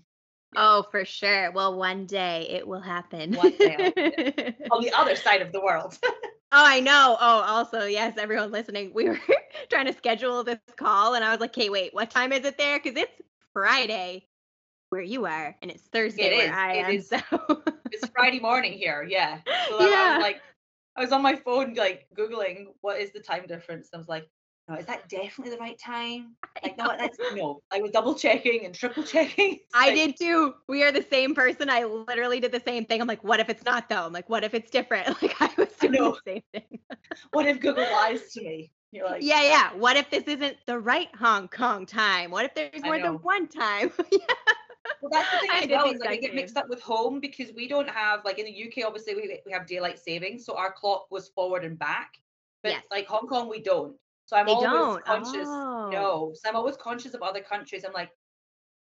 Oh, 0.56 0.84
for 0.92 1.06
sure. 1.06 1.52
Well, 1.52 1.78
one 1.78 2.06
day 2.06 2.48
it 2.50 2.68
will 2.68 2.82
happen. 2.82 3.34
One 3.34 3.54
day 3.60 3.94
On 4.72 4.82
the 4.84 4.92
other 4.94 5.16
side 5.16 5.42
of 5.42 5.52
the 5.52 5.62
world. 5.62 5.98
Oh, 6.52 6.66
I 6.66 6.80
know. 6.80 7.16
Oh, 7.20 7.42
also, 7.42 7.86
yes, 7.86 8.18
everyone 8.18 8.52
listening, 8.52 8.92
we 8.94 9.08
were 9.08 9.20
trying 9.70 9.86
to 9.86 9.94
schedule 9.94 10.44
this 10.44 10.60
call, 10.78 11.14
and 11.14 11.24
I 11.24 11.32
was 11.32 11.40
like, 11.40 11.52
"Okay, 11.52 11.70
wait, 11.70 11.94
what 11.94 12.10
time 12.10 12.32
is 12.34 12.44
it 12.44 12.58
there? 12.58 12.80
Because 12.80 12.98
it's 12.98 13.22
Friday. 13.54 14.29
Where 14.90 15.02
you 15.02 15.26
are, 15.26 15.56
and 15.62 15.72
it's 15.72 15.84
Thursday 15.84 16.36
where 16.36 16.54
I 16.54 16.74
it 16.74 16.86
am. 16.86 16.92
Is. 16.92 17.08
So 17.10 17.20
it's 17.92 18.08
Friday 18.10 18.40
morning 18.40 18.74
here. 18.74 19.06
Yeah. 19.08 19.40
So 19.70 19.80
yeah. 19.80 19.96
I 19.96 20.16
was 20.16 20.24
like, 20.24 20.42
I 20.96 21.02
was 21.02 21.12
on 21.12 21.22
my 21.22 21.36
phone 21.36 21.74
like 21.76 22.08
googling 22.18 22.68
what 22.82 23.00
is 23.00 23.12
the 23.12 23.20
time 23.20 23.46
difference. 23.48 23.90
I 23.94 23.98
was 23.98 24.08
like, 24.08 24.28
no, 24.70 24.76
is 24.76 24.86
that 24.86 25.10
definitely 25.10 25.52
the 25.52 25.58
right 25.58 25.80
time? 25.80 26.36
Like, 26.62 26.78
no, 26.78 26.92
that's 26.98 27.18
no. 27.34 27.62
I 27.72 27.82
was 27.82 27.90
double 27.90 28.14
checking 28.14 28.66
and 28.66 28.76
triple 28.76 29.04
checking. 29.04 29.60
I 29.74 29.88
like, 29.88 29.96
did 29.96 30.18
too. 30.18 30.54
We 30.68 30.84
are 30.84 30.92
the 30.92 31.06
same 31.10 31.34
person. 31.34 31.70
I 31.70 31.86
literally 31.86 32.40
did 32.40 32.52
the 32.52 32.60
same 32.60 32.86
thing. 32.86 33.02
I'm 33.02 33.08
like, 33.08 33.24
what 33.24 33.40
if 33.40 33.50
it's 33.50 33.66
not 33.66 33.90
though? 33.90 34.06
I'm 34.06 34.14
like, 34.14 34.30
what 34.30 34.44
if 34.44 34.54
it's 34.54 34.70
different? 34.70 35.08
Like, 35.22 35.42
I 35.42 35.50
was 35.58 35.70
doing 35.80 35.96
I 35.96 35.98
the 35.98 36.20
same 36.26 36.44
thing. 36.54 36.80
what 37.32 37.48
if 37.48 37.60
Google 37.60 37.84
lies 37.84 38.32
to 38.34 38.42
me? 38.42 38.72
You're 38.92 39.06
like, 39.06 39.24
yeah, 39.24 39.42
yeah. 39.42 39.74
What 39.74 39.98
if 39.98 40.10
this 40.10 40.24
isn't 40.24 40.58
the 40.66 40.80
right 40.80 41.10
Hong 41.16 41.48
Kong 41.48 41.86
time? 41.86 42.32
What 42.32 42.46
if 42.46 42.56
there's 42.56 42.84
more 42.84 43.00
than 43.00 43.16
one 43.16 43.48
time? 43.48 43.92
yeah. 44.12 44.20
Well, 45.02 45.10
that's 45.12 45.32
the 45.32 45.40
thing 45.40 45.50
as 45.64 45.70
well. 45.70 45.94
Is 45.94 46.00
like, 46.00 46.10
I 46.10 46.16
get 46.18 46.36
mixed 46.36 46.58
up 46.58 46.70
with 46.70 46.82
home 46.82 47.20
because 47.20 47.52
we 47.56 47.68
don't 47.68 47.90
have 47.90 48.24
like 48.26 48.40
in 48.40 48.46
the 48.46 48.64
UK. 48.66 48.86
Obviously, 48.86 49.16
we 49.16 49.40
we 49.46 49.52
have 49.52 49.68
daylight 49.68 50.00
savings, 50.00 50.46
so 50.46 50.56
our 50.56 50.72
clock 50.72 51.08
was 51.12 51.30
forward 51.30 51.64
and 51.64 51.78
back. 51.78 52.14
But 52.64 52.74
yes. 52.74 52.84
like 52.92 53.08
Hong 53.08 53.28
Kong, 53.28 53.50
we 53.50 53.62
don't. 53.62 53.96
So 54.26 54.36
I'm 54.36 54.46
they 54.46 54.52
always 54.52 54.70
don't. 54.70 55.06
conscious. 55.06 55.48
Oh. 55.48 55.90
No, 55.92 56.34
so 56.36 56.50
I'm 56.50 56.56
always 56.56 56.78
conscious 56.78 57.14
of 57.14 57.22
other 57.22 57.42
countries. 57.42 57.84
I'm 57.84 57.94
like, 57.94 58.12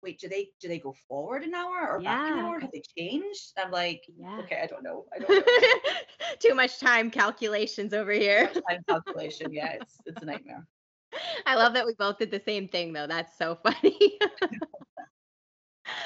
wait, 0.03 0.19
do 0.19 0.27
they 0.27 0.49
do 0.59 0.67
they 0.67 0.79
go 0.79 0.93
forward 1.07 1.43
an 1.43 1.53
hour 1.53 1.89
or 1.91 2.01
yeah. 2.01 2.15
back 2.15 2.31
an 2.31 2.39
hour? 2.39 2.59
Have 2.59 2.71
they 2.71 2.83
changed? 2.97 3.53
I'm 3.57 3.71
like, 3.71 4.03
yeah. 4.17 4.39
okay, 4.39 4.61
I 4.61 4.67
don't 4.67 4.83
know. 4.83 5.05
I 5.13 5.19
don't 5.19 5.29
know. 5.29 5.91
Too 6.39 6.53
much 6.53 6.79
time 6.79 7.09
calculations 7.09 7.93
over 7.93 8.11
here. 8.11 8.47
time 8.69 8.83
calculation, 8.87 9.51
yeah, 9.51 9.73
it's 9.73 9.97
it's 10.05 10.21
a 10.21 10.25
nightmare. 10.25 10.65
I 11.45 11.55
love 11.55 11.73
that 11.73 11.85
we 11.85 11.93
both 11.95 12.17
did 12.17 12.31
the 12.31 12.41
same 12.45 12.67
thing 12.67 12.93
though. 12.93 13.07
That's 13.07 13.37
so 13.37 13.57
funny. 13.63 14.19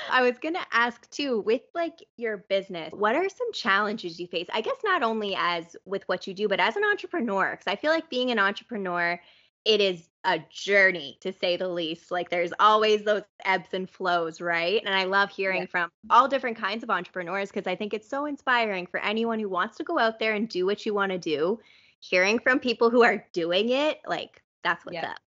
I 0.09 0.21
was 0.21 0.37
going 0.37 0.53
to 0.55 0.65
ask 0.71 1.09
too 1.09 1.41
with 1.41 1.61
like 1.73 2.03
your 2.17 2.37
business, 2.49 2.93
what 2.93 3.15
are 3.15 3.29
some 3.29 3.51
challenges 3.53 4.19
you 4.19 4.27
face? 4.27 4.47
I 4.53 4.61
guess 4.61 4.77
not 4.83 5.03
only 5.03 5.35
as 5.37 5.75
with 5.85 6.03
what 6.07 6.27
you 6.27 6.33
do, 6.33 6.47
but 6.47 6.59
as 6.59 6.75
an 6.75 6.83
entrepreneur 6.83 7.55
cuz 7.55 7.67
I 7.67 7.75
feel 7.75 7.91
like 7.91 8.09
being 8.09 8.31
an 8.31 8.39
entrepreneur 8.39 9.19
it 9.65 9.79
is 9.79 10.09
a 10.25 10.39
journey 10.49 11.17
to 11.21 11.31
say 11.31 11.57
the 11.57 11.67
least. 11.67 12.11
Like 12.11 12.29
there's 12.29 12.53
always 12.59 13.03
those 13.03 13.23
ebbs 13.45 13.69
and 13.73 13.89
flows, 13.89 14.41
right? 14.41 14.81
And 14.85 14.93
I 14.93 15.05
love 15.05 15.29
hearing 15.29 15.61
yeah. 15.61 15.67
from 15.67 15.89
all 16.09 16.27
different 16.27 16.57
kinds 16.57 16.83
of 16.83 16.89
entrepreneurs 16.89 17.49
because 17.49 17.67
I 17.67 17.75
think 17.75 17.93
it's 17.93 18.09
so 18.09 18.25
inspiring 18.25 18.87
for 18.87 18.99
anyone 18.99 19.39
who 19.39 19.49
wants 19.49 19.77
to 19.77 19.83
go 19.83 19.99
out 19.99 20.19
there 20.19 20.33
and 20.33 20.47
do 20.47 20.65
what 20.65 20.85
you 20.85 20.93
want 20.93 21.11
to 21.11 21.17
do. 21.17 21.59
Hearing 21.99 22.39
from 22.39 22.59
people 22.59 22.89
who 22.89 23.03
are 23.03 23.25
doing 23.31 23.69
it, 23.69 23.99
like 24.05 24.41
that's 24.63 24.85
what's 24.85 24.95
yeah. 24.95 25.11
up. 25.11 25.19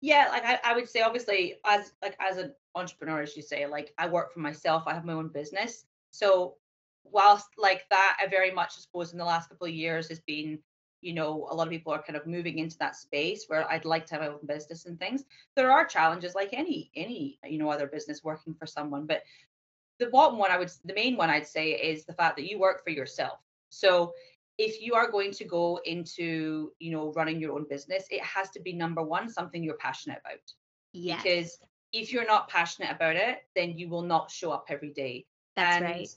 Yeah, 0.00 0.28
like 0.30 0.44
I, 0.44 0.58
I 0.64 0.74
would 0.74 0.88
say 0.88 1.02
obviously 1.02 1.56
as 1.66 1.92
like 2.02 2.16
as 2.20 2.36
an 2.36 2.54
entrepreneur, 2.74 3.22
as 3.22 3.36
you 3.36 3.42
say, 3.42 3.66
like 3.66 3.92
I 3.98 4.08
work 4.08 4.32
for 4.32 4.40
myself, 4.40 4.84
I 4.86 4.94
have 4.94 5.04
my 5.04 5.14
own 5.14 5.28
business. 5.28 5.84
So 6.10 6.54
whilst 7.04 7.48
like 7.58 7.84
that, 7.90 8.16
I 8.22 8.28
very 8.28 8.50
much 8.52 8.74
I 8.76 8.80
suppose 8.80 9.12
in 9.12 9.18
the 9.18 9.24
last 9.24 9.48
couple 9.48 9.66
of 9.66 9.74
years 9.74 10.08
has 10.08 10.20
been 10.20 10.60
you 11.00 11.14
know 11.14 11.46
a 11.50 11.54
lot 11.54 11.66
of 11.66 11.70
people 11.70 11.92
are 11.92 12.02
kind 12.02 12.16
of 12.16 12.26
moving 12.26 12.58
into 12.58 12.76
that 12.78 12.96
space 12.96 13.44
where 13.46 13.70
i'd 13.70 13.84
like 13.84 14.06
to 14.06 14.14
have 14.14 14.22
my 14.22 14.28
own 14.28 14.46
business 14.46 14.86
and 14.86 14.98
things 14.98 15.24
there 15.54 15.70
are 15.70 15.84
challenges 15.84 16.34
like 16.34 16.50
any 16.52 16.90
any 16.96 17.38
you 17.44 17.58
know 17.58 17.70
other 17.70 17.86
business 17.86 18.24
working 18.24 18.54
for 18.54 18.66
someone 18.66 19.06
but 19.06 19.22
the 19.98 20.06
bottom 20.06 20.38
one 20.38 20.50
i 20.50 20.58
would 20.58 20.70
the 20.84 20.94
main 20.94 21.16
one 21.16 21.30
i'd 21.30 21.46
say 21.46 21.70
is 21.70 22.04
the 22.04 22.12
fact 22.12 22.36
that 22.36 22.48
you 22.48 22.58
work 22.58 22.82
for 22.82 22.90
yourself 22.90 23.38
so 23.68 24.12
if 24.58 24.82
you 24.82 24.94
are 24.94 25.10
going 25.10 25.30
to 25.30 25.44
go 25.44 25.80
into 25.84 26.72
you 26.78 26.90
know 26.90 27.12
running 27.14 27.40
your 27.40 27.52
own 27.54 27.66
business 27.68 28.04
it 28.10 28.22
has 28.22 28.50
to 28.50 28.60
be 28.60 28.72
number 28.72 29.02
one 29.02 29.28
something 29.28 29.62
you're 29.62 29.74
passionate 29.74 30.18
about 30.24 30.40
yes. 30.92 31.22
because 31.22 31.58
if 31.92 32.12
you're 32.12 32.26
not 32.26 32.48
passionate 32.48 32.90
about 32.90 33.16
it 33.16 33.38
then 33.54 33.78
you 33.78 33.88
will 33.88 34.02
not 34.02 34.30
show 34.30 34.50
up 34.50 34.66
every 34.68 34.92
day 34.92 35.24
that's 35.56 35.76
and 35.76 35.84
right 35.84 36.08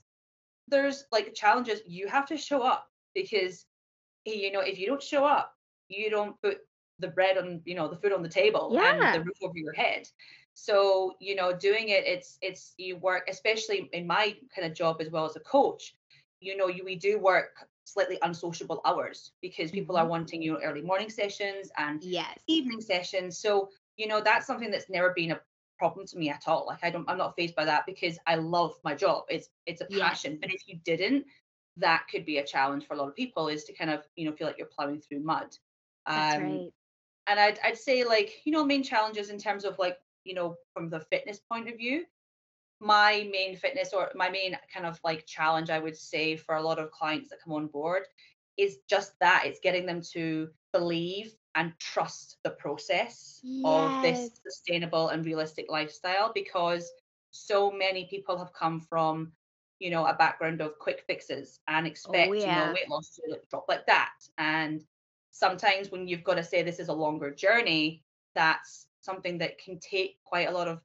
there's 0.67 1.05
like 1.11 1.33
challenges 1.33 1.81
you 1.85 2.07
have 2.07 2.25
to 2.25 2.37
show 2.37 2.61
up 2.61 2.87
because 3.13 3.65
you 4.25 4.51
know, 4.51 4.61
if 4.61 4.77
you 4.77 4.87
don't 4.87 5.01
show 5.01 5.25
up, 5.25 5.55
you 5.87 6.09
don't 6.09 6.39
put 6.41 6.59
the 6.99 7.07
bread 7.07 7.37
on, 7.37 7.61
you 7.65 7.75
know, 7.75 7.87
the 7.87 7.95
food 7.95 8.13
on 8.13 8.23
the 8.23 8.29
table 8.29 8.71
yeah. 8.73 9.13
and 9.13 9.15
the 9.15 9.25
roof 9.25 9.37
over 9.41 9.57
your 9.57 9.73
head. 9.73 10.07
So, 10.53 11.15
you 11.19 11.35
know, 11.35 11.53
doing 11.53 11.89
it, 11.89 12.05
it's 12.05 12.37
it's 12.41 12.73
you 12.77 12.97
work, 12.97 13.27
especially 13.29 13.89
in 13.93 14.05
my 14.05 14.35
kind 14.53 14.69
of 14.69 14.75
job 14.75 14.97
as 14.99 15.09
well 15.09 15.25
as 15.25 15.35
a 15.35 15.39
coach, 15.41 15.95
you 16.39 16.57
know, 16.57 16.67
you 16.67 16.83
we 16.83 16.95
do 16.95 17.19
work 17.19 17.51
slightly 17.93 18.17
unsociable 18.21 18.81
hours 18.85 19.31
because 19.41 19.71
people 19.71 19.95
mm-hmm. 19.95 20.05
are 20.05 20.09
wanting 20.09 20.41
you 20.41 20.53
know 20.53 20.59
early 20.63 20.81
morning 20.81 21.09
sessions 21.09 21.71
and 21.77 22.03
yes 22.03 22.39
evening 22.47 22.81
sessions. 22.81 23.37
So, 23.37 23.69
you 23.97 24.07
know, 24.07 24.21
that's 24.21 24.47
something 24.47 24.71
that's 24.71 24.89
never 24.89 25.13
been 25.15 25.31
a 25.31 25.41
problem 25.77 26.05
to 26.07 26.17
me 26.17 26.29
at 26.29 26.43
all. 26.47 26.65
Like 26.67 26.83
I 26.83 26.89
don't 26.89 27.09
I'm 27.09 27.17
not 27.17 27.35
faced 27.35 27.55
by 27.55 27.65
that 27.65 27.85
because 27.85 28.17
I 28.27 28.35
love 28.35 28.75
my 28.83 28.95
job. 28.95 29.23
It's 29.29 29.49
it's 29.65 29.81
a 29.81 29.85
passion. 29.85 30.33
Yes. 30.33 30.39
But 30.41 30.53
if 30.53 30.61
you 30.67 30.79
didn't, 30.85 31.25
that 31.77 32.05
could 32.11 32.25
be 32.25 32.37
a 32.37 32.45
challenge 32.45 32.85
for 32.85 32.93
a 32.93 32.97
lot 32.97 33.07
of 33.07 33.15
people 33.15 33.47
is 33.47 33.63
to 33.65 33.73
kind 33.73 33.89
of 33.89 34.03
you 34.15 34.25
know 34.25 34.35
feel 34.35 34.47
like 34.47 34.57
you're 34.57 34.67
plowing 34.67 35.01
through 35.01 35.19
mud 35.19 35.55
That's 36.05 36.35
um, 36.35 36.43
right. 36.43 36.69
and 37.27 37.39
I'd, 37.39 37.59
I'd 37.63 37.77
say 37.77 38.03
like 38.03 38.41
you 38.45 38.51
know 38.51 38.63
main 38.63 38.83
challenges 38.83 39.29
in 39.29 39.37
terms 39.37 39.63
of 39.65 39.77
like 39.79 39.97
you 40.23 40.33
know 40.33 40.55
from 40.73 40.89
the 40.89 40.99
fitness 40.99 41.39
point 41.39 41.69
of 41.69 41.77
view 41.77 42.05
my 42.81 43.29
main 43.31 43.55
fitness 43.55 43.93
or 43.93 44.11
my 44.15 44.29
main 44.29 44.57
kind 44.73 44.85
of 44.85 44.99
like 45.03 45.25
challenge 45.25 45.69
i 45.69 45.79
would 45.79 45.95
say 45.95 46.35
for 46.35 46.55
a 46.55 46.61
lot 46.61 46.79
of 46.79 46.91
clients 46.91 47.29
that 47.29 47.41
come 47.43 47.53
on 47.53 47.67
board 47.67 48.03
is 48.57 48.79
just 48.89 49.13
that 49.19 49.43
it's 49.45 49.59
getting 49.59 49.85
them 49.85 50.01
to 50.01 50.49
believe 50.73 51.33
and 51.55 51.73
trust 51.79 52.37
the 52.43 52.49
process 52.49 53.39
yes. 53.43 53.65
of 53.65 54.01
this 54.01 54.31
sustainable 54.43 55.09
and 55.09 55.25
realistic 55.25 55.65
lifestyle 55.69 56.31
because 56.33 56.91
so 57.31 57.71
many 57.71 58.05
people 58.05 58.37
have 58.37 58.53
come 58.53 58.79
from 58.79 59.31
you 59.81 59.89
know, 59.89 60.05
a 60.05 60.13
background 60.13 60.61
of 60.61 60.77
quick 60.77 61.03
fixes 61.07 61.59
and 61.67 61.87
oh, 61.87 61.89
expect, 61.89 62.29
oh, 62.29 62.33
yeah. 62.33 62.41
you 62.41 62.67
know, 62.67 62.73
weight 62.73 62.89
loss 62.89 63.15
to 63.15 63.39
drop 63.49 63.65
like 63.67 63.85
that. 63.87 64.13
And 64.37 64.83
sometimes 65.31 65.89
when 65.89 66.07
you've 66.07 66.23
got 66.23 66.35
to 66.35 66.43
say 66.43 66.61
this 66.61 66.79
is 66.79 66.89
a 66.89 66.93
longer 66.93 67.31
journey, 67.31 68.03
that's 68.35 68.85
something 69.01 69.39
that 69.39 69.57
can 69.57 69.79
take 69.79 70.17
quite 70.23 70.47
a 70.47 70.51
lot 70.51 70.67
of 70.67 70.81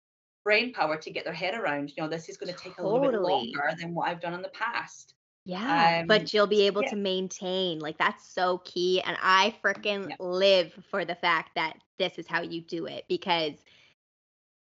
brain 0.46 0.72
power 0.72 0.96
to 0.96 1.10
get 1.10 1.24
their 1.24 1.34
head 1.34 1.54
around. 1.54 1.92
You 1.96 2.04
know, 2.04 2.08
this 2.08 2.28
is 2.28 2.36
going 2.36 2.54
to 2.54 2.58
take 2.58 2.76
totally. 2.76 2.88
a 2.88 2.94
little 2.94 3.10
bit 3.10 3.20
longer 3.20 3.74
than 3.78 3.94
what 3.94 4.08
I've 4.08 4.20
done 4.20 4.32
in 4.32 4.42
the 4.42 4.48
past. 4.50 5.14
Yeah, 5.44 5.98
um, 6.00 6.06
but 6.06 6.32
you'll 6.32 6.46
be 6.46 6.66
able 6.66 6.82
yeah. 6.82 6.90
to 6.90 6.96
maintain. 6.96 7.80
Like 7.80 7.98
that's 7.98 8.32
so 8.32 8.58
key. 8.58 9.02
And 9.02 9.16
I 9.20 9.54
freaking 9.62 10.08
yeah. 10.08 10.16
live 10.20 10.72
for 10.88 11.04
the 11.04 11.16
fact 11.16 11.50
that 11.56 11.76
this 11.98 12.16
is 12.16 12.28
how 12.28 12.42
you 12.42 12.60
do 12.60 12.86
it 12.86 13.04
because 13.08 13.54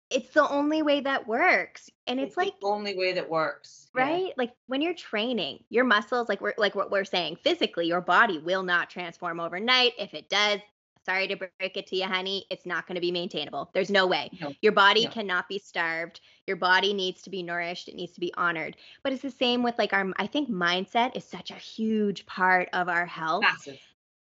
it's 0.09 0.33
the 0.33 0.47
only 0.49 0.83
way 0.83 1.01
that 1.01 1.27
works. 1.27 1.89
And 2.07 2.19
it's, 2.19 2.29
it's 2.29 2.37
like 2.37 2.59
the 2.61 2.67
only 2.67 2.97
way 2.97 3.13
that 3.13 3.29
works. 3.29 3.89
Right? 3.93 4.27
Yeah. 4.27 4.33
Like 4.37 4.53
when 4.67 4.81
you're 4.81 4.93
training, 4.93 5.63
your 5.69 5.83
muscles, 5.83 6.29
like 6.29 6.39
we're 6.39 6.53
like 6.57 6.75
what 6.75 6.91
we're 6.91 7.05
saying, 7.05 7.37
physically, 7.43 7.87
your 7.87 8.01
body 8.01 8.37
will 8.37 8.63
not 8.63 8.89
transform 8.89 9.41
overnight. 9.41 9.93
If 9.97 10.13
it 10.13 10.29
does, 10.29 10.59
sorry 11.05 11.27
to 11.27 11.35
break 11.35 11.77
it 11.77 11.87
to 11.87 11.95
you, 11.95 12.05
honey, 12.05 12.45
it's 12.49 12.65
not 12.65 12.87
going 12.87 12.95
to 12.95 13.01
be 13.01 13.11
maintainable. 13.11 13.69
There's 13.73 13.89
no 13.89 14.07
way. 14.07 14.29
No. 14.39 14.53
Your 14.61 14.71
body 14.71 15.05
no. 15.05 15.11
cannot 15.11 15.47
be 15.47 15.59
starved. 15.59 16.21
Your 16.47 16.57
body 16.57 16.93
needs 16.93 17.21
to 17.23 17.29
be 17.29 17.43
nourished. 17.43 17.87
It 17.87 17.95
needs 17.95 18.13
to 18.13 18.19
be 18.19 18.33
honored. 18.35 18.77
But 19.03 19.13
it's 19.13 19.21
the 19.21 19.31
same 19.31 19.63
with 19.63 19.77
like 19.77 19.93
our 19.93 20.11
I 20.17 20.27
think 20.27 20.49
mindset 20.49 21.15
is 21.15 21.23
such 21.23 21.51
a 21.51 21.55
huge 21.55 22.25
part 22.25 22.69
of 22.73 22.89
our 22.89 23.05
health. 23.05 23.43
Massive. 23.43 23.79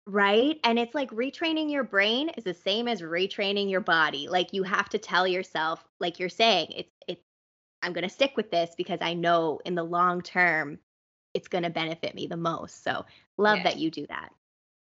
Right. 0.06 0.60
And 0.64 0.80
it's 0.80 0.96
like 0.96 1.12
retraining 1.12 1.72
your 1.72 1.84
brain 1.84 2.30
is 2.30 2.44
the 2.44 2.54
same 2.54 2.88
as 2.88 3.02
retraining 3.02 3.70
your 3.70 3.82
body. 3.82 4.28
Like 4.28 4.54
you 4.54 4.64
have 4.64 4.90
to 4.90 4.98
tell 4.98 5.28
yourself, 5.28 5.86
like 6.00 6.20
you're 6.20 6.30
saying, 6.30 6.72
it's 6.76 6.92
it's 7.08 7.24
I'm 7.84 7.94
gonna 7.94 8.10
stick 8.10 8.34
with 8.36 8.50
this 8.50 8.72
because 8.76 9.00
I 9.02 9.14
know 9.14 9.60
in 9.66 9.76
the 9.76 9.84
long 9.84 10.22
term 10.22 10.80
it's 11.34 11.48
gonna 11.48 11.70
benefit 11.70 12.16
me 12.16 12.26
the 12.26 12.38
most. 12.38 12.84
So 12.84 13.06
love 13.38 13.58
yeah. 13.58 13.64
that 13.64 13.78
you 13.78 13.92
do 13.92 14.08
that. 14.08 14.32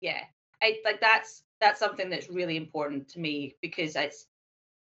Yeah. 0.01 0.21
I 0.63 0.79
like 0.85 1.01
that's 1.01 1.43
that's 1.61 1.79
something 1.79 2.11
that's 2.11 2.31
really 2.31 2.57
important 2.57 3.09
to 3.11 3.21
me 3.21 3.57
because 3.61 3.97
it's 3.97 4.27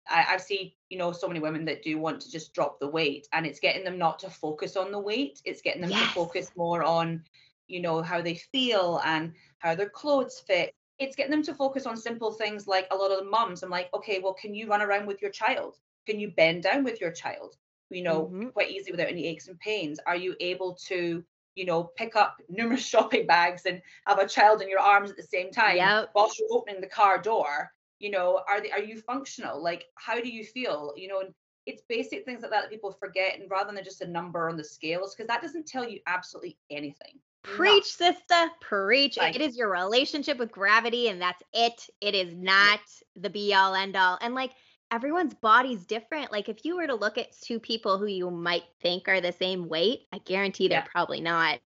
I, 0.08 0.26
I've 0.30 0.42
seen, 0.42 0.72
you 0.88 0.98
know, 0.98 1.12
so 1.12 1.28
many 1.28 1.40
women 1.40 1.64
that 1.66 1.82
do 1.82 1.98
want 1.98 2.20
to 2.22 2.30
just 2.30 2.54
drop 2.54 2.80
the 2.80 2.88
weight 2.88 3.28
and 3.32 3.46
it's 3.46 3.60
getting 3.60 3.84
them 3.84 3.98
not 3.98 4.18
to 4.20 4.30
focus 4.30 4.76
on 4.76 4.90
the 4.90 4.98
weight. 4.98 5.40
It's 5.44 5.62
getting 5.62 5.82
them 5.82 5.90
yes. 5.90 6.02
to 6.08 6.14
focus 6.14 6.50
more 6.56 6.82
on 6.82 7.22
you 7.70 7.80
know, 7.80 8.02
how 8.02 8.20
they 8.20 8.34
feel 8.34 9.00
and 9.04 9.32
how 9.58 9.74
their 9.74 9.88
clothes 9.88 10.42
fit. 10.46 10.74
It's 10.98 11.16
getting 11.16 11.30
them 11.30 11.42
to 11.44 11.54
focus 11.54 11.86
on 11.86 11.96
simple 11.96 12.32
things 12.32 12.66
like 12.66 12.86
a 12.90 12.96
lot 12.96 13.12
of 13.12 13.24
the 13.24 13.30
mums. 13.30 13.62
I'm 13.62 13.70
like, 13.70 13.88
okay, 13.94 14.20
well, 14.22 14.34
can 14.34 14.54
you 14.54 14.68
run 14.68 14.82
around 14.82 15.06
with 15.06 15.22
your 15.22 15.30
child? 15.30 15.76
Can 16.06 16.20
you 16.20 16.32
bend 16.32 16.64
down 16.64 16.84
with 16.84 17.00
your 17.00 17.12
child? 17.12 17.56
You 17.88 18.02
know, 18.02 18.26
mm-hmm. 18.26 18.48
quite 18.48 18.70
easy 18.70 18.90
without 18.90 19.08
any 19.08 19.26
aches 19.26 19.48
and 19.48 19.58
pains. 19.60 19.98
Are 20.06 20.16
you 20.16 20.36
able 20.40 20.74
to, 20.86 21.24
you 21.60 21.66
know, 21.66 21.84
pick 21.84 22.16
up 22.16 22.38
numerous 22.48 22.84
shopping 22.84 23.26
bags 23.26 23.66
and 23.66 23.82
have 24.06 24.18
a 24.18 24.26
child 24.26 24.62
in 24.62 24.68
your 24.70 24.80
arms 24.80 25.10
at 25.10 25.16
the 25.18 25.22
same 25.22 25.50
time 25.50 25.76
yep. 25.76 26.10
whilst 26.14 26.38
you're 26.38 26.48
opening 26.50 26.80
the 26.80 26.86
car 26.86 27.20
door? 27.20 27.70
You 27.98 28.10
know, 28.10 28.40
are 28.48 28.62
they 28.62 28.70
are 28.70 28.80
you 28.80 28.98
functional? 29.02 29.62
Like, 29.62 29.84
how 29.96 30.18
do 30.18 30.28
you 30.30 30.42
feel? 30.42 30.94
You 30.96 31.08
know, 31.08 31.20
and 31.20 31.34
it's 31.66 31.82
basic 31.86 32.24
things 32.24 32.40
like 32.40 32.50
that 32.50 32.62
that 32.62 32.70
people 32.70 32.96
forget, 32.98 33.38
and 33.38 33.50
rather 33.50 33.74
than 33.74 33.84
just 33.84 34.00
a 34.00 34.06
number 34.06 34.48
on 34.48 34.56
the 34.56 34.64
scales, 34.64 35.14
because 35.14 35.28
that 35.28 35.42
doesn't 35.42 35.66
tell 35.66 35.86
you 35.86 36.00
absolutely 36.06 36.56
anything. 36.70 37.20
Preach, 37.42 37.94
no. 38.00 38.06
sister. 38.06 38.50
Preach. 38.62 39.18
Like, 39.18 39.36
it 39.36 39.42
is 39.42 39.56
your 39.56 39.70
relationship 39.70 40.38
with 40.38 40.50
gravity, 40.50 41.08
and 41.08 41.20
that's 41.20 41.42
it. 41.52 41.88
It 42.00 42.14
is 42.14 42.34
not 42.34 42.80
yeah. 42.80 43.22
the 43.22 43.30
be 43.30 43.52
all 43.52 43.74
end 43.74 43.96
all. 43.96 44.18
And 44.22 44.34
like, 44.34 44.52
everyone's 44.90 45.34
body's 45.34 45.84
different. 45.86 46.32
Like 46.32 46.48
if 46.48 46.64
you 46.64 46.76
were 46.76 46.86
to 46.86 46.94
look 46.94 47.18
at 47.18 47.32
two 47.40 47.60
people 47.60 47.98
who 47.98 48.06
you 48.06 48.30
might 48.30 48.64
think 48.80 49.08
are 49.08 49.20
the 49.20 49.32
same 49.32 49.68
weight, 49.68 50.06
I 50.12 50.18
guarantee 50.18 50.68
they're 50.68 50.82
Yeah. 50.82 50.84
probably 50.84 51.20
not. 51.20 51.60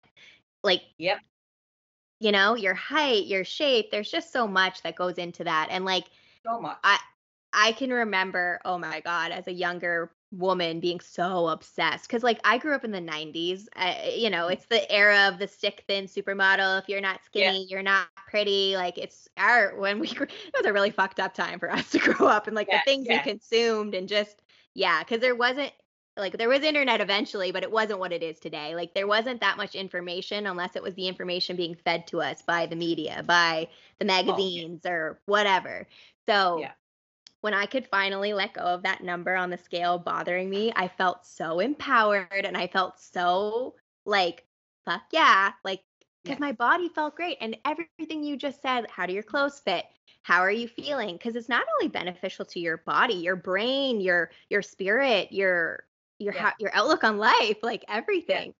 Like, 0.63 0.83
Yep. 0.97 1.21
you 2.19 2.31
know, 2.31 2.55
your 2.55 2.73
height, 2.73 3.25
your 3.25 3.43
shape, 3.43 3.91
there's 3.91 4.09
just 4.11 4.31
so 4.31 4.47
much 4.47 4.81
that 4.83 4.95
goes 4.95 5.17
into 5.17 5.43
that. 5.43 5.67
And 5.71 5.85
like 5.85 6.05
So 6.45 6.59
much. 6.61 6.79
I 6.83 6.99
I 7.53 7.73
can 7.73 7.91
remember, 7.91 8.59
oh 8.65 8.77
my 8.77 9.01
god, 9.01 9.31
as 9.31 9.47
a 9.47 9.53
younger 9.53 10.11
woman 10.33 10.79
being 10.79 10.99
so 10.99 11.47
obsessed 11.47 12.09
cuz 12.09 12.23
like 12.23 12.39
I 12.43 12.57
grew 12.57 12.73
up 12.73 12.83
in 12.83 12.91
the 12.91 13.01
90s. 13.01 13.69
Uh, 13.75 13.95
you 14.15 14.29
know, 14.29 14.47
it's 14.47 14.65
the 14.67 14.89
era 14.91 15.27
of 15.29 15.39
the 15.39 15.47
stick 15.47 15.83
thin 15.87 16.05
supermodel. 16.05 16.81
If 16.81 16.89
you're 16.89 17.01
not 17.01 17.23
Yeah. 17.33 17.53
skinny, 17.53 17.65
you're 17.69 17.83
not 17.83 18.07
pretty. 18.27 18.75
Like 18.75 18.97
it's 18.97 19.29
our 19.37 19.75
when 19.77 19.99
we 19.99 20.07
grew, 20.13 20.27
it 20.27 20.53
was 20.57 20.65
a 20.65 20.73
really 20.73 20.91
fucked 20.91 21.19
up 21.19 21.33
time 21.33 21.59
for 21.59 21.71
us 21.71 21.91
to 21.91 21.99
grow 21.99 22.27
up 22.27 22.47
and 22.47 22.55
like 22.55 22.71
Yeah, 22.71 22.71
the 22.71 22.79
things 22.79 23.07
yeah. 23.07 23.09
we 23.09 23.19
consumed 23.19 23.95
and 23.95 24.07
just 24.09 24.41
yeah, 24.73 25.03
cuz 25.03 25.19
there 25.19 25.35
wasn't 25.35 25.71
like 26.17 26.37
there 26.37 26.49
was 26.49 26.61
internet 26.63 27.01
eventually, 27.01 27.51
but 27.51 27.63
it 27.63 27.71
wasn't 27.71 27.99
what 27.99 28.11
it 28.13 28.21
is 28.21 28.39
today. 28.39 28.75
Like 28.75 28.93
there 28.93 29.07
wasn't 29.07 29.41
that 29.41 29.57
much 29.57 29.75
information 29.75 30.45
unless 30.45 30.75
it 30.75 30.83
was 30.83 30.93
the 30.95 31.07
information 31.07 31.55
being 31.55 31.75
fed 31.75 32.07
to 32.07 32.21
us 32.21 32.41
by 32.43 32.67
the 32.67 32.75
media, 32.75 33.23
by 33.25 33.69
the 33.99 34.05
magazines 34.05 34.85
or 34.85 35.19
whatever. 35.25 35.87
So 36.27 36.69
Yeah. 36.69 36.73
When 37.43 37.53
I 37.53 37.65
could 37.67 37.87
finally 37.87 38.33
let 38.33 38.53
go 38.55 38.61
of 38.61 38.83
that 38.83 39.03
number 39.03 39.35
on 39.35 39.49
the 39.51 39.57
scale 39.57 39.99
bothering 39.99 40.49
me, 40.49 40.71
I 40.75 40.87
felt 40.87 41.25
so 41.25 41.59
empowered 41.59 42.27
and 42.31 42.57
I 42.57 42.67
felt 42.67 42.99
so 42.99 43.75
like, 44.05 44.45
fuck 44.85 45.03
yeah, 45.11 45.53
like, 45.63 45.83
because 46.23 46.39
Yeah. 46.39 46.39
my 46.39 46.53
body 46.53 46.89
felt 46.89 47.15
great. 47.15 47.37
And 47.41 47.57
everything 47.65 48.23
you 48.23 48.37
just 48.37 48.61
said, 48.61 48.89
how 48.89 49.05
do 49.05 49.13
your 49.13 49.23
clothes 49.23 49.59
fit? 49.59 49.85
How 50.23 50.39
are 50.39 50.51
you 50.51 50.67
feeling? 50.67 51.17
Because 51.17 51.35
it's 51.35 51.49
not 51.49 51.65
only 51.75 51.89
beneficial 51.89 52.45
to 52.45 52.59
your 52.59 52.77
body, 52.77 53.15
your 53.15 53.35
brain, 53.35 53.99
your 54.01 54.31
your 54.49 54.61
spirit, 54.61 55.31
your 55.31 55.85
your 56.19 56.33
Yeah. 56.33 56.53
your 56.59 56.73
outlook 56.73 57.03
on 57.03 57.17
life, 57.17 57.57
like 57.61 57.83
everything. 57.89 58.53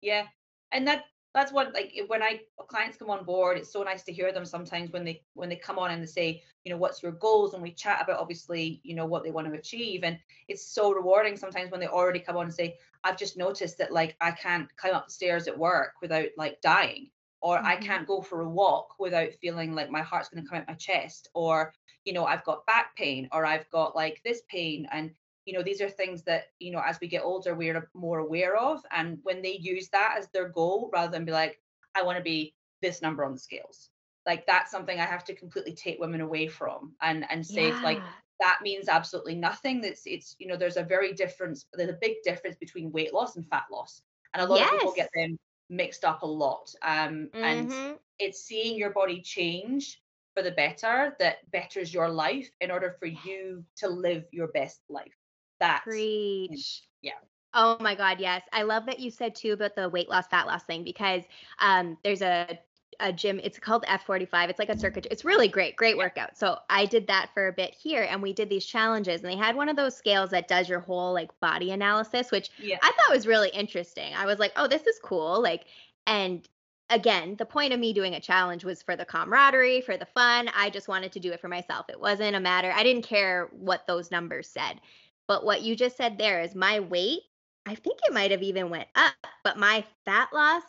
Yeah, 0.00 0.28
and 0.72 0.86
that 0.86 1.04
that's 1.34 1.52
what 1.52 1.74
like 1.74 1.92
when 2.06 2.22
I 2.22 2.42
clients 2.68 2.96
come 2.96 3.10
on 3.10 3.24
board, 3.24 3.58
it's 3.58 3.72
so 3.72 3.82
nice 3.82 4.04
to 4.04 4.12
hear 4.12 4.32
them 4.32 4.44
sometimes 4.44 4.90
when 4.92 5.04
they 5.04 5.24
when 5.34 5.48
they 5.48 5.56
come 5.56 5.78
on 5.78 5.90
and 5.90 6.02
they 6.02 6.06
say, 6.06 6.42
you 6.64 6.70
know, 6.70 6.78
what's 6.78 7.02
your 7.02 7.12
goals, 7.12 7.54
and 7.54 7.62
we 7.62 7.72
chat 7.72 8.00
about 8.02 8.20
obviously, 8.20 8.80
you 8.84 8.94
know, 8.94 9.06
what 9.06 9.24
they 9.24 9.30
want 9.32 9.46
to 9.48 9.58
achieve, 9.58 10.04
and 10.04 10.18
it's 10.48 10.64
so 10.66 10.92
rewarding 10.92 11.36
sometimes 11.36 11.70
when 11.70 11.80
they 11.80 11.88
already 11.88 12.20
come 12.20 12.36
on 12.36 12.44
and 12.46 12.54
say, 12.54 12.78
I've 13.02 13.18
just 13.18 13.36
noticed 13.36 13.78
that 13.78 13.92
like 13.92 14.16
I 14.20 14.30
can't 14.32 14.74
climb 14.76 14.94
up 14.94 15.06
the 15.06 15.12
stairs 15.12 15.48
at 15.48 15.58
work 15.58 15.94
without 16.00 16.28
like 16.36 16.60
dying, 16.60 17.10
or 17.40 17.64
I 17.66 17.76
Mhm. 17.76 17.76
can't 17.76 18.06
go 18.06 18.22
for 18.22 18.40
a 18.42 18.48
walk 18.48 18.94
without 18.98 19.34
feeling 19.34 19.74
like 19.74 19.90
my 19.90 20.02
heart's 20.02 20.28
going 20.28 20.42
to 20.42 20.48
come 20.48 20.58
out 20.60 20.68
my 20.68 20.74
chest, 20.74 21.28
or 21.34 21.74
you 22.04 22.12
know, 22.12 22.26
I've 22.26 22.44
got 22.44 22.66
back 22.66 22.96
pain, 22.96 23.28
or 23.32 23.44
I've 23.44 23.68
got 23.70 23.96
like 23.96 24.20
this 24.24 24.42
pain, 24.48 24.86
and 24.92 25.14
you 25.44 25.52
know 25.52 25.62
these 25.62 25.80
are 25.80 25.88
things 25.88 26.22
that 26.24 26.44
you 26.58 26.70
know 26.70 26.82
as 26.84 26.98
we 27.00 27.08
get 27.08 27.22
older 27.24 27.54
we're 27.54 27.88
more 27.94 28.18
aware 28.18 28.56
of 28.56 28.80
and 28.90 29.18
when 29.22 29.42
they 29.42 29.56
use 29.56 29.88
that 29.90 30.16
as 30.18 30.28
their 30.30 30.48
goal 30.48 30.90
rather 30.92 31.10
than 31.10 31.24
be 31.24 31.32
like 31.32 31.60
i 31.94 32.02
want 32.02 32.16
to 32.18 32.22
be 32.22 32.54
this 32.82 33.02
number 33.02 33.24
on 33.24 33.32
the 33.32 33.38
scales. 33.38 33.90
Like 34.26 34.46
that's 34.46 34.70
something 34.70 34.98
i 35.00 35.04
have 35.04 35.24
to 35.24 35.34
completely 35.34 35.74
take 35.74 35.98
women 36.00 36.20
away 36.20 36.46
from 36.48 36.94
and 37.00 37.24
and 37.30 37.46
say 37.46 37.68
it's 37.68 37.82
like 37.82 38.04
that 38.40 38.58
means 38.62 38.88
absolutely 38.88 39.34
nothing. 39.36 39.80
That's 39.80 40.02
it's 40.06 40.36
you 40.38 40.46
know 40.46 40.56
there's 40.56 40.76
a 40.76 40.82
very 40.84 41.12
difference 41.12 41.66
there's 41.74 41.90
a 41.90 41.98
big 42.00 42.16
difference 42.24 42.56
between 42.56 42.92
weight 42.92 43.12
loss 43.14 43.36
and 43.36 43.46
fat 43.46 43.64
loss 43.70 44.02
and 44.34 44.42
a 44.42 44.46
lot 44.46 44.60
of 44.62 44.70
people 44.70 44.92
get 44.92 45.10
them 45.14 45.38
mixed 45.70 46.04
up 46.04 46.22
a 46.22 46.26
lot 46.26 46.72
um 46.82 47.30
and 47.42 47.70
Mhm. 47.70 47.98
it's 48.18 48.42
seeing 48.44 48.76
your 48.76 48.90
body 48.90 49.20
change 49.22 50.02
for 50.34 50.42
the 50.42 50.52
better 50.52 51.14
that 51.18 51.50
betters 51.50 51.92
your 51.92 52.08
life 52.08 52.50
in 52.60 52.70
order 52.70 52.90
for 52.98 53.06
you 53.06 53.64
to 53.76 53.88
live 53.88 54.24
your 54.32 54.48
best 54.48 54.82
life 54.88 55.23
that's 55.60 55.84
Preach. 55.84 56.82
yeah. 57.02 57.12
Oh 57.54 57.76
my 57.80 57.94
God, 57.94 58.18
yes. 58.18 58.42
I 58.52 58.62
love 58.62 58.86
that 58.86 58.98
you 58.98 59.10
said 59.10 59.34
too 59.34 59.52
about 59.52 59.76
the 59.76 59.88
weight 59.88 60.08
loss, 60.08 60.26
fat 60.26 60.46
loss 60.46 60.64
thing 60.64 60.82
because 60.82 61.22
um, 61.60 61.96
there's 62.02 62.22
a 62.22 62.58
a 63.00 63.12
gym. 63.12 63.40
It's 63.42 63.58
called 63.58 63.84
F45. 63.84 64.48
It's 64.48 64.58
like 64.58 64.68
a 64.68 64.78
circuit. 64.78 65.06
It's 65.10 65.24
really 65.24 65.48
great, 65.48 65.76
great 65.76 65.96
workout. 65.96 66.36
So 66.36 66.58
I 66.70 66.86
did 66.86 67.06
that 67.08 67.30
for 67.34 67.48
a 67.48 67.52
bit 67.52 67.74
here, 67.74 68.06
and 68.08 68.22
we 68.22 68.32
did 68.32 68.48
these 68.48 68.64
challenges, 68.64 69.22
and 69.22 69.30
they 69.30 69.36
had 69.36 69.56
one 69.56 69.68
of 69.68 69.76
those 69.76 69.96
scales 69.96 70.30
that 70.30 70.48
does 70.48 70.68
your 70.68 70.80
whole 70.80 71.12
like 71.12 71.30
body 71.40 71.70
analysis, 71.72 72.30
which 72.30 72.50
yeah 72.60 72.78
I 72.82 72.92
thought 72.92 73.14
was 73.14 73.26
really 73.26 73.50
interesting. 73.50 74.14
I 74.14 74.26
was 74.26 74.38
like, 74.38 74.52
oh, 74.56 74.68
this 74.68 74.86
is 74.86 74.98
cool. 75.02 75.42
Like, 75.42 75.64
and 76.06 76.46
again, 76.90 77.36
the 77.36 77.46
point 77.46 77.72
of 77.72 77.80
me 77.80 77.92
doing 77.92 78.14
a 78.14 78.20
challenge 78.20 78.64
was 78.64 78.82
for 78.82 78.96
the 78.96 79.04
camaraderie, 79.04 79.80
for 79.80 79.96
the 79.96 80.06
fun. 80.06 80.50
I 80.54 80.70
just 80.70 80.88
wanted 80.88 81.12
to 81.12 81.20
do 81.20 81.32
it 81.32 81.40
for 81.40 81.48
myself. 81.48 81.86
It 81.88 82.00
wasn't 82.00 82.36
a 82.36 82.40
matter, 82.40 82.72
I 82.72 82.82
didn't 82.82 83.06
care 83.06 83.48
what 83.52 83.86
those 83.86 84.10
numbers 84.10 84.48
said. 84.48 84.80
But 85.28 85.44
what 85.44 85.62
you 85.62 85.76
just 85.76 85.96
said 85.96 86.18
there 86.18 86.40
is 86.40 86.54
my 86.54 86.80
weight, 86.80 87.20
I 87.66 87.74
think 87.74 87.98
it 88.04 88.12
might 88.12 88.30
have 88.30 88.42
even 88.42 88.70
went 88.70 88.88
up, 88.94 89.14
but 89.42 89.58
my 89.58 89.84
fat 90.04 90.28
loss 90.32 90.62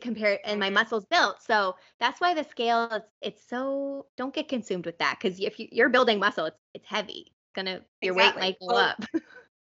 compared 0.00 0.40
and 0.44 0.58
my 0.58 0.70
muscles 0.70 1.04
built. 1.06 1.42
So 1.42 1.76
that's 2.00 2.20
why 2.20 2.34
the 2.34 2.44
scale 2.44 2.84
is 2.86 3.02
it's 3.20 3.48
so 3.48 4.06
don't 4.16 4.34
get 4.34 4.48
consumed 4.48 4.86
with 4.86 4.98
that 4.98 5.18
because 5.20 5.38
if 5.38 5.58
you, 5.60 5.68
you're 5.70 5.88
building 5.88 6.18
muscle, 6.18 6.46
it's 6.46 6.58
it's 6.74 6.86
heavy. 6.86 7.26
It's 7.28 7.52
gonna 7.54 7.82
your 8.00 8.14
weight 8.14 8.34
might 8.36 8.58
go 8.60 8.66
Well, 8.68 8.76
up. 8.76 9.04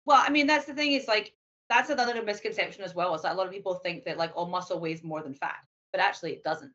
well 0.04 0.22
i 0.26 0.30
mean 0.30 0.46
that's 0.46 0.66
the 0.66 0.74
thing 0.74 0.92
is 0.92 1.08
like 1.08 1.32
that's 1.68 1.90
another 1.90 2.22
misconception 2.22 2.84
as 2.84 2.94
well 2.94 3.14
is 3.14 3.22
that 3.22 3.32
a 3.32 3.34
lot 3.34 3.46
of 3.46 3.52
people 3.52 3.74
think 3.74 4.04
that 4.04 4.18
like 4.18 4.32
oh 4.36 4.46
muscle 4.46 4.80
weighs 4.80 5.02
more 5.02 5.22
than 5.22 5.34
fat 5.34 5.58
but 5.92 6.00
actually 6.00 6.32
it 6.32 6.44
doesn't 6.44 6.72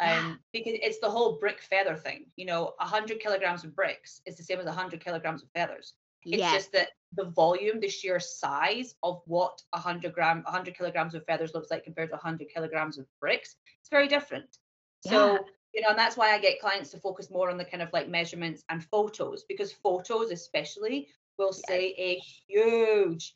um 0.00 0.38
because 0.52 0.74
it's 0.82 0.98
the 1.00 1.10
whole 1.10 1.38
brick 1.38 1.60
feather 1.60 1.96
thing 1.96 2.26
you 2.36 2.46
know 2.46 2.72
100 2.78 3.20
kilograms 3.20 3.64
of 3.64 3.74
bricks 3.74 4.20
is 4.26 4.36
the 4.36 4.42
same 4.42 4.58
as 4.58 4.66
100 4.66 5.04
kilograms 5.04 5.42
of 5.42 5.50
feathers 5.50 5.94
It's 6.24 6.38
yes. 6.38 6.54
just 6.54 6.72
that 6.72 6.88
the 7.14 7.26
volume, 7.30 7.80
the 7.80 7.88
sheer 7.88 8.18
size 8.20 8.94
of 9.02 9.22
what 9.26 9.60
100 9.70 10.12
gram, 10.12 10.42
100 10.44 10.76
kilograms 10.76 11.14
of 11.14 11.24
feathers 11.26 11.52
looks 11.54 11.70
like 11.70 11.84
compared 11.84 12.08
to 12.10 12.14
100 12.14 12.48
kilograms 12.54 12.98
of 12.98 13.06
bricks, 13.20 13.56
it's 13.80 13.90
very 13.90 14.08
different. 14.08 14.58
So, 15.00 15.38
you 15.74 15.82
know, 15.82 15.88
and 15.90 15.98
that's 15.98 16.16
why 16.16 16.32
I 16.32 16.38
get 16.38 16.60
clients 16.60 16.90
to 16.90 16.98
focus 16.98 17.30
more 17.30 17.50
on 17.50 17.58
the 17.58 17.64
kind 17.64 17.82
of 17.82 17.92
like 17.92 18.08
measurements 18.08 18.62
and 18.68 18.84
photos 18.84 19.44
because 19.48 19.72
photos, 19.72 20.30
especially, 20.30 21.08
will 21.38 21.52
say 21.52 21.94
a 21.98 22.20
huge, 22.46 23.34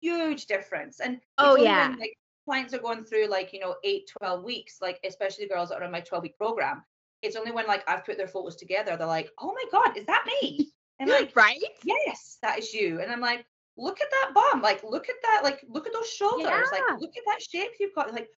huge 0.00 0.46
difference. 0.46 1.00
And 1.00 1.20
Oh, 1.38 1.56
yeah. 1.56 1.88
when, 1.88 1.98
like 1.98 2.14
clients 2.44 2.72
are 2.72 2.78
going 2.78 3.04
through 3.04 3.26
like, 3.26 3.52
you 3.52 3.60
know, 3.60 3.76
eight, 3.84 4.10
12 4.20 4.44
weeks, 4.44 4.78
like 4.80 5.00
especially 5.04 5.46
the 5.46 5.54
girls 5.54 5.70
that 5.70 5.80
are 5.80 5.84
in 5.84 5.90
my 5.90 6.00
12 6.00 6.22
week 6.22 6.38
program. 6.38 6.84
It's 7.20 7.36
only 7.36 7.50
when 7.50 7.66
like 7.66 7.82
I've 7.88 8.04
put 8.04 8.16
their 8.16 8.28
photos 8.28 8.56
together, 8.56 8.96
they're 8.96 9.06
like, 9.06 9.30
oh 9.40 9.52
my 9.52 9.64
God, 9.72 9.96
is 9.96 10.06
that 10.06 10.24
me? 10.26 10.70
And 11.00 11.10
like, 11.10 11.34
right? 11.36 11.58
yes, 11.84 12.38
that 12.42 12.58
is 12.58 12.74
you. 12.74 13.00
And 13.00 13.10
I'm 13.10 13.20
like, 13.20 13.46
look 13.76 14.00
at 14.00 14.08
that 14.10 14.32
bum. 14.34 14.62
Like, 14.62 14.82
look 14.82 15.08
at 15.08 15.14
that. 15.22 15.40
Like, 15.44 15.64
look 15.68 15.86
at 15.86 15.92
those 15.92 16.10
shoulders. 16.10 16.68
Like, 16.72 17.00
look 17.00 17.16
at 17.16 17.22
that 17.26 17.40
shape 17.40 17.72
you've 17.78 17.94
got. 17.94 18.12
Like, 18.12 18.28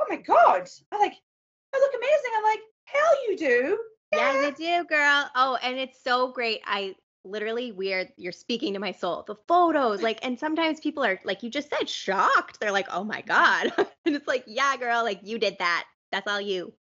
oh 0.00 0.06
my 0.08 0.16
God. 0.16 0.68
I'm 0.92 1.00
like, 1.00 1.14
I 1.74 1.78
look 1.78 1.92
amazing. 1.96 2.30
I'm 2.36 2.44
like, 2.44 2.60
hell 2.84 3.28
you 3.28 3.36
do. 3.36 3.78
Yeah, 4.12 4.42
you 4.42 4.52
do, 4.52 4.84
girl. 4.88 5.30
Oh, 5.34 5.58
and 5.62 5.78
it's 5.78 6.02
so 6.02 6.32
great. 6.32 6.60
I 6.66 6.94
literally 7.24 7.72
weird. 7.72 8.08
You're 8.16 8.32
speaking 8.32 8.74
to 8.74 8.78
my 8.78 8.92
soul. 8.92 9.24
The 9.26 9.36
photos, 9.48 10.02
like, 10.02 10.18
and 10.22 10.38
sometimes 10.38 10.80
people 10.80 11.02
are 11.04 11.18
like 11.24 11.42
you 11.42 11.50
just 11.50 11.70
said, 11.70 11.88
shocked. 11.88 12.60
They're 12.60 12.72
like, 12.72 12.88
"Oh 12.90 13.04
my 13.04 13.22
god," 13.22 13.72
and 14.04 14.14
it's 14.14 14.28
like, 14.28 14.44
"Yeah, 14.46 14.76
girl, 14.76 15.02
like 15.02 15.20
you 15.22 15.38
did 15.38 15.56
that. 15.60 15.84
That's 16.10 16.30
all 16.30 16.40
you." 16.40 16.74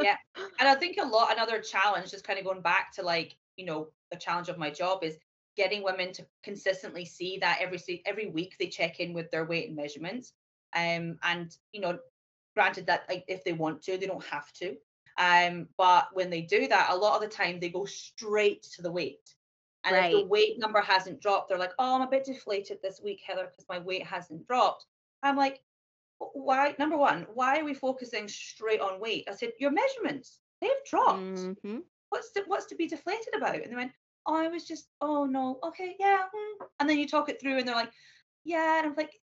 Yeah. 0.00 0.16
And 0.58 0.68
I 0.68 0.74
think 0.74 0.96
a 1.00 1.06
lot, 1.06 1.32
another 1.32 1.60
challenge, 1.60 2.10
just 2.10 2.26
kind 2.26 2.38
of 2.38 2.44
going 2.44 2.62
back 2.62 2.92
to 2.94 3.02
like, 3.02 3.36
you 3.56 3.66
know, 3.66 3.88
the 4.10 4.18
challenge 4.18 4.48
of 4.48 4.58
my 4.58 4.70
job 4.70 5.02
is 5.02 5.18
getting 5.56 5.82
women 5.82 6.12
to 6.12 6.26
consistently 6.42 7.04
see 7.04 7.38
that 7.38 7.58
every 7.60 7.78
every 8.04 8.26
week 8.26 8.56
they 8.58 8.68
check 8.68 9.00
in 9.00 9.12
with 9.14 9.30
their 9.30 9.44
weight 9.44 9.68
and 9.68 9.76
measurements. 9.76 10.34
Um, 10.74 11.18
and 11.22 11.56
you 11.72 11.80
know, 11.80 11.98
granted 12.54 12.86
that 12.86 13.08
like 13.08 13.24
if 13.28 13.44
they 13.44 13.52
want 13.52 13.82
to, 13.82 13.96
they 13.98 14.06
don't 14.06 14.24
have 14.24 14.52
to. 14.54 14.76
Um, 15.18 15.68
but 15.78 16.08
when 16.12 16.28
they 16.30 16.42
do 16.42 16.68
that, 16.68 16.90
a 16.90 16.96
lot 16.96 17.16
of 17.16 17.22
the 17.22 17.34
time 17.34 17.58
they 17.58 17.70
go 17.70 17.86
straight 17.86 18.62
to 18.74 18.82
the 18.82 18.92
weight. 18.92 19.34
And 19.84 19.94
if 19.96 20.10
the 20.12 20.26
weight 20.26 20.58
number 20.58 20.80
hasn't 20.80 21.20
dropped, 21.22 21.48
they're 21.48 21.58
like, 21.58 21.72
"Oh, 21.78 21.94
I'm 21.94 22.02
a 22.02 22.10
bit 22.10 22.24
deflated 22.24 22.80
this 22.82 23.00
week, 23.02 23.22
Heather, 23.26 23.46
because 23.46 23.66
my 23.68 23.78
weight 23.78 24.04
hasn't 24.06 24.46
dropped." 24.46 24.84
I'm 25.22 25.36
like, 25.36 25.62
"Why? 26.18 26.74
Number 26.78 26.96
one, 26.96 27.22
why 27.34 27.58
are 27.60 27.64
we 27.64 27.72
focusing 27.74 28.28
straight 28.28 28.80
on 28.80 29.00
weight?" 29.00 29.28
I 29.28 29.34
said, 29.34 29.52
"Your 29.58 29.70
measurements, 29.70 30.40
they've 30.60 30.84
dropped. 30.84 31.48
Mhm. 31.64 31.84
What's 32.10 32.30
to, 32.32 32.44
what's 32.46 32.66
to 32.66 32.74
be 32.76 32.86
deflated 32.88 33.34
about?" 33.34 33.56
And 33.56 33.70
they 33.72 33.76
went, 33.76 33.92
"Oh, 34.26 34.34
I 34.36 34.48
was 34.48 34.66
just, 34.66 34.90
oh 35.00 35.24
no, 35.26 35.58
okay, 35.64 35.96
yeah." 35.98 36.24
mm." 36.34 36.66
And 36.80 36.88
then 36.88 36.98
you 36.98 37.06
talk 37.08 37.28
it 37.28 37.40
through, 37.40 37.58
and 37.58 37.66
they're 37.68 37.74
like, 37.74 37.92
"Yeah," 38.44 38.78
and 38.78 38.86
I'm 38.88 38.94
like, 38.96 39.20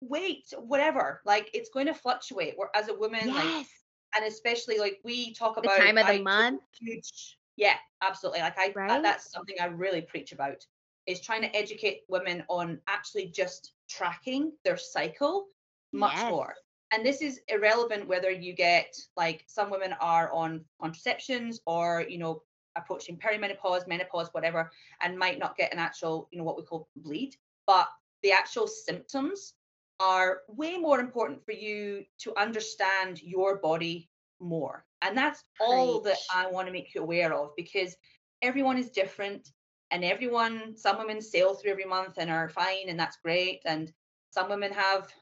wait, 0.00 0.52
whatever. 0.58 1.22
Like, 1.24 1.50
it's 1.54 1.70
going 1.70 1.86
to 1.86 1.94
fluctuate. 1.94 2.54
Where 2.58 2.70
as 2.74 2.88
a 2.88 2.94
woman, 2.94 3.32
like, 3.34 3.54
Yes. 3.54 3.84
and 4.16 4.24
especially 4.26 4.78
like 4.78 5.00
we 5.04 5.32
talk 5.34 5.56
about 5.56 5.84
The 5.84 5.84
time 5.84 5.98
of 5.98 6.06
the 6.06 6.14
took 6.14 6.22
month. 6.22 6.62
huge 6.80 7.38
yeah 7.56 7.76
absolutely 8.02 8.40
like 8.40 8.58
i 8.58 8.74
Right? 8.74 8.88
that, 8.88 9.02
that's 9.02 9.30
something 9.32 9.56
i 9.60 9.66
really 9.66 10.00
preach 10.02 10.32
about 10.32 10.66
is 11.06 11.20
trying 11.20 11.42
to 11.42 11.54
educate 11.56 12.02
women 12.08 12.44
on 12.48 12.80
actually 12.88 13.26
just 13.28 13.74
tracking 13.88 14.52
their 14.64 14.76
cycle 14.76 15.48
much 15.92 16.14
Yes. 16.14 16.28
more 16.28 16.54
and 16.92 17.04
this 17.04 17.22
is 17.22 17.40
irrelevant 17.48 18.06
whether 18.06 18.30
you 18.30 18.52
get 18.54 18.94
like 19.16 19.44
some 19.46 19.70
women 19.70 19.94
are 20.00 20.30
on 20.32 20.64
contraceptions 20.80 21.60
or 21.66 22.04
you 22.08 22.18
know 22.18 22.42
approaching 22.76 23.16
perimenopause, 23.16 23.86
menopause, 23.86 24.28
whatever, 24.32 24.70
and 25.02 25.18
might 25.18 25.38
not 25.38 25.56
get 25.56 25.72
an 25.72 25.78
actual, 25.78 26.28
you 26.30 26.38
know, 26.38 26.44
what 26.44 26.56
we 26.56 26.62
call 26.62 26.88
bleed, 26.96 27.36
but 27.66 27.88
the 28.22 28.32
actual 28.32 28.66
symptoms 28.66 29.54
are 30.00 30.40
way 30.48 30.76
more 30.76 31.00
important 31.00 31.44
for 31.44 31.52
you 31.52 32.04
to 32.18 32.36
understand 32.36 33.22
your 33.22 33.56
body 33.56 34.08
more. 34.40 34.84
And 35.02 35.16
that's 35.16 35.44
all 35.60 36.00
that 36.00 36.18
I 36.34 36.46
want 36.50 36.66
to 36.66 36.72
make 36.72 36.94
you 36.94 37.02
aware 37.02 37.34
of 37.34 37.50
because 37.56 37.96
everyone 38.40 38.78
is 38.78 38.90
different 38.90 39.50
and 39.90 40.04
everyone, 40.04 40.76
some 40.76 40.98
women 40.98 41.20
sail 41.20 41.54
through 41.54 41.72
every 41.72 41.84
month 41.84 42.14
and 42.18 42.30
are 42.30 42.48
fine 42.48 42.88
and 42.88 42.98
that's 42.98 43.18
great. 43.22 43.62
And 43.66 43.92
some 44.30 44.48
women 44.48 44.72
have 44.72 45.12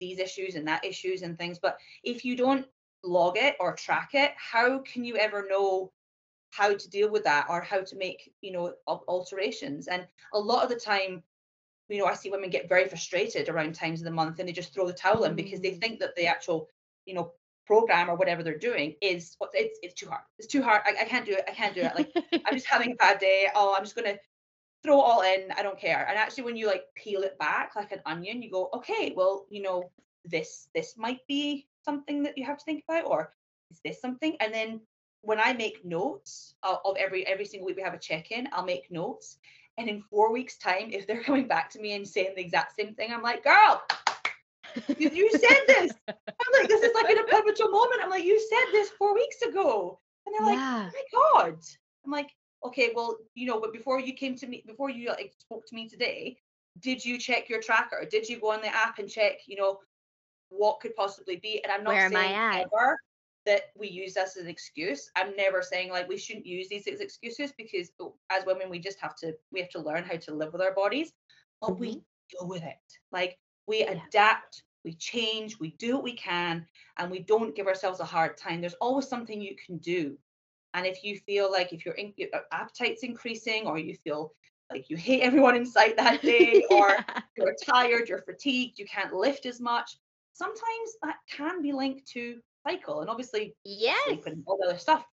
these 0.00 0.18
issues 0.18 0.54
and 0.54 0.66
that 0.66 0.84
issues 0.84 1.22
and 1.22 1.38
things. 1.38 1.58
But 1.58 1.78
if 2.02 2.24
you 2.24 2.36
don't 2.36 2.66
log 3.04 3.36
it 3.36 3.56
or 3.60 3.74
track 3.74 4.10
it, 4.14 4.32
how 4.36 4.78
can 4.80 5.04
you 5.04 5.16
ever 5.16 5.46
know 5.48 5.92
how 6.50 6.74
to 6.74 6.90
deal 6.90 7.10
with 7.10 7.24
that 7.24 7.46
or 7.48 7.60
how 7.60 7.82
to 7.82 7.96
make, 7.96 8.32
you 8.40 8.52
know, 8.52 8.74
alterations? 8.86 9.88
And 9.88 10.06
a 10.34 10.38
lot 10.38 10.64
of 10.64 10.68
the 10.68 10.76
time, 10.76 11.22
you 11.88 11.98
know, 11.98 12.06
I 12.06 12.14
see 12.14 12.30
women 12.30 12.50
get 12.50 12.68
very 12.68 12.88
frustrated 12.88 13.48
around 13.48 13.74
times 13.74 14.00
of 14.00 14.04
the 14.04 14.10
month 14.10 14.38
and 14.38 14.48
they 14.48 14.52
just 14.52 14.74
throw 14.74 14.86
the 14.86 14.92
towel 14.92 15.24
in 15.24 15.34
because 15.34 15.60
they 15.60 15.72
mm. 15.72 15.80
think 15.80 16.00
that 16.00 16.14
the 16.16 16.26
actual, 16.26 16.68
you 17.06 17.14
know, 17.14 17.32
program 17.66 18.10
or 18.10 18.16
whatever 18.16 18.42
they're 18.42 18.58
doing 18.58 18.96
is 19.00 19.36
it's 19.54 19.78
it's 19.80 19.94
too 19.94 20.08
hard. 20.08 20.22
It's 20.38 20.48
too 20.48 20.60
hard. 20.60 20.82
I, 20.84 21.02
I 21.02 21.04
can't 21.04 21.24
do 21.24 21.32
it. 21.34 21.44
I 21.46 21.52
can't 21.52 21.72
do 21.72 21.82
it. 21.82 21.92
Like 21.94 22.12
I'm 22.46 22.54
just 22.54 22.66
having 22.66 22.92
a 22.92 22.96
bad 22.96 23.20
day. 23.20 23.46
Oh, 23.54 23.76
I'm 23.76 23.84
just 23.84 23.94
gonna 23.94 24.16
throw 24.82 24.98
it 24.98 25.04
all 25.04 25.22
in. 25.22 25.50
I 25.56 25.62
don't 25.62 25.78
care. 25.78 26.06
And 26.08 26.18
actually, 26.18 26.44
when 26.44 26.56
you 26.56 26.66
like 26.66 26.84
peel 26.94 27.22
it 27.22 27.38
back 27.38 27.72
like 27.76 27.92
an 27.92 28.00
onion, 28.06 28.42
you 28.42 28.50
go, 28.50 28.70
okay, 28.74 29.12
well, 29.16 29.46
you 29.50 29.62
know, 29.62 29.90
this 30.24 30.68
this 30.74 30.94
might 30.96 31.20
be 31.28 31.66
something 31.84 32.22
that 32.22 32.36
you 32.36 32.44
have 32.44 32.58
to 32.58 32.64
think 32.64 32.84
about, 32.88 33.06
or 33.06 33.32
is 33.70 33.80
this 33.84 34.00
something? 34.00 34.36
And 34.40 34.52
then 34.52 34.80
when 35.22 35.40
I 35.40 35.52
make 35.52 35.84
notes 35.84 36.54
of, 36.62 36.78
of 36.84 36.96
every 36.96 37.26
every 37.26 37.44
single 37.44 37.66
week 37.66 37.76
we 37.76 37.82
have 37.82 37.94
a 37.94 37.98
check 37.98 38.30
in, 38.30 38.48
I'll 38.52 38.64
make 38.64 38.90
notes. 38.90 39.38
And 39.78 39.88
in 39.88 40.02
four 40.02 40.32
weeks' 40.32 40.58
time, 40.58 40.90
if 40.92 41.06
they're 41.06 41.22
coming 41.28 41.48
back 41.48 41.70
to 41.70 41.80
me 41.80 41.94
and 41.94 42.06
saying 42.06 42.32
the 42.36 42.42
exact 42.42 42.76
same 42.76 42.94
thing, 42.94 43.12
I'm 43.12 43.22
like, 43.22 43.44
girl, 43.44 43.82
you, 44.98 45.10
you 45.10 45.30
said 45.30 45.60
this. 45.66 45.92
I'm 46.08 46.60
like, 46.60 46.68
this 46.68 46.82
is 46.82 46.94
like 46.94 47.10
in 47.10 47.18
a 47.18 47.24
pivotal 47.28 47.70
moment. 47.70 48.00
I'm 48.02 48.10
like, 48.10 48.24
you 48.24 48.38
said 48.38 48.72
this 48.72 48.90
four 48.90 49.14
weeks 49.14 49.42
ago. 49.42 49.98
And 50.26 50.34
they're 50.34 50.54
yeah. 50.54 50.90
like, 50.92 50.92
oh 51.14 51.32
my 51.34 51.42
God. 51.44 51.58
I'm 52.04 52.10
like, 52.10 52.30
okay, 52.64 52.92
well, 52.94 53.16
you 53.34 53.46
know, 53.46 53.60
but 53.60 53.72
before 53.72 54.00
you 54.00 54.12
came 54.12 54.36
to 54.36 54.46
me, 54.46 54.62
before 54.66 54.90
you 54.90 55.08
like 55.08 55.34
spoke 55.38 55.66
to 55.66 55.74
me 55.74 55.88
today, 55.88 56.36
did 56.80 57.04
you 57.04 57.18
check 57.18 57.48
your 57.48 57.60
tracker? 57.60 58.06
Did 58.10 58.28
you 58.28 58.40
go 58.40 58.52
on 58.52 58.60
the 58.60 58.74
app 58.74 58.98
and 58.98 59.08
check, 59.08 59.40
you 59.46 59.56
know, 59.56 59.80
what 60.50 60.80
could 60.80 60.94
possibly 60.96 61.36
be? 61.36 61.62
And 61.62 61.72
I'm 61.72 61.84
not 61.84 61.94
Where 61.94 62.10
saying 62.10 62.60
ever 62.62 62.98
that 63.46 63.70
we 63.76 63.88
use 63.88 64.14
this 64.14 64.36
as 64.36 64.44
an 64.44 64.48
excuse. 64.48 65.10
I'm 65.16 65.34
never 65.36 65.62
saying 65.62 65.90
like 65.90 66.08
we 66.08 66.18
shouldn't 66.18 66.46
use 66.46 66.68
these 66.68 66.86
as 66.86 67.00
excuses 67.00 67.52
because 67.56 67.90
oh, 68.00 68.14
as 68.30 68.44
women 68.44 68.68
we 68.68 68.78
just 68.78 69.00
have 69.00 69.16
to 69.16 69.34
we 69.52 69.60
have 69.60 69.70
to 69.70 69.80
learn 69.80 70.04
how 70.04 70.16
to 70.16 70.34
live 70.34 70.52
with 70.52 70.62
our 70.62 70.74
bodies, 70.74 71.12
but 71.60 71.70
mm-hmm. 71.70 71.80
we 71.80 71.90
deal 72.30 72.48
with 72.48 72.62
it. 72.62 72.76
Like 73.12 73.38
we 73.66 73.80
yeah. 73.80 73.98
adapt, 74.08 74.62
we 74.84 74.94
change, 74.94 75.58
we 75.58 75.70
do 75.78 75.94
what 75.94 76.04
we 76.04 76.14
can, 76.14 76.66
and 76.98 77.10
we 77.10 77.20
don't 77.20 77.56
give 77.56 77.66
ourselves 77.66 78.00
a 78.00 78.04
hard 78.04 78.36
time. 78.36 78.60
There's 78.60 78.74
always 78.74 79.08
something 79.08 79.40
you 79.40 79.56
can 79.64 79.78
do. 79.78 80.18
And 80.74 80.86
if 80.86 81.02
you 81.02 81.18
feel 81.18 81.50
like 81.50 81.72
if 81.72 81.84
your, 81.84 81.94
in, 81.94 82.12
your 82.16 82.28
uh, 82.32 82.40
appetite's 82.52 83.02
increasing 83.02 83.66
or 83.66 83.78
you 83.78 83.96
feel 84.04 84.32
like 84.70 84.88
you 84.88 84.96
hate 84.96 85.22
everyone 85.22 85.56
in 85.56 85.66
sight 85.66 85.96
that 85.96 86.22
day 86.22 86.64
or 86.70 86.90
yeah. 86.90 87.20
you're 87.36 87.56
tired, 87.64 88.08
you're 88.08 88.22
fatigued, 88.22 88.78
you 88.78 88.86
can't 88.86 89.12
lift 89.12 89.46
as 89.46 89.60
much, 89.60 89.98
sometimes 90.32 90.96
that 91.02 91.16
can 91.28 91.60
be 91.60 91.72
linked 91.72 92.06
to 92.08 92.40
cycle 92.66 93.00
and 93.00 93.10
obviously 93.10 93.54
yes 93.64 94.18
and 94.26 94.42
all 94.46 94.58
the 94.60 94.68
other 94.68 94.78
stuff. 94.78 95.04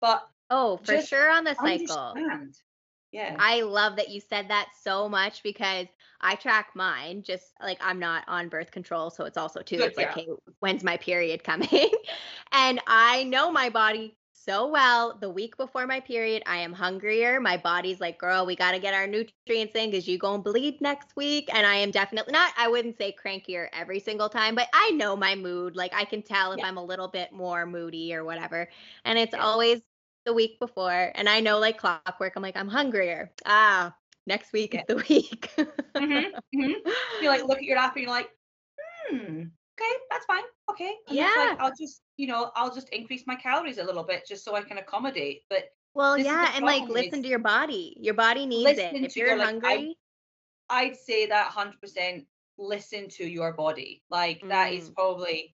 But 0.00 0.26
oh, 0.50 0.78
for 0.84 1.00
sure 1.00 1.30
on 1.30 1.44
the 1.44 1.54
cycle. 1.54 2.14
Understand. 2.16 2.56
Yeah. 3.12 3.36
I 3.38 3.62
love 3.62 3.96
that 3.96 4.10
you 4.10 4.20
said 4.20 4.48
that 4.48 4.68
so 4.82 5.08
much 5.08 5.42
because 5.42 5.86
I 6.20 6.34
track 6.34 6.70
mine 6.74 7.22
just 7.22 7.44
like 7.62 7.78
I'm 7.80 7.98
not 7.98 8.24
on 8.28 8.48
birth 8.48 8.70
control. 8.70 9.10
So 9.10 9.24
it's 9.24 9.38
also 9.38 9.62
too, 9.62 9.78
Good, 9.78 9.88
it's 9.88 9.98
yeah. 9.98 10.06
like, 10.06 10.14
hey, 10.14 10.28
when's 10.60 10.84
my 10.84 10.98
period 10.98 11.42
coming? 11.42 11.90
and 12.52 12.80
I 12.86 13.24
know 13.24 13.50
my 13.50 13.70
body 13.70 14.18
so 14.48 14.68
well. 14.68 15.16
The 15.20 15.28
week 15.28 15.56
before 15.56 15.86
my 15.86 16.00
period, 16.00 16.42
I 16.46 16.58
am 16.58 16.72
hungrier. 16.72 17.40
My 17.40 17.56
body's 17.56 18.00
like, 18.00 18.18
girl, 18.18 18.46
we 18.46 18.56
got 18.56 18.72
to 18.72 18.78
get 18.78 18.94
our 18.94 19.06
nutrients 19.06 19.74
in 19.74 19.90
because 19.90 20.06
you 20.06 20.18
going 20.18 20.42
to 20.42 20.50
bleed 20.50 20.80
next 20.80 21.16
week. 21.16 21.50
And 21.52 21.66
I 21.66 21.76
am 21.76 21.90
definitely 21.90 22.32
not, 22.32 22.52
I 22.56 22.68
wouldn't 22.68 22.96
say 22.96 23.14
crankier 23.22 23.68
every 23.72 24.00
single 24.00 24.28
time, 24.28 24.54
but 24.54 24.68
I 24.72 24.90
know 24.90 25.16
my 25.16 25.34
mood. 25.34 25.76
Like 25.76 25.92
I 25.94 26.04
can 26.04 26.22
tell 26.22 26.52
if 26.52 26.58
yeah. 26.58 26.66
I'm 26.66 26.76
a 26.76 26.84
little 26.84 27.08
bit 27.08 27.32
more 27.32 27.66
moody 27.66 28.14
or 28.14 28.24
whatever. 28.24 28.68
And 29.04 29.18
it's 29.18 29.34
yeah. 29.34 29.42
always 29.42 29.80
the 30.24 30.32
week 30.32 30.58
before. 30.60 31.12
And 31.14 31.28
I 31.28 31.40
know 31.40 31.58
like 31.58 31.78
clockwork, 31.78 32.34
I'm 32.36 32.42
like, 32.42 32.56
I'm 32.56 32.68
hungrier. 32.68 33.32
Ah, 33.46 33.94
next 34.26 34.52
week 34.52 34.74
yeah. 34.74 34.80
is 34.80 34.86
the 34.88 34.96
week. 35.08 35.50
mm-hmm, 35.56 36.60
mm-hmm. 36.60 36.90
You 37.22 37.28
like 37.28 37.44
look 37.44 37.58
at 37.58 37.64
your 37.64 37.78
app 37.78 37.96
and 37.96 38.02
you're 38.02 38.12
like, 38.12 38.30
hmm, 39.10 39.44
okay, 39.78 39.92
that's 40.10 40.26
fine. 40.26 40.42
Okay. 40.70 40.94
And 41.08 41.16
yeah. 41.16 41.32
Like, 41.36 41.60
I'll 41.60 41.72
just, 41.78 42.02
you 42.16 42.26
know, 42.26 42.50
I'll 42.54 42.74
just 42.74 42.88
increase 42.90 43.24
my 43.26 43.36
calories 43.36 43.78
a 43.78 43.84
little 43.84 44.04
bit 44.04 44.26
just 44.26 44.44
so 44.44 44.54
I 44.54 44.62
can 44.62 44.78
accommodate. 44.78 45.42
But 45.48 45.64
well, 45.94 46.18
yeah, 46.18 46.52
and 46.54 46.64
like 46.64 46.88
listen 46.88 47.22
to 47.22 47.28
your 47.28 47.38
body. 47.38 47.96
Your 47.98 48.14
body 48.14 48.46
needs 48.46 48.78
it. 48.78 48.94
If 48.94 49.16
you're 49.16 49.28
your, 49.28 49.42
hungry, 49.42 49.96
I, 50.68 50.84
I'd 50.84 50.96
say 50.96 51.26
that 51.26 51.50
hundred 51.50 51.80
percent 51.80 52.26
listen 52.58 53.08
to 53.10 53.24
your 53.24 53.52
body. 53.52 54.02
Like 54.10 54.42
mm. 54.42 54.48
that 54.48 54.72
is 54.72 54.90
mm. 54.90 54.94
probably 54.94 55.54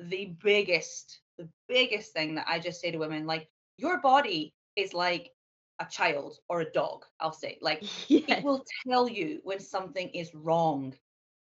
the 0.00 0.34
biggest, 0.42 1.20
the 1.38 1.48
biggest 1.68 2.12
thing 2.12 2.36
that 2.36 2.46
I 2.48 2.58
just 2.58 2.80
say 2.80 2.90
to 2.90 2.98
women. 2.98 3.26
Like 3.26 3.48
your 3.76 4.00
body 4.00 4.54
is 4.76 4.94
like 4.94 5.30
a 5.78 5.84
child 5.84 6.38
or 6.48 6.60
a 6.60 6.72
dog, 6.72 7.04
I'll 7.20 7.32
say. 7.32 7.58
Like 7.60 7.82
yes. 8.08 8.24
it 8.28 8.44
will 8.44 8.64
tell 8.86 9.08
you 9.08 9.40
when 9.44 9.60
something 9.60 10.08
is 10.10 10.34
wrong. 10.34 10.94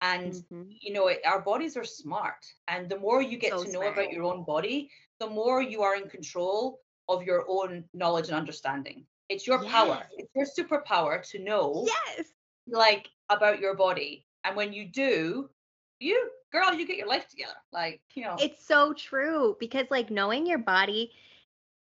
And 0.03 0.33
mm-hmm. 0.33 0.63
you 0.81 0.93
know, 0.93 1.09
it, 1.09 1.21
our 1.27 1.41
bodies 1.41 1.77
are 1.77 1.85
smart. 1.85 2.47
And 2.69 2.89
the 2.89 2.99
more 2.99 3.23
you 3.23 3.39
get 3.39 3.53
so 3.53 3.65
to 3.65 3.73
know 3.73 3.81
smart. 3.81 3.99
about 3.99 4.13
your 4.13 4.25
own 4.25 4.45
body, 4.45 4.91
the 5.19 5.29
more 5.29 5.63
you 5.63 5.83
are 5.83 5.97
in 5.97 6.09
control 6.09 6.81
of 7.09 7.23
your 7.23 7.45
own 7.49 7.85
knowledge 7.93 8.29
and 8.29 8.37
understanding. 8.37 9.05
It's 9.29 9.47
your 9.47 9.63
yes. 9.63 9.73
power. 9.73 10.03
It's 10.17 10.31
your 10.35 10.47
superpower 10.67 11.29
to 11.31 11.39
know 11.39 11.87
yes. 11.87 12.29
like 12.67 13.09
about 13.29 13.61
your 13.61 13.77
body. 13.77 14.27
And 14.45 14.57
when 14.57 14.73
you 14.73 14.87
do, 14.87 15.51
you 15.99 16.31
girl, 16.51 16.75
you 16.75 16.87
get 16.87 16.97
your 16.97 17.07
life 17.07 17.29
together. 17.29 17.55
Like, 17.73 18.01
you 18.15 18.25
know. 18.25 18.37
It's 18.41 18.67
so 18.67 18.93
true 18.95 19.57
because 19.61 19.87
like 19.91 20.11
knowing 20.11 20.47
your 20.47 20.59
body, 20.59 21.13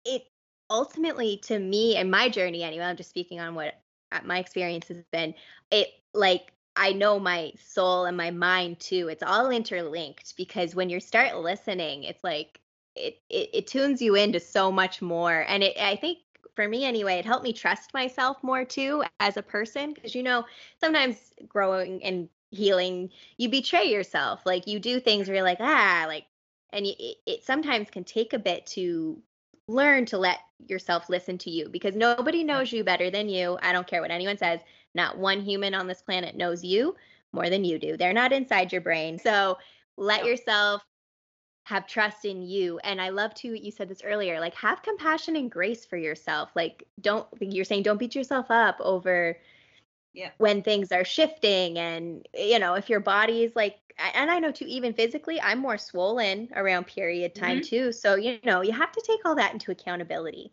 it 0.05 0.25
ultimately 0.71 1.39
to 1.45 1.59
me 1.59 1.97
and 1.97 2.11
my 2.11 2.29
journey 2.29 2.63
anyway 2.63 2.85
i'm 2.85 2.97
just 2.97 3.11
speaking 3.11 3.39
on 3.39 3.55
what 3.55 3.75
uh, 4.13 4.21
my 4.25 4.39
experience 4.39 4.89
has 4.89 4.97
been 5.13 5.35
it 5.71 5.89
like 6.15 6.53
i 6.77 6.93
know 6.93 7.19
my 7.19 7.53
soul 7.59 8.05
and 8.05 8.17
my 8.17 8.31
mind 8.31 8.79
too 8.81 9.09
it's 9.09 9.23
all 9.23 9.51
interlinked 9.51 10.37
because 10.37 10.75
when 10.75 10.91
you 10.91 11.01
start 11.01 11.37
listening 11.37 12.05
it's 12.05 12.23
like 12.25 12.61
it, 12.97 13.19
it 13.29 13.51
it 13.53 13.67
tunes 13.67 14.01
you 14.01 14.15
into 14.15 14.41
so 14.41 14.71
much 14.71 15.03
more 15.03 15.45
and 15.49 15.63
it 15.63 15.77
i 15.81 15.97
think 15.97 16.19
for 16.55 16.69
me 16.69 16.85
anyway 16.85 17.15
it 17.15 17.25
helped 17.25 17.45
me 17.45 17.53
trust 17.53 17.93
myself 17.95 18.37
more 18.43 18.65
too 18.65 19.03
as 19.21 19.37
a 19.37 19.43
person 19.43 19.93
because 19.93 20.15
you 20.15 20.23
know 20.23 20.45
sometimes 20.81 21.33
growing 21.49 22.03
and 22.05 22.29
healing 22.51 23.11
you 23.37 23.49
betray 23.49 23.85
yourself 23.85 24.41
like 24.47 24.67
you 24.67 24.79
do 24.79 25.01
things 25.01 25.27
where 25.27 25.37
you're 25.37 25.45
like 25.45 25.59
ah 25.61 26.05
like 26.07 26.25
and 26.73 26.87
it, 26.87 27.17
it 27.27 27.45
sometimes 27.45 27.91
can 27.91 28.05
take 28.05 28.33
a 28.33 28.39
bit 28.39 28.67
to 28.67 29.21
learn 29.69 30.05
to 30.07 30.19
let 30.19 30.41
yourself 30.67 31.09
listen 31.09 31.39
to 31.39 31.51
you 31.51 31.69
because 31.69 31.95
nobody 31.95 32.45
knows 32.45 32.73
you 32.73 32.85
better 32.85 33.11
than 33.11 33.29
you. 33.29 33.59
I 33.63 33.73
don't 33.73 33.87
care 33.87 34.03
what 34.03 34.11
anyone 34.11 34.37
says. 34.37 34.61
Not 34.95 35.19
one 35.19 35.41
human 35.41 35.75
on 35.75 35.87
this 35.87 36.03
planet 36.03 36.37
knows 36.37 36.65
you 36.65 36.95
more 37.33 37.51
than 37.51 37.65
you 37.65 37.79
do. 37.79 37.97
They're 37.97 38.13
not 38.13 38.33
inside 38.33 38.73
your 38.73 38.81
brain. 38.81 39.19
So 39.19 39.59
let 39.97 40.25
yourself 40.25 40.85
have 41.65 41.87
trust 41.87 42.25
in 42.25 42.43
you. 42.43 42.79
And 42.85 43.01
I 43.01 43.09
love 43.09 43.35
to, 43.37 43.49
you 43.49 43.71
said 43.71 43.89
this 43.89 44.03
earlier, 44.05 44.39
like 44.39 44.55
have 44.55 44.83
compassion 44.83 45.37
and 45.37 45.51
grace 45.51 45.85
for 45.85 45.97
yourself. 45.97 46.51
Like, 46.55 46.85
don't, 47.01 47.27
you're 47.41 47.65
saying 47.65 47.83
don't 47.83 47.99
beat 47.99 48.15
yourself 48.15 48.51
up 48.51 48.77
over 48.81 49.39
yeah. 50.13 50.31
when 50.39 50.63
things 50.63 50.93
are 50.93 51.05
shifting. 51.05 51.79
And, 51.79 52.29
you 52.35 52.59
know, 52.59 52.75
if 52.75 52.89
your 52.89 53.01
body 53.01 53.45
is 53.45 53.57
like 53.57 53.79
and 53.99 54.31
I 54.31 54.39
know 54.39 54.51
too, 54.51 54.67
even 54.67 54.93
physically, 54.93 55.41
I'm 55.41 55.59
more 55.59 55.79
swollen 55.79 56.49
around 56.55 56.87
period 56.87 57.35
time 57.35 57.59
mm-hmm. 57.59 57.69
too. 57.69 57.93
So 57.93 58.17
you 58.17 58.39
know, 58.45 58.63
you 58.63 58.73
have 58.73 58.93
to 58.93 59.03
take 59.07 59.21
all 59.25 59.35
that 59.37 59.53
into 59.53 59.71
accountability. 59.71 60.53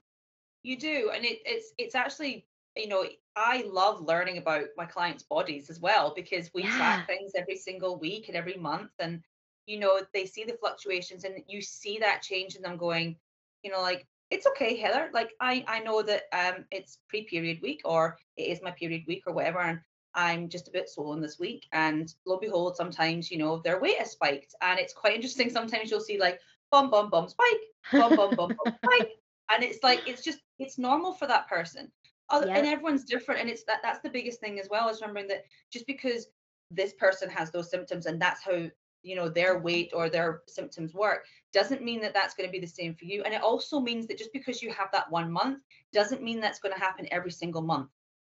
You 0.63 0.77
do, 0.77 1.11
and 1.13 1.25
it, 1.25 1.39
it's 1.45 1.73
it's 1.77 1.95
actually 1.95 2.45
you 2.75 2.87
know 2.87 3.05
I 3.35 3.63
love 3.71 4.01
learning 4.01 4.37
about 4.37 4.65
my 4.77 4.85
clients' 4.85 5.23
bodies 5.23 5.69
as 5.69 5.79
well 5.79 6.13
because 6.15 6.51
we 6.53 6.63
yeah. 6.63 6.75
track 6.75 7.07
things 7.07 7.31
every 7.35 7.55
single 7.55 7.97
week 7.97 8.27
and 8.27 8.35
every 8.35 8.55
month, 8.55 8.91
and 8.99 9.23
you 9.65 9.79
know 9.79 10.01
they 10.13 10.25
see 10.25 10.43
the 10.43 10.57
fluctuations 10.59 11.23
and 11.23 11.35
you 11.47 11.61
see 11.61 11.97
that 11.99 12.21
change 12.21 12.55
in 12.55 12.61
them 12.61 12.77
going, 12.77 13.15
you 13.63 13.71
know, 13.71 13.81
like 13.81 14.05
it's 14.29 14.47
okay, 14.47 14.75
Heather. 14.75 15.09
Like 15.13 15.31
I 15.39 15.63
I 15.67 15.79
know 15.79 16.01
that 16.01 16.23
um 16.33 16.65
it's 16.71 16.99
pre-period 17.09 17.59
week 17.61 17.81
or 17.85 18.17
it 18.37 18.43
is 18.43 18.61
my 18.61 18.71
period 18.71 19.03
week 19.07 19.23
or 19.27 19.33
whatever, 19.33 19.59
and 19.59 19.79
I'm 20.13 20.49
just 20.49 20.67
a 20.67 20.71
bit 20.71 20.89
swollen 20.89 21.21
this 21.21 21.39
week. 21.39 21.67
And 21.71 22.13
lo 22.25 22.35
and 22.35 22.41
behold, 22.41 22.75
sometimes, 22.75 23.31
you 23.31 23.37
know, 23.37 23.61
their 23.63 23.79
weight 23.79 23.97
has 23.99 24.11
spiked. 24.11 24.55
And 24.61 24.79
it's 24.79 24.93
quite 24.93 25.15
interesting. 25.15 25.49
Sometimes 25.49 25.89
you'll 25.89 26.01
see 26.01 26.19
like 26.19 26.39
bum, 26.71 26.89
bum, 26.89 27.09
bum, 27.09 27.29
spike, 27.29 27.61
bum, 27.91 28.15
bum, 28.15 28.35
bum, 28.35 28.55
bum, 28.63 28.75
spike. 28.83 29.11
and 29.51 29.63
it's 29.63 29.83
like 29.83 30.01
it's 30.07 30.23
just 30.23 30.39
it's 30.59 30.77
normal 30.77 31.13
for 31.13 31.27
that 31.27 31.47
person 31.47 31.91
Other, 32.31 32.49
and 32.49 32.65
everyone's 32.65 33.03
different 33.03 33.41
and 33.41 33.49
it's 33.49 33.63
that 33.65 33.81
that's 33.83 33.99
the 33.99 34.09
biggest 34.09 34.39
thing 34.39 34.59
as 34.59 34.69
well 34.69 34.89
is 34.89 35.01
remembering 35.01 35.27
that 35.27 35.45
just 35.71 35.85
because 35.85 36.27
this 36.69 36.93
person 36.93 37.29
has 37.29 37.51
those 37.51 37.69
symptoms 37.69 38.05
and 38.05 38.21
that's 38.21 38.43
how 38.43 38.69
you 39.03 39.15
know 39.15 39.27
their 39.27 39.59
weight 39.59 39.91
or 39.93 40.09
their 40.09 40.41
symptoms 40.47 40.93
work 40.93 41.25
doesn't 41.51 41.83
mean 41.83 41.99
that 42.01 42.13
that's 42.13 42.33
going 42.33 42.47
to 42.47 42.51
be 42.51 42.59
the 42.59 42.67
same 42.67 42.93
for 42.95 43.05
you 43.05 43.23
and 43.23 43.33
it 43.33 43.41
also 43.41 43.79
means 43.79 44.07
that 44.07 44.17
just 44.17 44.31
because 44.31 44.61
you 44.61 44.71
have 44.71 44.89
that 44.91 45.09
one 45.11 45.31
month 45.31 45.59
doesn't 45.91 46.23
mean 46.23 46.39
that's 46.39 46.59
going 46.59 46.73
to 46.73 46.79
happen 46.79 47.07
every 47.11 47.31
single 47.31 47.61
month 47.61 47.89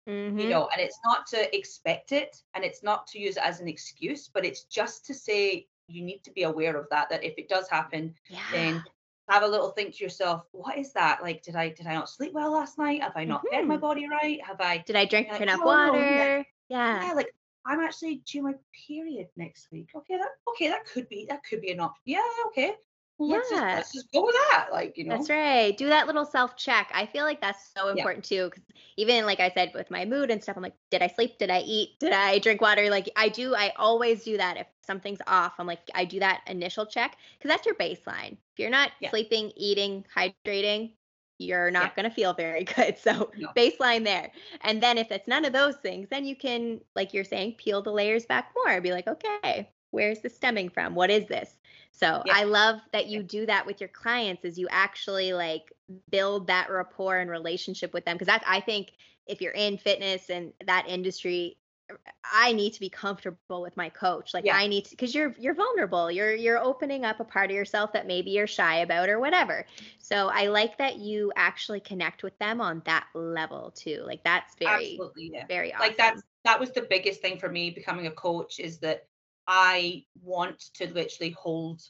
Mhm. 0.07 0.41
you 0.41 0.49
know 0.49 0.67
and 0.71 0.81
it's 0.81 0.99
not 1.05 1.27
to 1.27 1.55
expect 1.55 2.11
it 2.11 2.41
and 2.53 2.63
it's 2.63 2.83
not 2.83 3.05
to 3.07 3.19
use 3.19 3.37
it 3.37 3.43
as 3.43 3.59
an 3.59 3.67
excuse 3.67 4.27
but 4.27 4.45
it's 4.45 4.63
just 4.63 5.05
to 5.05 5.13
say 5.13 5.67
you 5.87 6.03
need 6.03 6.23
to 6.23 6.31
be 6.31 6.43
aware 6.43 6.77
of 6.77 6.87
that 6.89 7.09
that 7.09 7.23
if 7.23 7.33
it 7.37 7.49
does 7.49 7.69
happen 7.69 8.15
yeah. 8.29 8.39
then 8.53 8.83
have 9.29 9.43
a 9.43 9.47
little 9.47 9.69
think 9.69 9.95
to 9.95 10.03
yourself 10.03 10.43
what 10.51 10.77
is 10.77 10.91
that 10.93 11.21
like 11.21 11.41
did 11.43 11.55
i 11.55 11.69
did 11.69 11.85
i 11.87 11.93
not 11.93 12.09
sleep 12.09 12.33
well 12.33 12.51
last 12.51 12.77
night 12.77 13.01
have 13.01 13.13
i 13.15 13.23
not 13.23 13.43
fed 13.51 13.65
my 13.67 13.77
Mhm. 13.77 13.81
body 13.81 14.07
right 14.09 14.39
have 14.45 14.59
i 14.59 14.77
Did 14.85 14.95
I 14.95 15.05
drink 15.05 15.29
like, 15.31 15.41
enough 15.41 15.59
oh, 15.61 15.65
water? 15.65 15.97
yeah. 15.97 16.43
Yeah. 16.69 17.07
yeah 17.07 17.13
like 17.13 17.33
i'm 17.65 17.79
actually 17.79 18.21
due 18.25 18.41
my 18.43 18.53
period 18.87 19.27
next 19.37 19.71
week 19.71 19.89
okay 19.95 20.17
that 20.17 20.29
okay 20.49 20.67
that 20.69 20.85
could 20.85 21.07
be 21.09 21.25
that 21.29 21.41
could 21.47 21.61
be 21.61 21.71
an 21.71 21.79
option 21.79 22.01
yeah 22.05 22.21
okay 22.47 22.73
well, 23.19 23.29
let's, 23.29 23.49
just, 23.49 23.65
Yeah. 23.65 23.75
let's 23.75 23.93
just 23.93 24.11
go 24.13 24.25
with 24.25 24.35
that 24.51 24.69
like 24.71 24.97
you 24.97 25.05
know 25.05 25.11
That's 25.15 25.29
right. 25.29 25.75
Do 25.75 25.87
that 25.89 26.05
little 26.05 26.25
self 26.25 26.55
check. 26.55 26.91
I 26.93 27.07
feel 27.07 27.23
like 27.25 27.41
that's 27.41 27.71
so 27.75 27.89
Yeah. 27.91 28.03
important 28.03 28.23
too. 28.25 28.45
Because 28.49 28.63
even 28.97 29.25
like 29.25 29.39
I 29.39 29.49
said, 29.49 29.71
with 29.73 29.89
my 29.89 30.05
mood 30.05 30.29
and 30.29 30.41
stuff, 30.43 30.55
I'm 30.55 30.61
like, 30.61 30.75
did 30.91 31.01
I 31.01 31.07
sleep? 31.07 31.39
Did 31.39 31.49
I 31.49 31.61
eat? 31.61 31.99
Did 31.99 32.13
I 32.13 32.37
drink 32.39 32.61
water? 32.61 32.89
Like 32.91 33.09
I 33.15 33.29
do. 33.29 33.55
I 33.55 33.73
always 33.77 34.23
do 34.23 34.37
that. 34.37 34.57
If 34.57 34.67
something's 34.83 35.21
off, 35.25 35.55
I'm 35.57 35.65
like, 35.65 35.79
I 35.95 36.05
do 36.05 36.19
that 36.19 36.41
initial 36.47 36.85
check 36.85 37.17
because 37.37 37.49
that's 37.49 37.65
your 37.65 37.75
baseline. 37.75 38.33
If 38.33 38.59
you're 38.59 38.69
not 38.69 38.91
Yeah. 38.99 39.09
sleeping, 39.09 39.51
eating, 39.55 40.05
hydrating, 40.15 40.93
you're 41.39 41.71
not 41.71 41.95
Yeah. 41.95 41.95
going 41.95 42.03
to 42.07 42.13
feel 42.15 42.33
very 42.33 42.63
good. 42.75 42.97
So 42.99 43.31
No. 43.35 43.49
baseline 43.55 44.03
there. 44.03 44.31
And 44.61 44.83
then 44.83 44.97
if 44.99 45.11
it's 45.11 45.27
none 45.27 45.45
of 45.45 45.53
those 45.53 45.77
things, 45.77 46.09
then 46.09 46.25
you 46.25 46.35
can, 46.35 46.81
like 46.95 47.13
you're 47.15 47.23
saying, 47.23 47.55
peel 47.57 47.81
the 47.81 47.91
layers 47.91 48.25
back 48.27 48.53
more. 48.55 48.79
Be 48.81 48.91
like, 48.91 49.07
okay, 49.07 49.71
where's 49.91 50.19
this 50.19 50.35
stemming 50.35 50.69
from? 50.69 50.95
What 50.95 51.09
is 51.09 51.27
this? 51.27 51.57
So 51.91 52.23
Yeah. 52.25 52.33
I 52.35 52.43
love 52.43 52.79
that 52.93 53.07
you 53.07 53.23
do 53.23 53.45
that 53.45 53.65
with 53.65 53.81
your 53.81 53.89
clients 53.89 54.45
is 54.45 54.57
you 54.57 54.67
actually 54.69 55.33
like 55.33 55.71
build 56.09 56.47
that 56.47 56.69
rapport 56.69 57.17
and 57.17 57.29
relationship 57.29 57.93
with 57.93 58.05
them 58.05 58.15
because 58.15 58.27
that's 58.27 58.45
I 58.47 58.59
think 58.61 58.91
if 59.25 59.41
you're 59.41 59.53
in 59.53 59.77
fitness 59.77 60.29
and 60.29 60.53
that 60.65 60.87
industry 60.87 61.57
er, 61.91 61.99
I 62.23 62.53
need 62.53 62.73
to 62.73 62.79
be 62.79 62.89
comfortable 62.89 63.61
with 63.61 63.75
my 63.75 63.89
coach. 63.89 64.33
Like 64.33 64.45
Yeah. 64.45 64.55
I 64.55 64.67
need 64.67 64.85
to 64.85 64.91
because 64.91 65.13
you're 65.15 65.35
you're 65.39 65.55
vulnerable. 65.55 66.11
You're 66.11 66.33
you're 66.35 66.59
opening 66.59 67.05
up 67.05 67.19
a 67.19 67.25
part 67.25 67.49
of 67.49 67.55
yourself 67.55 67.91
that 67.93 68.05
maybe 68.07 68.31
you're 68.31 68.47
shy 68.47 68.77
about 68.77 69.09
or 69.09 69.19
whatever. 69.19 69.65
So 69.97 70.29
I 70.29 70.47
like 70.47 70.77
that 70.77 70.97
you 70.97 71.33
actually 71.35 71.79
connect 71.79 72.23
with 72.23 72.37
them 72.37 72.61
on 72.61 72.81
that 72.85 73.07
level 73.15 73.71
too. 73.71 74.03
Like 74.05 74.23
that's 74.23 74.55
very 74.55 74.91
absolutely 74.91 75.31
yeah 75.33 75.47
very 75.47 75.73
awesome. 75.73 75.87
like 75.87 75.97
that's 75.97 76.21
that 76.45 76.59
was 76.59 76.71
the 76.71 76.87
biggest 76.89 77.21
thing 77.21 77.37
for 77.37 77.49
me 77.49 77.71
becoming 77.71 78.07
a 78.07 78.11
coach 78.11 78.59
is 78.59 78.77
that 78.79 79.07
I 79.51 80.05
want 80.21 80.59
to 80.75 80.85
literally 80.93 81.31
hold 81.31 81.81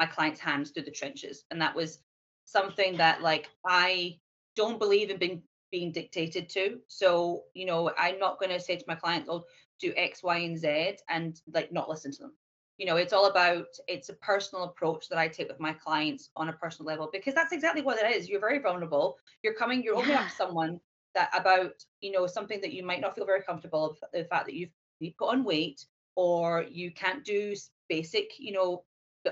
my 0.00 0.04
clients' 0.04 0.40
hands 0.40 0.72
through 0.72 0.82
the 0.82 0.90
trenches. 0.90 1.44
And 1.52 1.60
that 1.62 1.74
was 1.74 2.00
something 2.44 2.96
that 2.96 3.22
like 3.22 3.48
I 3.64 4.18
don't 4.56 4.80
believe 4.80 5.10
in 5.10 5.18
being 5.18 5.42
being 5.70 5.92
dictated 5.92 6.48
to. 6.50 6.80
So, 6.88 7.44
you 7.54 7.66
know, 7.66 7.92
I'm 7.96 8.18
not 8.18 8.40
gonna 8.40 8.58
say 8.58 8.76
to 8.76 8.84
my 8.88 8.96
clients, 8.96 9.28
oh, 9.30 9.44
do 9.80 9.94
X, 9.96 10.24
Y, 10.24 10.38
and 10.38 10.58
Z 10.58 10.98
and 11.08 11.40
like 11.52 11.72
not 11.72 11.88
listen 11.88 12.10
to 12.12 12.22
them. 12.22 12.32
You 12.78 12.86
know, 12.86 12.96
it's 12.96 13.12
all 13.12 13.26
about 13.26 13.66
it's 13.86 14.08
a 14.08 14.14
personal 14.14 14.64
approach 14.64 15.08
that 15.08 15.18
I 15.18 15.28
take 15.28 15.46
with 15.48 15.60
my 15.60 15.72
clients 15.72 16.30
on 16.34 16.48
a 16.48 16.52
personal 16.54 16.88
level 16.88 17.08
because 17.12 17.34
that's 17.34 17.52
exactly 17.52 17.82
what 17.82 17.98
it 17.98 18.10
is. 18.10 18.28
You're 18.28 18.40
very 18.40 18.58
vulnerable. 18.58 19.18
You're 19.44 19.54
coming, 19.54 19.84
you're 19.84 19.94
opening 19.94 20.16
up 20.16 20.28
to 20.28 20.34
someone 20.34 20.80
that 21.14 21.30
about, 21.32 21.74
you 22.00 22.10
know, 22.10 22.26
something 22.26 22.60
that 22.60 22.72
you 22.72 22.84
might 22.84 23.00
not 23.00 23.14
feel 23.14 23.24
very 23.24 23.42
comfortable 23.42 23.84
of 23.84 23.98
the 24.12 24.24
fact 24.24 24.46
that 24.46 24.54
you've 24.54 24.70
you 24.98 25.12
put 25.18 25.28
on 25.28 25.44
weight 25.44 25.84
or 26.16 26.64
you 26.70 26.90
can't 26.92 27.24
do 27.24 27.54
basic, 27.88 28.32
you 28.38 28.52
know, 28.52 28.84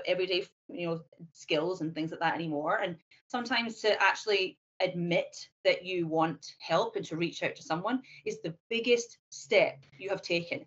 everyday, 0.07 0.43
you 0.69 0.87
know, 0.87 1.01
skills 1.31 1.81
and 1.81 1.93
things 1.93 2.11
like 2.11 2.19
that 2.19 2.35
anymore. 2.35 2.77
And 2.81 2.97
sometimes 3.27 3.81
to 3.81 4.01
actually 4.01 4.59
admit 4.81 5.49
that 5.63 5.85
you 5.85 6.07
want 6.07 6.55
help 6.59 6.95
and 6.95 7.05
to 7.05 7.17
reach 7.17 7.43
out 7.43 7.55
to 7.55 7.63
someone 7.63 8.01
is 8.25 8.41
the 8.41 8.55
biggest 8.69 9.17
step 9.29 9.83
you 9.97 10.09
have 10.09 10.21
taken. 10.21 10.65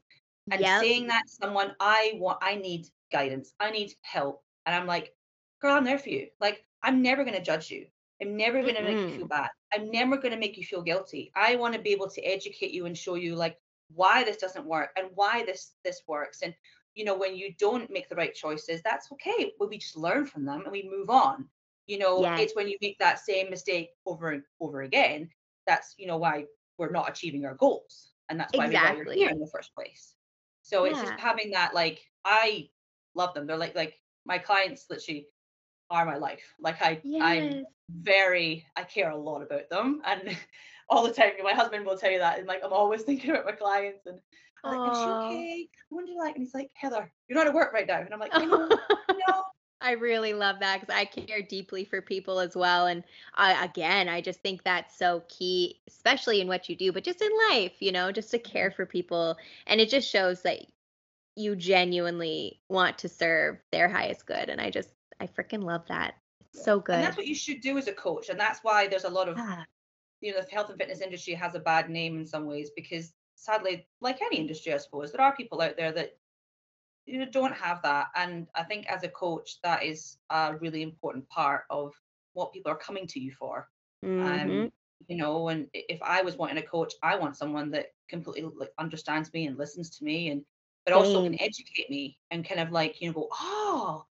And 0.51 0.67
Yep. 0.67 0.81
saying 0.81 1.09
that 1.09 1.23
to 1.27 1.33
someone, 1.43 1.75
I 1.81 2.13
want, 2.17 2.39
I 2.43 2.57
need 2.57 2.87
guidance, 3.13 3.55
I 3.61 3.71
need 3.71 3.93
help. 4.03 4.43
And 4.67 4.75
I'm 4.75 4.87
like, 4.87 5.15
girl, 5.61 5.75
I'm 5.77 5.85
there 5.85 5.99
for 5.99 6.11
you. 6.11 6.29
Like, 6.41 6.65
I'm 6.83 7.03
never 7.03 7.25
going 7.25 7.37
to 7.37 7.43
judge 7.43 7.71
you. 7.71 7.87
I'm 8.23 8.37
never 8.37 8.63
going 8.63 8.77
to 8.77 8.83
make 8.83 8.99
you 9.07 9.13
feel 9.15 9.27
bad. 9.29 9.49
I'm 9.73 9.91
never 9.91 10.17
going 10.17 10.33
to 10.33 10.39
make 10.41 10.57
you 10.57 10.65
feel 10.65 10.83
guilty. 10.83 11.33
I 11.35 11.57
want 11.57 11.75
to 11.75 11.81
be 11.81 11.91
able 11.93 12.09
to 12.11 12.23
educate 12.23 12.73
you 12.73 12.87
and 12.87 12.97
show 12.97 13.15
you 13.15 13.35
like 13.37 13.59
why 13.89 14.25
this 14.25 14.37
doesn't 14.37 14.67
work 14.67 14.91
and 14.97 15.09
why 15.15 15.45
this 15.45 15.77
this 15.85 16.03
works. 16.07 16.43
And 16.43 16.55
you 16.95 17.05
know, 17.05 17.17
when 17.17 17.37
you 17.37 17.55
don't 17.59 17.91
make 17.91 18.09
the 18.09 18.17
right 18.17 18.35
choices, 18.35 18.83
that's 18.83 19.11
okay. 19.13 19.53
But 19.59 19.69
we 19.71 19.79
just 19.79 19.97
learn 19.97 20.27
from 20.27 20.45
them 20.45 20.63
and 20.63 20.73
we 20.73 20.89
move 20.89 21.11
on. 21.11 21.49
You 21.87 21.99
know, 21.99 22.27
Yes. 22.27 22.37
it's 22.37 22.55
when 22.55 22.69
you 22.69 22.77
make 22.81 22.99
that 22.99 23.19
same 23.19 23.51
mistake 23.51 23.91
over 24.07 24.31
and 24.31 24.43
over 24.61 24.83
again. 24.83 25.31
That's 25.67 25.95
you 25.99 26.07
know 26.07 26.17
why 26.19 26.47
we're 26.79 26.91
not 26.91 27.09
achieving 27.11 27.45
our 27.45 27.55
goals, 27.55 28.13
and 28.29 28.39
that's 28.39 28.57
why 28.57 28.69
we 28.69 28.79
why 28.79 28.93
you're 28.93 29.07
Exactly. 29.07 29.17
here 29.17 29.31
in 29.31 29.39
the 29.41 29.47
first 29.53 29.75
place. 29.75 30.15
So 30.63 30.85
it's 30.85 31.01
just 31.01 31.15
having 31.17 31.51
that 31.53 31.75
like 31.75 32.01
I 32.25 32.69
love 33.15 33.35
them. 33.35 33.47
They're 33.47 33.57
like 33.57 33.75
like 33.75 34.01
my 34.25 34.39
clients 34.39 34.87
literally 34.91 35.29
are 35.91 36.05
my 36.07 36.17
life. 36.17 36.55
Like 36.59 36.81
I 36.83 37.05
I'm 37.21 37.65
very 37.91 38.67
I 38.77 38.85
care 38.85 39.11
a 39.11 39.17
lot 39.17 39.43
about 39.43 39.69
them 39.71 40.01
and 40.05 40.37
all 40.89 41.07
the 41.07 41.13
time 41.13 41.33
my 41.43 41.53
husband 41.53 41.85
will 41.85 41.99
tell 41.99 42.11
you 42.11 42.19
that 42.19 42.39
and 42.39 42.47
like 42.47 42.63
I'm 42.65 42.73
always 42.73 43.03
thinking 43.05 43.31
about 43.31 43.45
my 43.45 43.53
clients 43.53 44.07
and 44.07 44.21
I'm 44.65 44.79
like, 44.79 44.93
is 44.93 44.99
she 44.99 45.05
okay? 45.05 45.69
I 45.75 45.95
wonder 45.95 46.13
like 46.19 46.35
and 46.35 46.43
he's 46.43 46.55
like, 46.55 46.71
Heather, 46.75 47.13
you're 47.29 47.39
not 47.39 47.47
at 47.47 47.55
work 47.55 47.73
right 47.73 47.87
now. 47.87 48.01
And 48.01 48.13
I'm 48.13 48.21
like, 48.21 48.35
I 48.35 48.45
know, 48.45 48.69
I 49.09 49.13
know. 49.29 49.43
I 49.81 49.93
really 49.93 50.33
love 50.33 50.59
that 50.61 50.81
because 50.81 50.95
I 50.95 51.05
care 51.05 51.43
deeply 51.43 51.85
for 51.85 52.01
people 52.01 52.41
as 52.41 52.57
well. 52.57 52.87
And 52.87 53.05
I, 53.35 53.65
again, 53.65 54.09
I 54.09 54.21
just 54.21 54.41
think 54.41 54.65
that's 54.65 54.97
so 54.99 55.23
key, 55.29 55.81
especially 55.87 56.41
in 56.41 56.49
what 56.49 56.69
you 56.69 56.75
do, 56.75 56.93
but 56.93 57.05
just 57.05 57.21
in 57.21 57.31
life, 57.51 57.75
you 57.81 57.93
know, 57.93 58.11
just 58.11 58.31
to 58.31 58.39
care 58.39 58.71
mm-hmm. 58.71 58.77
for 58.77 58.87
people. 58.87 59.37
And 59.67 59.81
it 59.81 59.91
just 59.91 60.11
shows 60.11 60.43
that 60.43 60.61
you 61.37 61.55
genuinely 61.55 62.59
want 62.69 62.97
to 62.99 63.09
serve 63.09 63.59
their 63.71 63.89
highest 63.89 64.27
good. 64.27 64.49
And 64.49 64.61
I 64.61 64.71
just, 64.71 64.89
I 65.21 65.27
freaking 65.27 65.63
love 65.63 65.83
that. 65.89 66.15
It's 66.41 66.65
so 66.65 66.81
good. 66.81 66.97
And 66.97 67.05
that's 67.05 67.19
what 67.19 67.27
you 67.27 67.35
should 67.35 67.61
do 67.61 67.77
as 67.77 67.87
a 67.87 67.93
coach. 67.93 68.31
And 68.31 68.41
that's 68.41 68.61
why 68.63 68.89
there's 68.89 69.05
a 69.05 69.11
lot 69.11 69.29
of 69.29 69.37
Yeah. 69.37 69.65
You 70.21 70.33
know, 70.33 70.41
the 70.41 70.51
health 70.51 70.71
and 70.71 70.79
fitness 70.79 71.01
industry 71.01 71.35
has 71.35 71.55
a 71.55 71.61
bad 71.61 71.91
name 71.91 72.19
in 72.19 72.27
some 72.27 72.47
ways 72.47 72.71
because 72.75 73.13
sadly, 73.35 73.87
like 74.01 74.21
any 74.23 74.39
industry, 74.39 74.73
I 74.73 74.79
suppose, 74.79 75.13
there 75.13 75.21
are 75.23 75.37
people 75.37 75.61
out 75.61 75.77
there 75.77 75.93
that 75.93 76.13
you 77.07 77.19
know, 77.19 77.27
don't 77.31 77.55
have 77.55 77.83
that. 77.83 78.09
And 78.15 78.47
I 78.55 78.65
think 78.65 78.87
as 78.87 79.03
a 79.05 79.09
coach, 79.09 79.61
that 79.63 79.83
is 79.85 80.19
a 80.31 80.57
really 80.61 80.83
important 80.83 81.29
part 81.29 81.65
of 81.71 81.95
what 82.33 82.53
people 82.53 82.71
are 82.73 82.77
coming 82.77 83.07
to 83.09 83.21
you 83.21 83.33
for. 83.33 83.69
Mhm. 84.03 84.69
Um, 84.69 84.71
you 85.09 85.17
know, 85.17 85.49
and 85.49 85.69
if 85.73 86.01
I 86.03 86.23
was 86.23 86.37
wanting 86.37 86.59
a 86.59 86.63
coach, 86.63 86.95
I 87.03 87.17
want 87.17 87.37
someone 87.37 87.71
that 87.71 87.87
completely 88.09 88.51
like 88.57 88.73
understands 88.79 89.33
me 89.33 89.47
and 89.47 89.59
listens 89.59 89.99
to 89.99 90.05
me 90.05 90.31
and 90.31 90.45
but 90.85 90.95
also 90.95 91.23
can 91.23 91.35
educate 91.41 91.91
me 91.91 92.19
and 92.31 92.47
kind 92.47 92.61
of 92.61 92.71
like, 92.71 93.01
you 93.01 93.09
know, 93.09 93.15
go, 93.15 93.29
oh, 93.33 94.05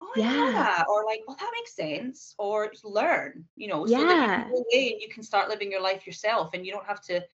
oh, 0.00 0.12
Yeah. 0.16 0.84
Or 0.88 1.04
like, 1.04 1.22
well, 1.26 1.36
that 1.38 1.50
makes 1.54 1.74
sense. 1.74 2.34
Or 2.38 2.72
learn, 2.84 3.44
you 3.56 3.68
know, 3.68 3.86
so 3.86 3.92
that 3.92 4.00
you 4.00 4.26
can 4.26 4.50
go 4.50 4.56
away 4.56 4.92
and 4.92 5.02
you 5.02 5.08
can 5.08 5.22
start 5.22 5.48
living 5.48 5.70
your 5.70 5.82
life 5.82 6.06
yourself 6.06 6.54
and 6.54 6.64
you 6.64 6.72
don't 6.72 6.86
have 6.86 7.02
to 7.02 7.24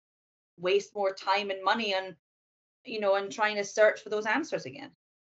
waste 0.59 0.95
more 0.95 1.13
time 1.13 1.51
and 1.51 1.63
money 1.65 1.95
on, 1.95 2.17
you 2.85 3.01
know, 3.01 3.15
and 3.15 3.31
trying 3.33 3.57
to 3.57 3.65
search 3.65 4.03
for 4.03 4.11
those 4.11 4.27
answers 4.27 4.67
again. 4.67 4.91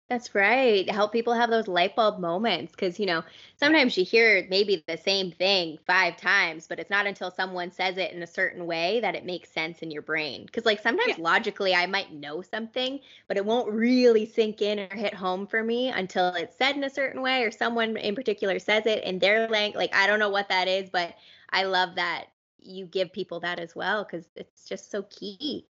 That's 0.09 0.35
right. 0.35 0.89
Help 0.89 1.11
people 1.11 1.33
have 1.33 1.49
those 1.49 1.67
light 1.67 1.95
bulb 1.95 2.19
moments 2.19 2.73
because, 2.73 2.99
you 2.99 3.07
know, 3.07 3.23
sometimes 3.57 3.97
you 3.97 4.05
hear 4.05 4.45
maybe 4.49 4.77
the 4.77 4.87
same 4.87 5.21
thing 5.21 5.69
five 5.73 6.05
times, 6.07 6.57
but 6.57 6.69
it's 6.69 6.83
not 6.83 6.99
until 6.99 7.25
someone 7.25 7.71
says 7.71 7.97
it 7.97 8.11
in 8.11 8.21
a 8.21 8.27
certain 8.27 8.65
way 8.65 8.99
that 8.99 9.15
it 9.15 9.25
makes 9.25 9.49
sense 9.49 9.81
in 9.81 9.89
your 9.89 10.01
brain. 10.03 10.45
Because, 10.45 10.65
like, 10.65 10.79
sometimes 10.79 11.17
Yeah. 11.17 11.17
logically 11.17 11.73
I 11.73 11.87
might 11.87 12.13
know 12.13 12.41
something, 12.43 12.99
but 13.27 13.37
it 13.37 13.45
won't 13.45 13.71
really 13.71 14.25
sink 14.25 14.61
in 14.61 14.79
or 14.79 14.95
hit 14.95 15.15
home 15.15 15.47
for 15.47 15.63
me 15.63 15.89
until 15.89 16.27
it's 16.29 16.55
said 16.55 16.75
in 16.75 16.83
a 16.83 16.89
certain 16.89 17.21
way 17.21 17.43
or 17.43 17.51
someone 17.51 17.97
in 17.97 18.13
particular 18.15 18.59
says 18.59 18.85
it 18.85 19.03
in 19.03 19.19
their 19.19 19.47
language. 19.47 19.77
Like, 19.77 19.95
I 19.95 20.05
don't 20.07 20.19
know 20.19 20.29
what 20.29 20.49
that 20.49 20.67
is, 20.67 20.89
but 20.89 21.15
I 21.49 21.63
love 21.63 21.95
that 21.95 22.27
you 22.59 22.85
give 22.85 23.11
people 23.11 23.39
that 23.41 23.59
as 23.59 23.75
well 23.75 24.03
because 24.03 24.29
it's 24.35 24.67
just 24.67 24.91
so 24.91 25.03
key. 25.03 25.67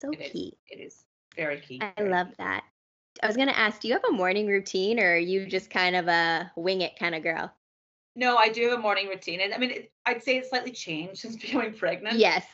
So 0.00 0.14
It 0.14 0.20
is. 0.20 0.38
key. 0.38 0.58
It 0.68 0.80
is 0.80 1.06
very 1.34 1.60
key. 1.60 1.88
I 1.96 2.02
very 2.02 2.14
love 2.14 2.28
key. 2.28 2.36
that. 2.38 2.64
I 3.22 3.26
was 3.26 3.36
gonna 3.36 3.52
ask, 3.52 3.80
do 3.80 3.88
you 3.88 3.94
have 3.94 4.04
a 4.08 4.12
morning 4.12 4.46
routine 4.46 4.98
or 4.98 5.14
are 5.14 5.18
you 5.18 5.46
just 5.46 5.70
kind 5.70 5.96
of 5.96 6.08
a 6.08 6.50
wing 6.56 6.80
it 6.80 6.98
kind 6.98 7.14
of 7.14 7.22
girl? 7.22 7.52
No, 8.16 8.36
I 8.36 8.48
do 8.48 8.68
have 8.68 8.78
a 8.78 8.82
morning 8.82 9.08
routine. 9.08 9.40
And 9.40 9.54
I 9.54 9.58
mean, 9.58 9.70
it, 9.70 9.92
I'd 10.06 10.22
say 10.22 10.38
it's 10.38 10.50
slightly 10.50 10.72
changed 10.72 11.18
since 11.20 11.36
becoming 11.36 11.74
pregnant. 11.74 12.18
Yes. 12.18 12.44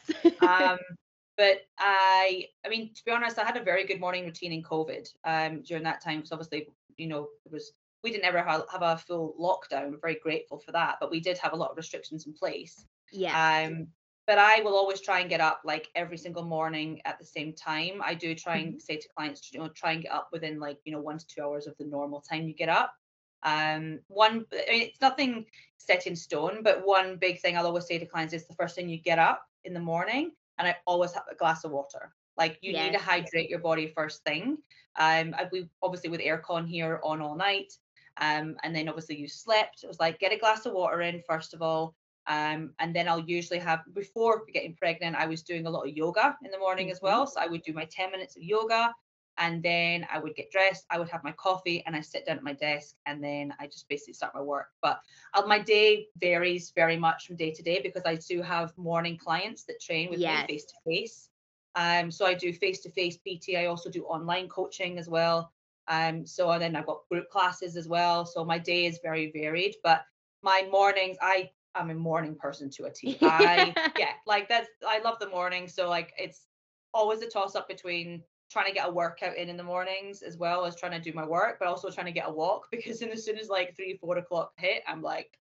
um, 0.40 0.78
but 1.36 1.62
I, 1.78 2.46
I 2.64 2.68
mean, 2.68 2.92
to 2.94 3.04
be 3.04 3.10
honest, 3.10 3.38
I 3.38 3.44
had 3.44 3.56
a 3.56 3.62
very 3.62 3.86
good 3.86 4.00
morning 4.00 4.24
routine 4.24 4.52
in 4.52 4.62
COVID 4.62 5.08
um, 5.24 5.62
during 5.62 5.84
that 5.84 6.02
time 6.02 6.18
because 6.18 6.32
obviously, 6.32 6.68
you 6.96 7.08
know, 7.08 7.28
it 7.44 7.52
was 7.52 7.72
we 8.02 8.12
didn't 8.12 8.24
ever 8.24 8.42
have, 8.42 8.62
have 8.70 8.82
a 8.82 8.98
full 8.98 9.34
lockdown. 9.40 9.90
We're 9.90 9.98
very 9.98 10.18
grateful 10.22 10.58
for 10.58 10.72
that, 10.72 10.96
but 11.00 11.10
we 11.10 11.20
did 11.20 11.38
have 11.38 11.52
a 11.52 11.56
lot 11.56 11.70
of 11.70 11.76
restrictions 11.76 12.26
in 12.26 12.34
place. 12.34 12.86
Yeah. 13.10 13.66
Um, 13.66 13.88
but 14.26 14.38
I 14.38 14.60
will 14.60 14.74
always 14.74 15.00
try 15.00 15.20
and 15.20 15.30
get 15.30 15.40
up 15.40 15.62
like 15.64 15.88
every 15.94 16.18
single 16.18 16.44
morning 16.44 17.00
at 17.04 17.18
the 17.18 17.24
same 17.24 17.52
time. 17.54 18.00
I 18.02 18.14
do 18.14 18.34
try 18.34 18.58
and 18.58 18.74
Mhm. 18.74 18.80
say 18.80 18.96
to 18.96 19.08
clients, 19.16 19.52
you 19.52 19.60
know, 19.60 19.68
try 19.68 19.92
and 19.92 20.02
get 20.02 20.12
up 20.12 20.28
within 20.32 20.58
like, 20.58 20.78
you 20.84 20.92
know, 20.92 21.00
one 21.00 21.18
to 21.18 21.26
two 21.26 21.42
hours 21.42 21.66
of 21.66 21.76
the 21.78 21.84
normal 21.84 22.20
time 22.20 22.46
you 22.48 22.54
get 22.54 22.68
up. 22.68 22.94
Um, 23.42 24.00
one, 24.08 24.46
I 24.52 24.70
mean, 24.70 24.82
it's 24.82 25.00
nothing 25.00 25.46
set 25.78 26.06
in 26.06 26.16
stone, 26.16 26.62
but 26.62 26.84
one 26.86 27.16
big 27.18 27.40
thing 27.40 27.56
I'll 27.56 27.66
always 27.66 27.86
say 27.86 27.98
to 27.98 28.06
clients 28.06 28.34
is 28.34 28.46
the 28.46 28.54
first 28.54 28.74
thing 28.74 28.88
you 28.88 28.98
get 28.98 29.18
up 29.18 29.44
in 29.64 29.74
the 29.74 29.80
morning, 29.80 30.32
and 30.58 30.66
I 30.66 30.76
always 30.86 31.12
have 31.12 31.24
a 31.30 31.34
glass 31.36 31.64
of 31.64 31.70
water. 31.70 32.14
Like 32.36 32.58
you 32.62 32.74
need 32.74 32.92
to 32.92 32.98
hydrate 32.98 33.48
your 33.48 33.60
body 33.60 33.86
first 33.86 34.24
thing. 34.24 34.58
Um, 34.96 35.34
I- 35.38 35.48
we 35.52 35.68
obviously 35.82 36.10
with 36.10 36.20
aircon 36.20 36.66
here 36.68 37.00
on 37.04 37.20
all 37.22 37.36
night, 37.36 37.72
um, 38.18 38.56
and 38.62 38.74
then 38.74 38.88
obviously 38.88 39.16
you 39.16 39.28
slept. 39.28 39.84
It 39.84 39.86
was 39.86 40.00
like 40.00 40.18
get 40.18 40.32
a 40.32 40.36
glass 40.38 40.66
of 40.66 40.72
water 40.74 41.00
in 41.02 41.22
first 41.22 41.54
of 41.54 41.62
all, 41.62 41.94
um, 42.28 42.72
and 42.78 42.94
then 42.94 43.08
I'll 43.08 43.20
usually 43.20 43.60
have 43.60 43.80
before 43.94 44.44
getting 44.52 44.74
pregnant, 44.74 45.16
I 45.16 45.26
was 45.26 45.42
doing 45.42 45.66
a 45.66 45.70
lot 45.70 45.86
of 45.86 45.96
yoga 45.96 46.36
in 46.44 46.50
the 46.50 46.58
morning 46.58 46.90
as 46.90 47.00
well. 47.00 47.26
So 47.26 47.40
I 47.40 47.46
would 47.46 47.62
do 47.62 47.72
my 47.72 47.84
10 47.84 48.10
minutes 48.10 48.36
of 48.36 48.42
yoga 48.42 48.94
and 49.38 49.62
then 49.62 50.06
I 50.10 50.18
would 50.18 50.34
get 50.34 50.50
dressed, 50.50 50.86
I 50.90 50.98
would 50.98 51.08
have 51.10 51.22
my 51.22 51.32
coffee 51.32 51.82
and 51.86 51.94
I 51.94 52.00
sit 52.00 52.26
down 52.26 52.38
at 52.38 52.42
my 52.42 52.54
desk 52.54 52.96
and 53.06 53.22
then 53.22 53.52
I 53.60 53.66
just 53.66 53.88
basically 53.88 54.14
start 54.14 54.34
my 54.34 54.40
work. 54.40 54.68
But 54.82 55.00
uh, 55.34 55.42
my 55.46 55.58
day 55.58 56.06
varies 56.18 56.72
very 56.74 56.96
much 56.96 57.26
from 57.26 57.36
day 57.36 57.52
to 57.52 57.62
day 57.62 57.80
because 57.82 58.02
I 58.06 58.16
do 58.16 58.42
have 58.42 58.76
morning 58.76 59.18
clients 59.18 59.64
that 59.64 59.80
train 59.80 60.10
with 60.10 60.20
Yes. 60.20 60.48
me 60.48 60.54
face 60.54 60.64
to 60.64 60.74
face. 60.86 61.28
Um, 61.74 62.10
so 62.10 62.24
I 62.24 62.34
do 62.34 62.52
face 62.52 62.80
to 62.80 62.90
face 62.90 63.18
PT. 63.18 63.56
I 63.56 63.66
also 63.66 63.90
do 63.90 64.04
online 64.04 64.48
coaching 64.48 64.98
as 64.98 65.08
well. 65.08 65.52
Um, 65.88 66.26
so 66.26 66.50
and 66.50 66.62
then 66.62 66.74
I've 66.74 66.86
got 66.86 67.06
group 67.10 67.28
classes 67.30 67.76
as 67.76 67.86
well. 67.86 68.24
So 68.24 68.44
my 68.44 68.58
day 68.58 68.86
is 68.86 68.98
very 69.02 69.30
varied, 69.30 69.76
but 69.84 70.02
my 70.42 70.66
mornings, 70.72 71.18
I 71.20 71.50
I'm 71.76 71.90
a 71.90 71.94
morning 71.94 72.34
person 72.34 72.70
to 72.70 72.84
a 72.84 72.90
T. 72.94 73.18
I 73.22 73.74
yeah, 73.98 74.12
like 74.26 74.48
that's 74.48 74.68
I 74.86 75.00
love 75.00 75.18
the 75.20 75.28
morning. 75.28 75.68
So 75.68 75.88
like 75.88 76.12
it's 76.18 76.46
always 76.94 77.22
a 77.22 77.28
toss 77.28 77.54
up 77.54 77.68
between 77.68 78.22
trying 78.50 78.66
to 78.66 78.72
get 78.72 78.88
a 78.88 78.92
workout 78.92 79.36
in 79.36 79.48
in 79.48 79.56
the 79.56 79.62
mornings 79.62 80.22
as 80.22 80.36
well 80.38 80.64
as 80.64 80.76
trying 80.76 80.92
to 80.92 81.00
do 81.00 81.14
my 81.14 81.26
work, 81.26 81.58
but 81.58 81.68
also 81.68 81.90
trying 81.90 82.06
to 82.06 82.12
get 82.12 82.28
a 82.28 82.32
walk 82.32 82.68
because 82.70 83.00
then 83.00 83.10
as 83.10 83.24
soon 83.24 83.38
as 83.38 83.48
like 83.48 83.76
three 83.76 83.98
four 84.00 84.18
o'clock 84.18 84.52
hit, 84.58 84.82
I'm 84.86 85.02
like, 85.02 85.38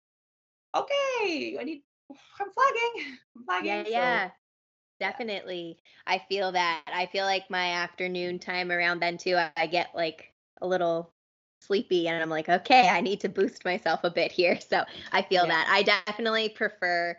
okay, 0.76 1.57
I 1.61 1.64
need 1.64 1.82
I'm 2.11 2.51
flagging. 2.51 3.18
I'm 3.37 3.45
flagging. 3.45 3.66
Yeah, 3.66 3.85
So, 3.85 3.91
yeah. 3.91 4.30
Definitely. 5.01 5.78
I 6.07 6.18
feel 6.18 6.53
that. 6.53 6.82
I 6.87 7.07
feel 7.07 7.24
like 7.24 7.51
my 7.51 7.72
afternoon 7.72 8.39
time 8.39 8.70
around 8.70 9.01
then 9.01 9.18
too, 9.18 9.37
I, 9.37 9.51
I 9.57 9.66
get 9.66 9.89
like 9.95 10.32
a 10.61 10.66
little 10.66 11.14
sleepy 11.65 12.09
and 12.09 12.23
I'm 12.23 12.31
like, 12.31 12.49
okay, 12.49 12.89
I 12.89 13.01
need 13.01 13.21
to 13.23 13.29
boost 13.29 13.65
myself 13.65 14.05
a 14.05 14.11
bit 14.11 14.33
here. 14.33 14.61
So 14.61 14.85
I 15.12 15.23
feel 15.23 15.47
Yeah. 15.47 15.49
that. 15.49 15.69
I 15.71 15.83
definitely 15.83 16.51
prefer 16.51 17.17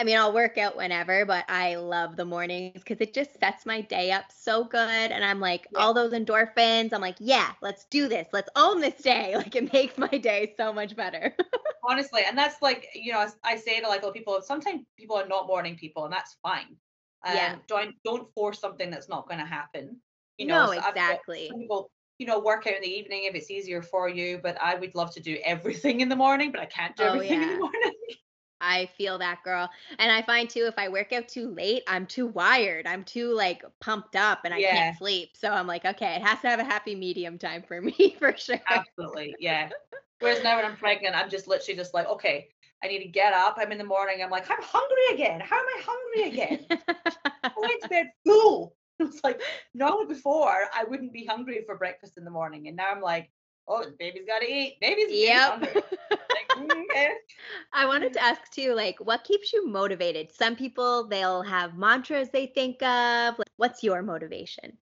I 0.00 0.04
mean, 0.04 0.16
I'll 0.18 0.32
work 0.32 0.58
out 0.58 0.76
whenever, 0.76 1.26
but 1.26 1.44
I 1.48 1.76
love 1.76 2.16
the 2.16 2.24
mornings 2.24 2.72
because 2.74 3.00
it 3.00 3.12
just 3.14 3.38
sets 3.38 3.66
my 3.66 3.80
day 3.82 4.12
up 4.12 4.30
so 4.30 4.64
good. 4.64 4.78
And 5.12 5.24
I'm 5.24 5.40
like, 5.40 5.66
Yeah. 5.70 5.84
all 5.84 5.92
those 5.92 6.12
endorphins, 6.12 6.92
I'm 6.92 7.00
like, 7.00 7.16
yeah, 7.18 7.52
let's 7.62 7.84
do 7.86 8.08
this. 8.08 8.28
Let's 8.32 8.48
own 8.56 8.80
this 8.80 8.96
day. 9.02 9.34
Like, 9.36 9.56
it 9.56 9.72
makes 9.72 9.98
my 9.98 10.08
day 10.08 10.54
so 10.56 10.72
much 10.72 10.94
better. 10.96 11.34
honestly 11.82 12.22
and 12.26 12.36
that's 12.36 12.62
like 12.62 12.86
you 12.94 13.12
know 13.12 13.26
I- 13.44 13.56
say 13.56 13.80
to 13.80 13.88
like 13.88 14.02
a 14.02 14.06
lot 14.06 14.10
of 14.10 14.14
people 14.14 14.40
sometimes 14.42 14.82
people 14.98 15.16
are 15.16 15.26
not 15.28 15.46
morning 15.46 15.76
people 15.76 16.04
and 16.04 16.12
that's 16.12 16.36
fine 16.42 16.76
um, 17.26 17.34
Yeah. 17.34 17.56
don't 17.68 17.94
don't 18.04 18.32
force 18.34 18.60
something 18.60 18.90
that's 18.90 19.08
not 19.08 19.28
going 19.28 19.40
to 19.40 19.46
happen 19.46 20.00
you 20.38 20.46
No, 20.46 20.54
know 20.54 20.66
so 20.66 20.80
exactly. 20.88 21.56
people 21.58 21.90
you 22.18 22.26
know 22.26 22.38
work 22.40 22.66
out 22.66 22.74
in 22.74 22.82
the 22.82 22.88
evening 22.88 23.24
if 23.24 23.34
it's 23.34 23.50
easier 23.50 23.82
for 23.82 24.08
you 24.08 24.38
but 24.42 24.60
i 24.60 24.74
would 24.74 24.94
love 24.94 25.12
to 25.12 25.20
do 25.20 25.38
everything 25.44 26.00
in 26.00 26.08
the 26.08 26.16
morning 26.16 26.50
but 26.52 26.60
i 26.60 26.66
can't 26.66 26.96
do 26.96 27.04
Oh, 27.04 27.04
everything 27.04 27.42
in 27.42 27.48
the 27.48 27.56
morning 27.56 27.92
I 28.60 28.86
feel 28.86 29.18
that 29.18 29.42
girl. 29.44 29.70
And 29.98 30.10
I 30.10 30.22
find 30.22 30.50
too, 30.50 30.66
if 30.66 30.78
I 30.78 30.88
work 30.88 31.12
out 31.12 31.28
too 31.28 31.48
late, 31.50 31.84
I'm 31.86 32.06
too 32.06 32.26
wired. 32.26 32.86
I'm 32.88 33.04
too 33.04 33.32
like 33.34 33.62
pumped 33.80 34.16
up 34.16 34.40
and 34.44 34.52
I 34.52 34.60
Yeah. 34.60 34.62
can't 34.62 34.92
sleep. 34.96 35.36
So 35.36 35.50
I'm 35.52 35.66
like, 35.68 35.84
okay, 35.84 36.16
it 36.16 36.22
has 36.22 36.40
to 36.40 36.48
have 36.48 36.58
a 36.60 36.64
happy 36.64 36.94
medium 36.96 37.38
time 37.38 37.62
for 37.62 37.80
me 37.82 38.16
for 38.18 38.36
sure. 38.36 38.60
absolutely 38.70 39.36
yeah 39.40 39.70
whereas 40.20 40.42
now 40.42 40.56
when 40.56 40.64
i'm 40.64 40.76
pregnant 40.76 41.14
i'm 41.16 41.30
just 41.30 41.48
literally 41.48 41.76
just 41.76 41.94
like 41.94 42.06
okay 42.06 42.48
i 42.82 42.88
need 42.88 42.98
to 43.02 43.08
get 43.08 43.32
up 43.32 43.56
i'm 43.58 43.72
in 43.72 43.78
the 43.78 43.84
morning 43.84 44.22
i'm 44.22 44.30
like 44.30 44.50
i'm 44.50 44.62
hungry 44.62 45.14
again 45.14 45.40
how 45.40 45.58
am 45.58 45.66
i 45.66 45.82
hungry 45.84 46.28
again 46.32 46.66
I 47.56 47.60
went 47.60 47.82
to 47.82 47.88
bed 47.88 48.06
full. 48.26 48.77
It's 49.00 49.22
like 49.22 49.40
normally 49.74 50.06
before 50.06 50.66
I 50.74 50.84
wouldn't 50.84 51.12
be 51.12 51.24
hungry 51.24 51.62
for 51.64 51.76
breakfast 51.76 52.18
in 52.18 52.24
the 52.24 52.30
morning, 52.30 52.66
and 52.68 52.76
now 52.76 52.88
I'm 52.90 53.00
like, 53.00 53.30
oh, 53.68 53.84
baby's 53.98 54.26
got 54.26 54.40
to 54.40 54.50
eat. 54.50 54.78
Baby's, 54.80 55.10
yep. 55.10 55.50
hungry. 55.50 55.82
Like, 56.10 56.48
"Mm, 56.58 56.84
okay. 56.90 57.10
I 57.72 57.86
wanted 57.86 58.12
to 58.14 58.22
ask 58.22 58.50
too, 58.50 58.74
like, 58.74 58.98
what 58.98 59.24
keeps 59.24 59.52
you 59.52 59.68
motivated? 59.68 60.32
Some 60.32 60.56
people, 60.56 61.06
they'll 61.06 61.42
have 61.42 61.76
mantras 61.76 62.30
they 62.30 62.46
think 62.46 62.82
of. 62.82 63.38
Like, 63.38 63.48
What's 63.56 63.82
your 63.82 64.02
motivation? 64.02 64.76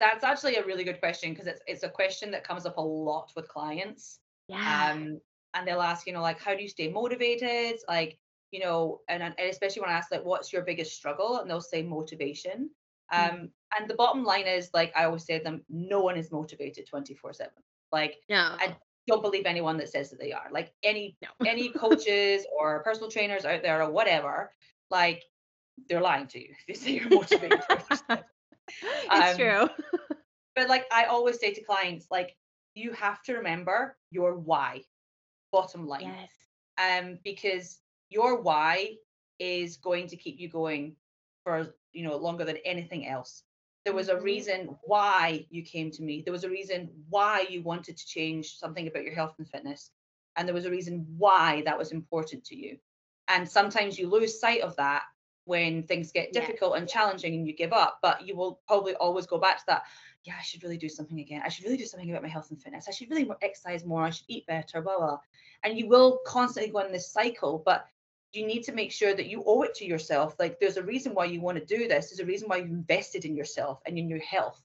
That's 0.00 0.24
actually 0.24 0.56
a 0.56 0.64
really 0.64 0.84
good 0.84 0.98
question 0.98 1.32
because 1.32 1.46
it's 1.46 1.60
it's 1.66 1.82
a 1.84 1.88
question 1.88 2.30
that 2.32 2.46
comes 2.46 2.66
up 2.66 2.76
a 2.78 2.80
lot 2.80 3.32
with 3.36 3.48
clients. 3.48 4.18
Yeah. 4.48 4.90
Um, 4.92 5.20
and 5.54 5.66
they'll 5.66 5.80
ask, 5.80 6.06
you 6.06 6.12
know, 6.12 6.20
like, 6.20 6.40
how 6.40 6.54
do 6.54 6.62
you 6.62 6.68
stay 6.68 6.88
motivated? 6.88 7.78
Like, 7.88 8.18
you 8.50 8.60
know, 8.60 9.00
and, 9.08 9.22
and 9.22 9.34
especially 9.38 9.82
when 9.82 9.90
I 9.90 9.94
ask, 9.94 10.10
like, 10.10 10.24
what's 10.24 10.52
your 10.52 10.62
biggest 10.62 10.96
struggle? 10.96 11.38
And 11.38 11.48
they'll 11.48 11.60
say 11.60 11.82
motivation. 11.82 12.70
Um, 13.12 13.30
Mhm. 13.30 13.50
and 13.78 13.88
the 13.90 13.94
bottom 13.94 14.24
line 14.24 14.46
is, 14.46 14.70
like 14.74 14.92
I 14.96 15.04
always 15.04 15.24
say 15.24 15.38
to 15.38 15.44
them, 15.44 15.64
no 15.68 16.00
one 16.00 16.16
is 16.16 16.32
motivated 16.32 16.86
24 16.86 17.32
7. 17.32 17.52
Like, 17.92 18.16
no. 18.28 18.56
I 18.58 18.76
don't 19.06 19.22
believe 19.22 19.46
anyone 19.46 19.76
that 19.78 19.88
says 19.88 20.10
that 20.10 20.18
they 20.20 20.32
are. 20.32 20.48
Like 20.50 20.72
any 20.82 21.16
No. 21.22 21.28
any 21.44 21.68
coaches 21.72 22.46
or 22.58 22.82
personal 22.82 23.10
trainers 23.10 23.44
out 23.44 23.62
there 23.62 23.82
or 23.82 23.90
whatever, 23.90 24.52
like 24.90 25.22
they're 25.88 26.00
lying 26.00 26.26
to 26.28 26.40
you 26.40 26.48
if 26.50 26.66
they 26.68 26.74
say 26.74 26.92
you're 26.92 27.10
motivated. 27.10 27.60
24/7. 27.62 28.24
it's 29.12 29.32
um, 29.32 29.36
true. 29.36 29.68
but 30.54 30.68
like 30.68 30.86
I 30.92 31.04
always 31.04 31.38
say 31.38 31.52
to 31.52 31.62
clients, 31.62 32.06
like 32.10 32.36
you 32.74 32.92
have 32.92 33.22
to 33.24 33.34
remember 33.34 33.96
your 34.10 34.36
why, 34.36 34.82
bottom 35.52 35.86
line. 35.86 36.16
yes. 36.16 36.30
Um, 36.78 37.18
because 37.24 37.80
your 38.10 38.40
why 38.42 38.96
is 39.38 39.76
going 39.76 40.06
to 40.08 40.16
keep 40.16 40.38
you 40.38 40.48
going 40.48 40.96
for 41.44 41.74
you 41.92 42.04
know 42.04 42.16
longer 42.16 42.44
than 42.44 42.58
anything 42.64 43.06
else. 43.06 43.44
There 43.84 43.94
was 43.94 44.08
a 44.08 44.16
Mhm. 44.16 44.22
reason 44.22 44.78
why 44.84 45.46
you 45.50 45.62
came 45.62 45.90
to 45.92 46.02
me. 46.02 46.22
There 46.22 46.32
was 46.32 46.44
a 46.44 46.50
reason 46.50 46.90
why 47.10 47.46
you 47.48 47.62
wanted 47.62 47.96
to 47.98 48.06
change 48.06 48.56
something 48.58 48.88
about 48.88 49.04
your 49.04 49.14
health 49.14 49.36
and 49.38 49.48
fitness. 49.48 49.92
And 50.36 50.48
there 50.48 50.54
was 50.54 50.64
a 50.66 50.70
reason 50.70 51.06
why 51.18 51.62
that 51.66 51.78
was 51.78 51.92
important 51.92 52.44
to 52.46 52.56
you. 52.56 52.78
And 53.28 53.48
sometimes 53.48 53.98
you 53.98 54.08
lose 54.08 54.40
sight 54.40 54.62
of 54.62 54.76
that 54.76 55.02
when 55.44 55.82
things 55.84 56.12
get 56.12 56.32
difficult 56.32 56.76
and 56.76 56.88
challenging 56.88 57.34
and 57.34 57.46
you 57.46 57.54
give 57.54 57.72
up, 57.72 57.98
but 58.02 58.26
you 58.26 58.34
will 58.36 58.60
probably 58.66 58.94
always 58.96 59.26
go 59.26 59.38
back 59.38 59.58
to 59.58 59.64
that. 59.68 59.82
Yeah, 60.24 60.34
I 60.38 60.42
should 60.42 60.62
really 60.62 60.78
do 60.78 60.88
something 60.88 61.20
again. 61.20 61.42
I 61.44 61.48
should 61.50 61.64
really 61.64 61.76
do 61.76 61.84
something 61.84 62.10
about 62.10 62.22
my 62.22 62.28
health 62.28 62.50
and 62.50 62.60
fitness. 62.60 62.88
I 62.88 62.92
should 62.92 63.10
really 63.10 63.30
exercise 63.42 63.84
more. 63.84 64.04
I 64.04 64.10
should 64.10 64.26
eat 64.28 64.46
better, 64.46 64.80
blah, 64.80 64.96
blah. 64.96 65.06
blah. 65.06 65.18
And 65.62 65.78
you 65.78 65.86
will 65.88 66.20
constantly 66.26 66.72
go 66.72 66.78
in 66.80 66.92
this 66.92 67.12
cycle, 67.12 67.62
but 67.64 67.86
you 68.34 68.46
need 68.46 68.62
to 68.64 68.72
make 68.72 68.92
sure 68.92 69.14
that 69.14 69.26
you 69.26 69.42
owe 69.46 69.62
it 69.62 69.74
to 69.76 69.84
yourself. 69.84 70.34
Like 70.38 70.58
there's 70.58 70.76
a 70.76 70.82
reason 70.82 71.14
why 71.14 71.26
you 71.26 71.40
want 71.40 71.58
to 71.58 71.64
do 71.64 71.88
this. 71.88 72.10
There's 72.10 72.20
a 72.20 72.26
reason 72.26 72.48
why 72.48 72.56
you've 72.58 72.70
invested 72.70 73.24
in 73.24 73.36
yourself 73.36 73.80
and 73.86 73.98
in 73.98 74.08
your 74.08 74.20
health. 74.20 74.60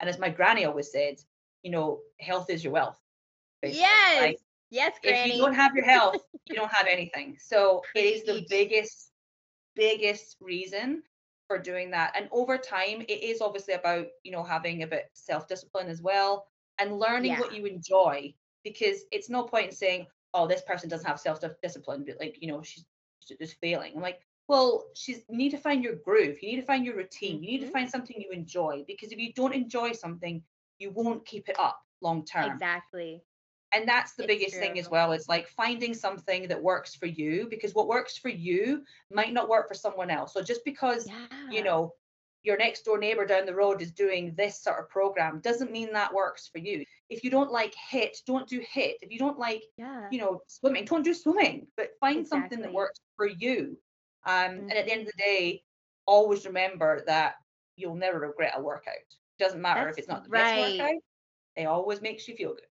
And 0.00 0.08
as 0.08 0.18
my 0.18 0.30
granny 0.30 0.64
always 0.64 0.90
said, 0.90 1.16
you 1.62 1.70
know, 1.70 2.00
health 2.18 2.50
is 2.50 2.64
your 2.64 2.72
wealth. 2.72 2.98
basically. 3.60 3.82
Yes. 3.82 4.20
Like, 4.22 4.38
yes, 4.70 4.96
if 5.02 5.10
Granny. 5.10 5.34
you 5.34 5.42
don't 5.42 5.54
have 5.54 5.74
your 5.74 5.84
health, 5.84 6.16
you 6.46 6.56
don't 6.56 6.72
have 6.72 6.86
anything. 6.86 7.36
So 7.38 7.82
it 7.94 8.04
is 8.04 8.24
the 8.24 8.46
biggest, 8.48 9.10
biggest 9.76 10.36
reason 10.40 11.02
for 11.46 11.58
doing 11.58 11.90
that. 11.90 12.14
And 12.16 12.28
over 12.32 12.56
time, 12.56 13.02
it 13.02 13.22
is 13.22 13.40
obviously 13.40 13.74
about, 13.74 14.06
you 14.22 14.32
know, 14.32 14.42
having 14.42 14.82
a 14.82 14.86
bit 14.86 15.10
self-discipline 15.12 15.88
as 15.88 16.00
well 16.00 16.46
and 16.78 16.98
learning 16.98 17.36
what 17.36 17.54
you 17.54 17.66
enjoy. 17.66 18.32
Because 18.64 19.00
it's 19.10 19.28
no 19.28 19.42
point 19.44 19.66
in 19.66 19.72
saying, 19.72 20.06
oh, 20.32 20.46
this 20.46 20.62
person 20.62 20.88
doesn't 20.88 21.06
have 21.06 21.18
self-discipline, 21.18 22.04
but 22.06 22.16
like, 22.20 22.36
you 22.40 22.48
know, 22.48 22.62
she's 22.62 22.84
just 23.36 23.58
failing. 23.60 23.92
I'm 23.94 24.02
like, 24.02 24.20
well, 24.48 24.84
she's 24.94 25.22
you 25.28 25.36
need 25.36 25.50
to 25.50 25.58
find 25.58 25.82
your 25.84 25.96
groove, 25.96 26.42
you 26.42 26.50
need 26.50 26.60
to 26.60 26.66
find 26.66 26.84
your 26.84 26.96
routine, 26.96 27.42
you 27.42 27.50
need 27.50 27.58
to 27.58 27.66
mm-hmm. 27.66 27.72
find 27.72 27.90
something 27.90 28.16
you 28.18 28.30
enjoy. 28.32 28.84
Because 28.86 29.12
if 29.12 29.18
you 29.18 29.32
don't 29.32 29.54
enjoy 29.54 29.92
something, 29.92 30.42
you 30.80 30.90
won't 30.90 31.24
keep 31.24 31.48
it 31.48 31.56
up 31.58 31.80
long 32.02 32.24
term 32.24 32.50
Exactly. 32.50 33.22
and 33.72 33.86
that's 33.86 34.14
the 34.14 34.24
It's 34.24 34.32
biggest 34.32 34.56
thing 34.56 34.78
as 34.78 34.88
well 34.88 35.12
it's 35.12 35.28
like 35.28 35.48
finding 35.48 35.94
something 35.94 36.48
that 36.48 36.60
works 36.60 36.94
for 36.94 37.06
you 37.06 37.46
because 37.48 37.74
what 37.74 37.86
works 37.86 38.16
for 38.16 38.30
you 38.30 38.82
might 39.12 39.32
not 39.32 39.48
work 39.48 39.68
for 39.68 39.74
someone 39.74 40.10
else 40.10 40.32
so 40.32 40.42
just 40.42 40.64
because 40.64 41.06
Yeah. 41.06 41.50
you 41.50 41.62
know 41.62 41.94
your 42.42 42.56
next 42.56 42.84
door 42.84 42.98
neighbor 42.98 43.26
down 43.26 43.44
the 43.44 43.54
road 43.54 43.82
is 43.82 43.92
doing 43.92 44.34
this 44.34 44.62
sort 44.62 44.78
of 44.80 44.88
program 44.88 45.40
doesn't 45.40 45.70
mean 45.70 45.92
that 45.92 46.14
works 46.14 46.48
for 46.48 46.58
you 46.58 46.84
if 47.10 47.24
you 47.24 47.30
don't 47.30 47.52
like 47.52 47.74
HIIT 47.92 48.16
don't 48.26 48.48
do 48.48 48.60
HIIT 48.60 48.96
if 49.02 49.10
you 49.10 49.18
don't 49.18 49.38
like 49.38 49.62
Yeah. 49.76 50.08
you 50.10 50.20
know 50.20 50.42
swimming 50.48 50.84
don't 50.86 51.04
do 51.04 51.14
swimming 51.14 51.68
but 51.76 51.90
find 52.00 52.26
something 52.26 52.62
that 52.62 52.72
works 52.72 53.00
for 53.16 53.26
you 53.28 53.78
um 54.26 54.64
and 54.68 54.72
at 54.72 54.86
the 54.86 54.92
end 54.92 55.02
of 55.02 55.06
the 55.08 55.22
day 55.22 55.62
always 56.06 56.46
remember 56.46 57.02
that 57.06 57.34
you'll 57.76 57.96
never 57.96 58.20
regret 58.20 58.54
a 58.56 58.62
workout 58.62 58.94
It 59.38 59.42
doesn't 59.44 59.62
matter 59.62 59.88
if 59.88 59.98
it's 59.98 60.08
not 60.08 60.24
the 60.24 60.30
right. 60.30 60.42
best 60.42 60.56
workout 60.56 61.00
it 61.56 61.66
always 61.66 62.02
makes 62.02 62.28
you 62.28 62.36
feel 62.36 62.54
good 62.54 62.64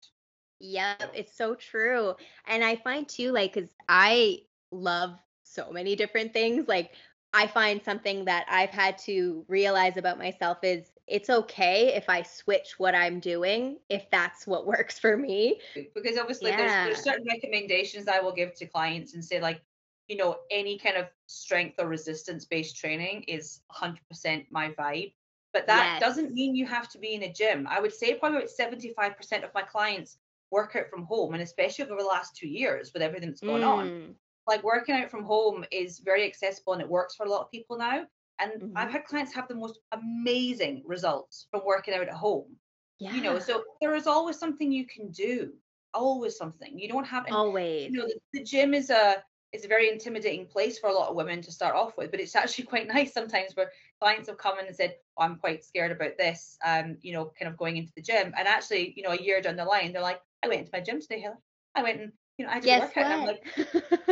Yep, 0.61 1.13
it's 1.15 1.37
so 1.37 1.55
true. 1.55 2.15
And 2.47 2.65
I 2.65 2.77
find 2.77 3.09
too, 3.09 3.33
like, 3.33 3.53
because 3.55 3.75
I 3.89 4.41
love 4.71 5.19
so 5.43 5.71
many 5.71 5.97
different 5.97 6.33
things. 6.33 6.69
Like, 6.69 6.93
I 7.33 7.47
find 7.47 7.83
something 7.83 8.25
that 8.27 8.47
I've 8.49 8.71
had 8.71 8.99
to 9.01 9.45
realize 9.49 9.97
about 9.97 10.19
myself 10.19 10.59
is 10.63 10.96
it's 11.07 11.31
okay 11.31 11.95
if 11.95 12.09
I 12.09 12.23
switch 12.23 12.75
what 12.79 12.95
I'm 12.95 13.21
doing 13.21 13.79
if 13.89 14.11
that's 14.11 14.47
what 14.47 14.67
works 14.67 14.99
for 14.99 15.17
me. 15.17 15.61
Because 15.95 16.19
obviously 16.19 16.51
yeah. 16.51 16.57
there's, 16.57 16.97
there's 16.97 17.05
certain 17.05 17.27
recommendations 17.27 18.09
I 18.09 18.21
will 18.21 18.33
give 18.33 18.55
to 18.57 18.67
clients 18.67 19.15
and 19.15 19.25
say 19.25 19.41
like, 19.41 19.61
you 20.09 20.17
know, 20.17 20.37
any 20.51 20.79
kind 20.79 20.97
of 20.97 21.07
strength 21.27 21.77
or 21.79 21.89
resistance 21.89 22.45
based 22.45 22.77
training 22.77 23.25
is 23.25 23.61
100% 23.73 24.47
my 24.51 24.71
vibe. 24.71 25.13
But 25.53 25.67
that 25.69 25.99
yes. 25.99 26.01
doesn't 26.01 26.33
mean 26.33 26.55
you 26.55 26.67
have 26.67 26.89
to 26.91 26.99
be 26.99 27.15
in 27.15 27.23
a 27.23 27.33
gym. 27.33 27.67
I 27.69 27.81
would 27.81 27.95
say 27.95 28.15
probably 28.15 28.39
about 28.39 28.51
75% 28.51 29.45
of 29.45 29.55
my 29.55 29.63
clients 29.63 30.19
work 30.51 30.77
out 30.77 30.91
from 30.91 31.05
home, 31.05 31.35
and 31.35 31.43
especially 31.43 31.87
over 31.87 32.01
the 32.01 32.07
last 32.07 32.37
two 32.37 32.49
years 32.49 32.93
with 32.93 33.03
everything 33.03 33.31
that's 33.31 33.41
going 33.41 33.63
mm. 33.63 33.69
on. 33.69 34.15
Like 34.47 34.63
working 34.63 34.95
out 34.95 35.11
from 35.11 35.25
home 35.25 35.65
is 35.73 35.99
very 35.99 36.25
accessible 36.25 36.75
and 36.75 36.83
it 36.83 36.89
works 36.89 37.17
for 37.17 37.27
a 37.27 37.29
lot 37.29 37.41
of 37.41 37.51
people 37.51 37.79
now. 37.79 38.05
And 38.39 38.53
mm-hmm. 38.53 38.77
I've 38.77 38.91
had 38.91 39.05
clients 39.05 39.35
have 39.35 39.49
the 39.49 39.55
most 39.55 39.81
amazing 39.93 40.83
results 40.87 41.47
from 41.51 41.63
working 41.65 41.95
out 41.95 42.03
at 42.03 42.11
home. 42.11 42.57
Yeah. 42.99 43.13
You 43.13 43.23
know, 43.23 43.39
so 43.39 43.65
there 43.81 43.95
is 43.95 44.07
always 44.07 44.39
something 44.39 44.73
you 44.73 44.87
can 44.87 45.11
do. 45.11 45.53
Always 45.95 46.37
something. 46.37 46.79
You 46.79 46.89
don't 46.89 47.07
have 47.07 47.27
always. 47.31 47.91
You 47.91 47.99
know, 47.99 48.07
the, 48.07 48.19
the 48.39 48.45
gym 48.45 48.75
is 48.75 48.91
a 48.91 49.23
is 49.53 49.65
a 49.65 49.69
very 49.69 49.91
intimidating 49.91 50.47
place 50.47 50.79
for 50.79 50.89
a 50.89 50.93
lot 50.93 51.09
of 51.09 51.17
women 51.17 51.41
to 51.41 51.53
start 51.53 51.75
off 51.75 51.97
with, 51.97 52.11
but 52.11 52.21
it's 52.21 52.37
actually 52.37 52.65
quite 52.65 52.87
nice 52.87 53.13
sometimes 53.13 53.55
where 53.55 53.73
clients 54.01 54.29
have 54.29 54.39
come 54.39 54.59
in 54.59 54.67
and 54.67 54.77
said, 54.77 54.97
oh, 55.17 55.25
I'm 55.25 55.37
quite 55.37 55.65
scared 55.65 55.93
about 55.93 56.19
this, 56.19 56.59
um, 56.65 56.97
you 57.03 57.13
know, 57.13 57.33
kind 57.39 57.51
of 57.51 57.57
going 57.57 57.77
into 57.77 57.93
the 57.97 58.03
gym. 58.03 58.33
And 58.37 58.47
actually, 58.47 58.93
you 58.97 59.03
know, 59.03 59.11
a 59.11 59.23
year 59.23 59.41
down 59.41 59.57
the 59.57 59.65
line, 59.65 59.93
they're 59.93 60.03
like, 60.03 60.21
I 60.45 60.49
went 60.49 60.61
into 60.61 60.71
my 60.73 60.81
gym 60.81 61.01
today, 61.01 61.21
Heather. 61.21 61.39
I 61.75 61.83
went 61.83 62.01
and, 62.01 62.13
you 62.39 62.47
know, 62.47 62.53
I 62.53 62.61
did 62.61 62.77
a 62.77 62.81
workout. 62.81 63.05
And 63.05 63.13
I'm 63.15 63.27
like, 63.27 63.45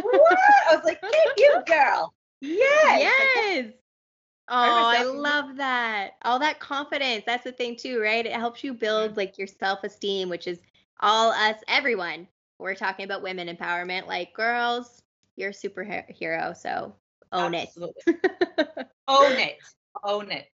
what? 0.02 0.38
I 0.70 0.76
was 0.76 0.84
like, 0.84 1.00
get 1.00 1.38
you, 1.38 1.62
girl. 1.66 2.14
Yes. 2.40 3.00
Yes. 3.00 3.72
Oh, 4.48 4.54
I 4.54 5.04
love 5.04 5.56
that. 5.56 6.12
All 6.22 6.38
that 6.38 6.60
confidence. 6.60 7.24
That's 7.26 7.44
the 7.44 7.52
thing 7.52 7.76
too, 7.76 8.00
right? 8.00 8.26
It 8.26 8.32
helps 8.32 8.62
you 8.62 8.74
build 8.74 9.16
like 9.16 9.38
your 9.38 9.46
self-esteem, 9.46 10.28
which 10.28 10.46
is 10.46 10.60
all 11.00 11.32
us, 11.32 11.56
everyone. 11.66 12.28
We're 12.58 12.74
talking 12.74 13.04
about 13.04 13.22
women 13.22 13.48
empowerment. 13.48 14.06
Like, 14.06 14.34
girls, 14.34 15.02
you're 15.36 15.50
a 15.50 15.52
superhero, 15.52 16.56
so 16.56 16.94
own 17.32 17.54
Absolutely. 17.54 18.02
it. 18.06 18.88
own 19.08 19.32
it. 19.32 19.58
Own 20.02 20.30
it. 20.30 20.46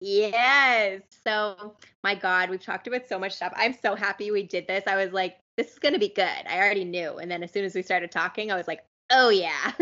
Yes. 0.00 1.02
So, 1.24 1.74
my 2.04 2.14
God, 2.14 2.50
we've 2.50 2.62
talked 2.62 2.86
about 2.86 3.08
so 3.08 3.18
much 3.18 3.32
stuff. 3.32 3.52
I'm 3.56 3.74
so 3.82 3.96
happy 3.96 4.30
we 4.30 4.44
did 4.44 4.66
this. 4.66 4.84
I 4.86 4.96
was 4.96 5.12
like, 5.12 5.38
this 5.56 5.72
is 5.72 5.78
going 5.78 5.94
to 5.94 5.98
be 5.98 6.08
good. 6.08 6.46
I 6.48 6.58
already 6.58 6.84
knew. 6.84 7.18
And 7.18 7.30
then 7.30 7.42
as 7.42 7.50
soon 7.50 7.64
as 7.64 7.74
we 7.74 7.82
started 7.82 8.12
talking, 8.12 8.52
I 8.52 8.56
was 8.56 8.68
like, 8.68 8.84
oh, 9.10 9.30
yeah. 9.30 9.72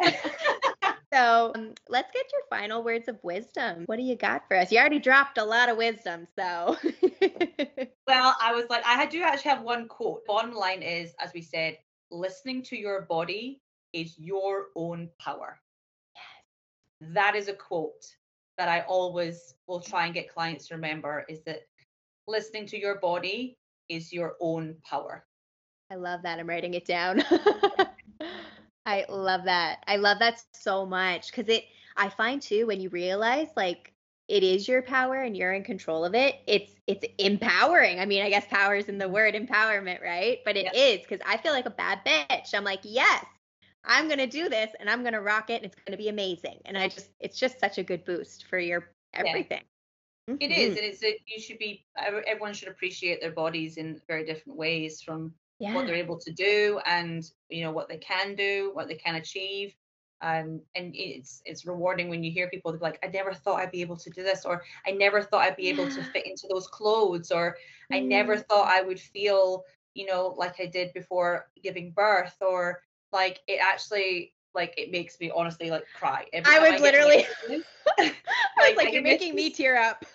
So 1.12 1.52
um, 1.54 1.74
let's 1.88 2.10
get 2.12 2.26
your 2.32 2.42
final 2.48 2.84
words 2.84 3.08
of 3.08 3.18
wisdom. 3.22 3.84
What 3.86 3.96
do 3.96 4.02
you 4.02 4.16
got 4.16 4.46
for 4.46 4.56
us? 4.56 4.70
You 4.70 4.78
already 4.78 5.00
dropped 5.00 5.38
a 5.38 5.44
lot 5.44 5.68
of 5.68 5.76
wisdom, 5.76 6.26
so. 6.36 6.76
well, 8.06 8.36
I 8.40 8.52
was 8.54 8.66
like, 8.70 8.84
I 8.86 9.06
do 9.06 9.22
actually 9.22 9.50
have 9.50 9.62
one 9.62 9.88
quote. 9.88 10.24
Bottom 10.26 10.52
line 10.52 10.82
is, 10.82 11.12
as 11.18 11.32
we 11.34 11.42
said, 11.42 11.78
listening 12.12 12.62
to 12.64 12.76
your 12.76 13.02
body 13.02 13.60
is 13.92 14.16
your 14.18 14.66
own 14.76 15.08
power. 15.18 15.60
Yes. 16.14 17.14
That 17.14 17.34
is 17.34 17.48
a 17.48 17.54
quote 17.54 18.04
that 18.56 18.68
I 18.68 18.82
always 18.82 19.54
will 19.66 19.80
try 19.80 20.04
and 20.04 20.14
get 20.14 20.32
clients 20.32 20.68
to 20.68 20.74
remember 20.74 21.24
is 21.28 21.40
that 21.44 21.62
listening 22.28 22.66
to 22.66 22.78
your 22.78 23.00
body 23.00 23.56
is 23.88 24.12
your 24.12 24.36
own 24.40 24.76
power. 24.88 25.24
I 25.90 25.96
love 25.96 26.22
that. 26.22 26.38
I'm 26.38 26.48
writing 26.48 26.74
it 26.74 26.84
down. 26.84 27.24
I 28.86 29.04
love 29.08 29.44
that. 29.44 29.84
I 29.86 29.96
love 29.96 30.18
that 30.20 30.42
so 30.52 30.86
much 30.86 31.30
because 31.30 31.48
it, 31.48 31.64
I 31.96 32.08
find 32.08 32.40
too, 32.40 32.66
when 32.66 32.80
you 32.80 32.88
realize 32.88 33.48
like 33.56 33.92
it 34.28 34.42
is 34.42 34.68
your 34.68 34.82
power 34.82 35.16
and 35.16 35.36
you're 35.36 35.52
in 35.52 35.64
control 35.64 36.04
of 36.04 36.14
it, 36.14 36.36
it's 36.46 36.72
it's 36.86 37.04
empowering. 37.18 38.00
I 38.00 38.06
mean, 38.06 38.22
I 38.22 38.30
guess 38.30 38.46
power 38.46 38.76
is 38.76 38.86
in 38.88 38.98
the 38.98 39.08
word 39.08 39.34
empowerment, 39.34 40.02
right? 40.02 40.38
But 40.44 40.56
it 40.56 40.74
is 40.74 41.00
because 41.00 41.20
I 41.26 41.36
feel 41.36 41.52
like 41.52 41.66
a 41.66 41.70
bad 41.70 42.00
bitch. 42.06 42.54
I'm 42.54 42.64
like, 42.64 42.80
yes, 42.82 43.24
I'm 43.84 44.08
gonna 44.08 44.26
do 44.26 44.48
this 44.48 44.70
and 44.78 44.88
I'm 44.88 45.02
gonna 45.02 45.20
rock 45.20 45.50
it 45.50 45.62
and 45.62 45.66
it's 45.66 45.76
gonna 45.84 45.96
be 45.96 46.08
amazing. 46.08 46.58
And 46.64 46.78
I 46.78 46.88
just, 46.88 47.10
it's 47.20 47.38
just 47.38 47.58
such 47.60 47.78
a 47.78 47.82
good 47.82 48.04
boost 48.04 48.46
for 48.46 48.58
your 48.58 48.90
everything. 49.14 49.62
Yeah. 50.28 50.34
Mm-hmm. 50.34 50.42
It 50.42 50.56
is. 50.56 50.76
It 50.76 50.84
is. 50.84 51.02
a, 51.02 51.18
you 51.26 51.40
should 51.40 51.58
be. 51.58 51.84
Everyone 51.96 52.52
should 52.52 52.68
appreciate 52.68 53.20
their 53.20 53.32
bodies 53.32 53.76
in 53.78 54.00
very 54.06 54.24
different 54.24 54.58
ways, 54.58 55.02
from 55.02 55.34
yeah. 55.60 55.74
what 55.74 55.86
they're 55.86 55.94
able 55.94 56.18
to 56.18 56.32
do 56.32 56.80
and 56.86 57.30
you 57.48 57.62
know 57.62 57.70
what 57.70 57.88
they 57.88 57.98
can 57.98 58.34
do 58.34 58.70
what 58.74 58.88
they 58.88 58.94
can 58.94 59.16
achieve 59.16 59.74
um, 60.22 60.60
and 60.74 60.94
it's 60.94 61.40
it's 61.46 61.64
rewarding 61.64 62.08
when 62.10 62.22
you 62.22 62.30
hear 62.30 62.48
people 62.50 62.76
like 62.80 62.98
i 63.02 63.06
never 63.06 63.32
thought 63.32 63.60
i'd 63.60 63.70
be 63.70 63.80
able 63.80 63.96
to 63.96 64.10
do 64.10 64.22
this 64.22 64.44
or 64.44 64.62
i 64.86 64.90
never 64.90 65.22
thought 65.22 65.42
i'd 65.42 65.56
be 65.56 65.64
yeah. 65.64 65.72
able 65.72 65.88
to 65.88 66.02
fit 66.02 66.26
into 66.26 66.46
those 66.50 66.66
clothes 66.66 67.30
or 67.30 67.56
mm. 67.92 67.96
i 67.96 68.00
never 68.00 68.36
mm. 68.36 68.44
thought 68.46 68.68
i 68.68 68.82
would 68.82 69.00
feel 69.00 69.64
you 69.94 70.06
know 70.06 70.34
like 70.36 70.60
i 70.60 70.66
did 70.66 70.92
before 70.92 71.46
giving 71.62 71.90
birth 71.92 72.36
or 72.40 72.80
like 73.12 73.40
it 73.46 73.60
actually 73.62 74.34
like 74.54 74.74
it 74.76 74.90
makes 74.90 75.18
me 75.20 75.30
honestly 75.34 75.70
like 75.70 75.84
cry 75.94 76.26
Every 76.32 76.54
i 76.54 76.70
was 76.70 76.80
literally 76.80 77.24
like, 77.48 77.64
I 78.60 78.68
was 78.68 78.76
like, 78.76 78.92
you're 78.92 79.02
making 79.02 79.34
me 79.34 79.50
tear 79.50 79.76
up. 79.76 80.04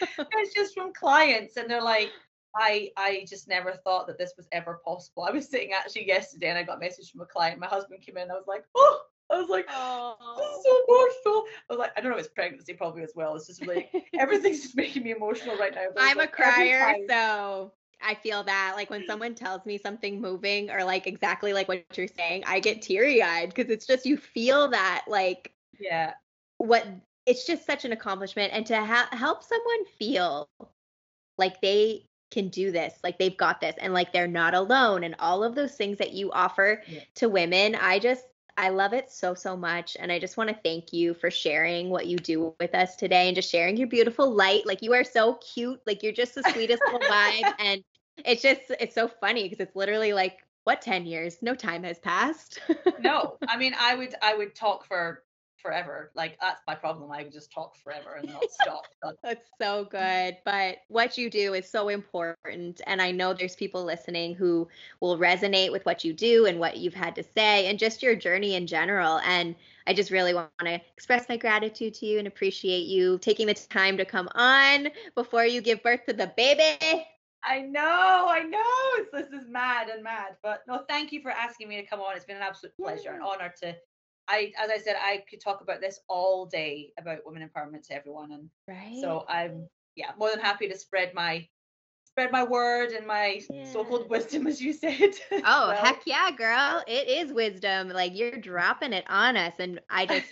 it's 0.00 0.54
just 0.54 0.74
from 0.74 0.92
clients, 0.92 1.56
and 1.56 1.70
they're 1.70 1.82
like, 1.82 2.10
I 2.56 2.90
I 2.96 3.24
just 3.28 3.48
never 3.48 3.72
thought 3.72 4.06
that 4.06 4.18
this 4.18 4.32
was 4.36 4.48
ever 4.52 4.80
possible. 4.84 5.24
I 5.24 5.30
was 5.30 5.48
sitting 5.48 5.72
actually 5.72 6.06
yesterday 6.06 6.48
and 6.48 6.58
I 6.58 6.62
got 6.62 6.78
a 6.78 6.80
message 6.80 7.10
from 7.10 7.20
a 7.20 7.26
client. 7.26 7.60
My 7.60 7.66
husband 7.66 8.00
came 8.02 8.16
in. 8.16 8.30
I 8.30 8.34
was 8.34 8.46
like, 8.46 8.64
oh, 8.74 9.00
I 9.30 9.38
was 9.38 9.48
like, 9.48 9.66
oh. 9.70 10.16
this 10.36 10.46
is 10.46 10.64
so 10.64 10.80
emotional. 10.88 11.44
I 11.68 11.72
was 11.72 11.78
like, 11.78 11.92
I 11.96 12.00
don't 12.00 12.12
know, 12.12 12.18
it's 12.18 12.28
pregnancy 12.28 12.72
probably 12.74 13.02
as 13.02 13.12
well. 13.14 13.36
It's 13.36 13.46
just 13.46 13.66
like 13.66 13.90
everything's 14.18 14.62
just 14.62 14.76
making 14.76 15.02
me 15.02 15.12
emotional 15.12 15.56
right 15.56 15.74
now. 15.74 15.86
I'm 15.98 16.16
like, 16.16 16.30
a 16.30 16.32
crier, 16.32 16.96
so 17.08 17.72
I 18.02 18.14
feel 18.14 18.42
that 18.44 18.74
like 18.76 18.90
when 18.90 19.02
mm. 19.02 19.06
someone 19.06 19.34
tells 19.34 19.64
me 19.66 19.78
something 19.78 20.20
moving 20.20 20.70
or 20.70 20.84
like 20.84 21.06
exactly 21.06 21.52
like 21.52 21.68
what 21.68 21.84
you're 21.96 22.08
saying, 22.08 22.44
I 22.46 22.60
get 22.60 22.82
teary 22.82 23.22
eyed 23.22 23.52
because 23.54 23.70
it's 23.70 23.86
just 23.86 24.06
you 24.06 24.16
feel 24.16 24.68
that 24.68 25.04
like 25.08 25.52
yeah 25.78 26.14
what 26.58 26.86
it's 27.26 27.46
just 27.46 27.66
such 27.66 27.84
an 27.84 27.92
accomplishment 27.92 28.52
and 28.52 28.64
to 28.66 28.82
ha- 28.82 29.08
help 29.12 29.42
someone 29.42 29.84
feel 29.98 30.48
like 31.36 31.60
they 31.60 32.06
can 32.36 32.48
do 32.48 32.70
this 32.70 32.94
like 33.02 33.18
they've 33.18 33.36
got 33.36 33.60
this 33.60 33.74
and 33.80 33.92
like 33.92 34.12
they're 34.12 34.26
not 34.26 34.54
alone 34.54 35.04
and 35.04 35.16
all 35.18 35.42
of 35.42 35.54
those 35.54 35.74
things 35.74 35.98
that 35.98 36.12
you 36.12 36.30
offer 36.32 36.82
yeah. 36.86 37.00
to 37.14 37.28
women 37.28 37.74
i 37.76 37.98
just 37.98 38.24
i 38.56 38.68
love 38.68 38.92
it 38.92 39.10
so 39.10 39.34
so 39.34 39.56
much 39.56 39.96
and 39.98 40.12
i 40.12 40.18
just 40.18 40.36
want 40.36 40.48
to 40.48 40.56
thank 40.62 40.92
you 40.92 41.14
for 41.14 41.30
sharing 41.30 41.90
what 41.90 42.06
you 42.06 42.16
do 42.16 42.54
with 42.60 42.74
us 42.74 42.96
today 42.96 43.28
and 43.28 43.36
just 43.36 43.50
sharing 43.50 43.76
your 43.76 43.88
beautiful 43.88 44.30
light. 44.30 44.66
Like 44.66 44.82
you 44.82 44.92
are 44.94 45.04
so 45.04 45.34
cute 45.54 45.80
like 45.86 46.02
you're 46.02 46.12
just 46.12 46.34
the 46.34 46.42
sweetest 46.52 46.82
little 46.84 47.00
vibe 47.00 47.54
and 47.58 47.82
it's 48.24 48.42
just 48.42 48.60
it's 48.80 48.94
so 48.94 49.08
funny 49.08 49.44
because 49.44 49.60
it's 49.60 49.76
literally 49.76 50.12
like 50.12 50.38
what 50.64 50.82
10 50.82 51.06
years? 51.06 51.38
No 51.42 51.54
time 51.54 51.84
has 51.84 51.98
passed. 51.98 52.60
No 53.00 53.36
i 53.46 53.56
mean 53.56 53.74
i 53.78 53.94
would 53.94 54.14
i 54.22 54.34
would 54.34 54.54
talk 54.54 54.84
for 54.86 55.22
forever. 55.66 56.10
Like 56.14 56.38
that's 56.40 56.62
my 56.66 56.74
problem. 56.74 57.10
I 57.10 57.24
just 57.24 57.52
talk 57.52 57.74
forever 57.82 58.14
and 58.18 58.28
not 58.32 58.44
stop. 58.50 58.84
that's 59.22 59.48
so 59.60 59.84
good. 59.90 60.36
But 60.44 60.78
what 60.88 61.18
you 61.18 61.28
do 61.28 61.54
is 61.54 61.68
so 61.68 61.88
important. 61.88 62.80
And 62.86 63.02
I 63.02 63.10
know 63.10 63.34
there's 63.34 63.56
people 63.56 63.84
listening 63.84 64.34
who 64.34 64.68
will 65.00 65.18
resonate 65.18 65.72
with 65.72 65.84
what 65.84 66.04
you 66.04 66.12
do 66.12 66.46
and 66.46 66.60
what 66.60 66.76
you've 66.76 66.94
had 66.94 67.14
to 67.16 67.22
say 67.22 67.66
and 67.66 67.78
just 67.78 68.02
your 68.02 68.14
journey 68.14 68.54
in 68.54 68.66
general. 68.66 69.18
And 69.24 69.56
I 69.86 69.94
just 69.94 70.10
really 70.10 70.34
want 70.34 70.50
to 70.60 70.80
express 70.96 71.28
my 71.28 71.36
gratitude 71.36 71.94
to 71.94 72.06
you 72.06 72.18
and 72.18 72.28
appreciate 72.28 72.86
you 72.86 73.18
taking 73.18 73.46
the 73.46 73.54
time 73.54 73.96
to 73.96 74.04
come 74.04 74.28
on 74.34 74.88
before 75.14 75.44
you 75.44 75.60
give 75.60 75.82
birth 75.82 76.06
to 76.06 76.12
the 76.12 76.32
baby. 76.36 77.06
I 77.44 77.60
know, 77.60 78.26
I 78.28 78.42
know. 78.42 79.04
This 79.12 79.28
is 79.30 79.48
mad 79.48 79.88
and 79.88 80.02
mad. 80.02 80.36
But 80.42 80.62
no, 80.66 80.82
thank 80.88 81.12
you 81.12 81.22
for 81.22 81.30
asking 81.30 81.68
me 81.68 81.80
to 81.80 81.86
come 81.86 82.00
on. 82.00 82.16
It's 82.16 82.24
been 82.24 82.36
an 82.36 82.42
absolute 82.42 82.76
pleasure, 82.76 83.12
and 83.12 83.22
honor 83.22 83.54
to 83.62 83.76
I, 84.28 84.52
as 84.62 84.70
I 84.70 84.78
said, 84.78 84.96
I 85.00 85.22
could 85.28 85.40
talk 85.40 85.60
about 85.60 85.80
this 85.80 86.00
all 86.08 86.46
day 86.46 86.92
about 86.98 87.18
women 87.24 87.48
empowerment 87.48 87.86
to 87.88 87.94
everyone, 87.94 88.32
and 88.32 88.50
right. 88.68 88.98
so 89.00 89.24
I'm 89.28 89.68
yeah 89.94 90.10
more 90.18 90.30
than 90.30 90.40
happy 90.40 90.68
to 90.68 90.76
spread 90.76 91.14
my 91.14 91.46
spread 92.04 92.32
my 92.32 92.44
word 92.44 92.92
and 92.92 93.06
my 93.06 93.40
yeah. 93.50 93.70
so-called 93.70 94.08
wisdom, 94.08 94.46
as 94.46 94.60
you 94.60 94.72
said. 94.72 95.14
Oh 95.44 95.70
so. 95.70 95.76
heck 95.84 96.02
yeah, 96.06 96.30
girl! 96.30 96.82
It 96.86 97.08
is 97.08 97.32
wisdom. 97.32 97.88
Like 97.88 98.16
you're 98.16 98.38
dropping 98.38 98.92
it 98.92 99.04
on 99.08 99.36
us, 99.36 99.54
and 99.58 99.80
I 99.90 100.06
just 100.14 100.26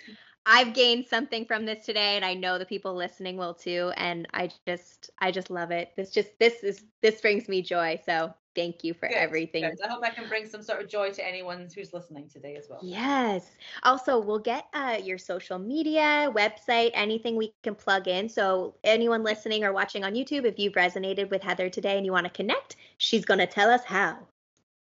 I've 0.47 0.75
gained 0.75 1.07
something 1.07 1.47
from 1.47 1.65
this 1.65 1.85
today, 1.87 2.17
and 2.17 2.25
I 2.25 2.35
know 2.35 2.59
the 2.59 2.67
people 2.67 2.95
listening 2.95 3.37
will 3.37 3.55
too. 3.55 3.93
And 3.97 4.27
I 4.35 4.51
just 4.67 5.11
I 5.21 5.31
just 5.31 5.51
love 5.51 5.71
it. 5.71 5.91
This 5.97 6.11
just 6.11 6.31
this 6.39 6.63
is 6.63 6.85
this 7.03 7.21
brings 7.21 7.49
me 7.49 7.63
joy. 7.63 8.01
So 8.05 8.35
Thank 8.55 8.85
you 8.85 8.95
for 8.95 9.09
Good, 9.09 9.17
everything. 9.17 9.63
good. 9.63 9.81
I 9.85 9.89
hope 9.89 10.05
I 10.05 10.11
can 10.11 10.29
bring 10.29 10.47
some 10.47 10.63
sort 10.63 10.81
of 10.81 10.89
joy 10.89 11.11
to 11.11 11.27
anyone 11.27 11.67
who's 11.75 11.93
listening 11.93 12.29
today 12.29 12.55
as 12.57 12.69
well. 12.71 12.79
Yes. 12.83 13.51
Also, 13.83 14.21
we'll 14.21 14.39
get 14.39 14.67
uh, 14.73 14.99
your 15.03 15.19
social 15.19 15.59
media, 15.59 16.31
website, 16.35 16.93
anything 16.95 17.35
we 17.37 17.53
can 17.63 17.75
plug 17.75 18.09
in. 18.09 18.29
So, 18.29 18.77
anyone 18.85 19.25
listening 19.25 19.65
or 19.65 19.73
watching 19.73 20.05
on 20.05 20.15
YouTube, 20.15 20.45
if 20.45 20.57
you've 20.59 20.75
resonated 20.75 21.31
with 21.31 21.43
Heather 21.43 21.69
today 21.69 21.97
and 21.97 22.07
you 22.07 22.13
want 22.13 22.27
to 22.27 22.31
connect, 22.31 22.77
she's 22.99 23.25
going 23.25 23.41
to 23.41 23.47
tell 23.47 23.71
us 23.71 23.83
how. 23.85 24.19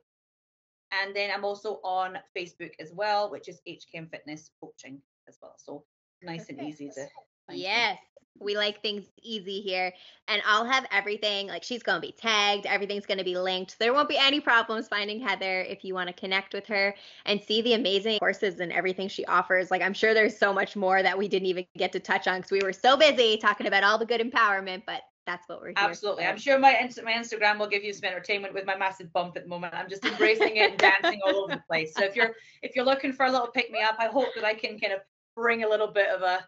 And 1.03 1.15
then 1.15 1.31
I'm 1.33 1.45
also 1.45 1.81
on 1.85 2.19
Facebook 2.37 2.73
as 2.81 2.93
well, 2.93 3.31
which 3.31 3.49
is 3.49 3.61
HKM 3.69 4.11
Fitness 4.11 4.51
Coaching 4.61 5.01
as 5.29 5.39
well. 5.43 5.55
So 5.59 5.85
nice 6.23 6.49
and 6.49 6.63
easy 6.63 6.91
to 6.95 7.07
Yes. 7.51 7.99
We 8.41 8.57
like 8.57 8.83
things 8.83 9.05
easy 9.23 9.61
here. 9.61 9.93
And 10.27 10.43
I'll 10.45 10.65
have 10.65 10.87
everything, 10.91 11.47
like 11.47 11.63
she's 11.63 11.83
going 11.83 12.01
to 12.01 12.07
be 12.07 12.13
tagged, 12.13 12.67
everything's 12.67 13.07
going 13.07 13.19
to 13.19 13.25
be 13.25 13.37
linked. 13.37 13.79
There 13.79 13.95
won't 13.95 14.09
be 14.09 14.19
any 14.19 14.41
problems 14.41 14.89
finding 14.89 15.21
Heather 15.21 15.61
if 15.63 15.85
you 15.85 15.95
want 15.95 16.09
to 16.09 16.13
connect 16.15 16.53
with 16.53 16.67
her 16.67 16.95
and 17.27 17.41
see 17.41 17.63
the 17.63 17.75
amazing 17.75 18.19
courses 18.19 18.59
and 18.59 18.73
everything 18.73 19.09
she 19.09 19.25
offers. 19.27 19.71
Like, 19.71 19.83
I'm 19.83 19.95
sure 19.95 20.15
there's 20.15 20.37
so 20.37 20.53
much 20.53 20.75
more 20.75 21.03
that 21.03 21.17
we 21.17 21.29
didn't 21.29 21.47
even 21.47 21.65
get 21.77 21.93
to 21.93 22.01
touch 22.01 22.27
on 22.27 22.39
because 22.39 22.51
we 22.51 22.61
were 22.61 22.73
so 22.73 22.97
busy 22.97 23.37
talking 23.37 23.67
about 23.67 23.85
all 23.85 23.99
the 23.99 24.07
good 24.07 24.21
empowerment, 24.21 24.83
but 24.85 25.03
that's 25.27 25.49
what 25.49 25.61
we're 25.61 25.69
here 25.69 25.75
Absolutely. 25.79 26.25
For. 26.25 26.31
I'm 26.31 26.37
sure 26.39 26.59
my, 26.59 26.91
my 27.03 27.13
Instagram 27.13 27.59
will 27.59 27.69
give 27.69 27.85
you 27.85 27.93
some 27.93 28.09
entertainment 28.09 28.53
with 28.53 28.67
my 28.67 28.77
massive 28.77 29.13
bump 29.13 29.37
at 29.37 29.45
the 29.45 29.49
moment. 29.49 29.75
I'm 29.75 29.89
just 29.89 30.05
embracing 30.05 30.57
it 30.57 30.71
and 30.73 30.79
dancing 30.79 31.21
all 31.25 31.45
over 31.45 31.55
the 31.55 31.63
place. 31.69 31.95
So 31.95 32.05
if 32.05 32.17
you're 32.17 32.35
if 32.63 32.77
you're 32.77 32.85
looking 32.85 33.13
for 33.13 33.27
a 33.27 33.31
little 33.31 33.49
pick 33.49 33.71
me 33.71 33.81
up, 33.81 33.97
I 33.99 34.09
hope 34.09 34.29
that 34.35 34.45
I 34.45 34.55
can 34.55 34.79
kind 34.79 34.93
of 34.93 35.01
bring 35.35 35.65
a 35.65 35.69
little 35.69 35.89
bit 35.89 36.09
of 36.09 36.23
a 36.23 36.47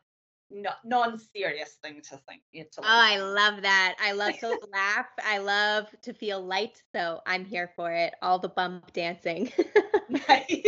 no, 0.51 0.71
non-serious 0.85 1.77
thing 1.83 2.01
to 2.11 2.21
think. 2.29 2.43
To 2.73 2.81
oh, 2.81 2.85
I 2.85 3.19
love 3.19 3.63
that. 3.63 3.97
I 4.01 4.13
love 4.13 4.39
to 4.41 4.59
laugh. 4.73 5.07
I 5.25 5.39
love 5.39 5.87
to 6.03 6.13
feel 6.13 6.45
light. 6.45 6.83
So 6.95 7.21
I'm 7.27 7.45
here 7.45 7.71
for 7.77 7.93
it. 7.93 8.15
All 8.23 8.39
the 8.39 8.49
bump 8.49 8.93
dancing. 8.93 9.53
nice. 10.09 10.67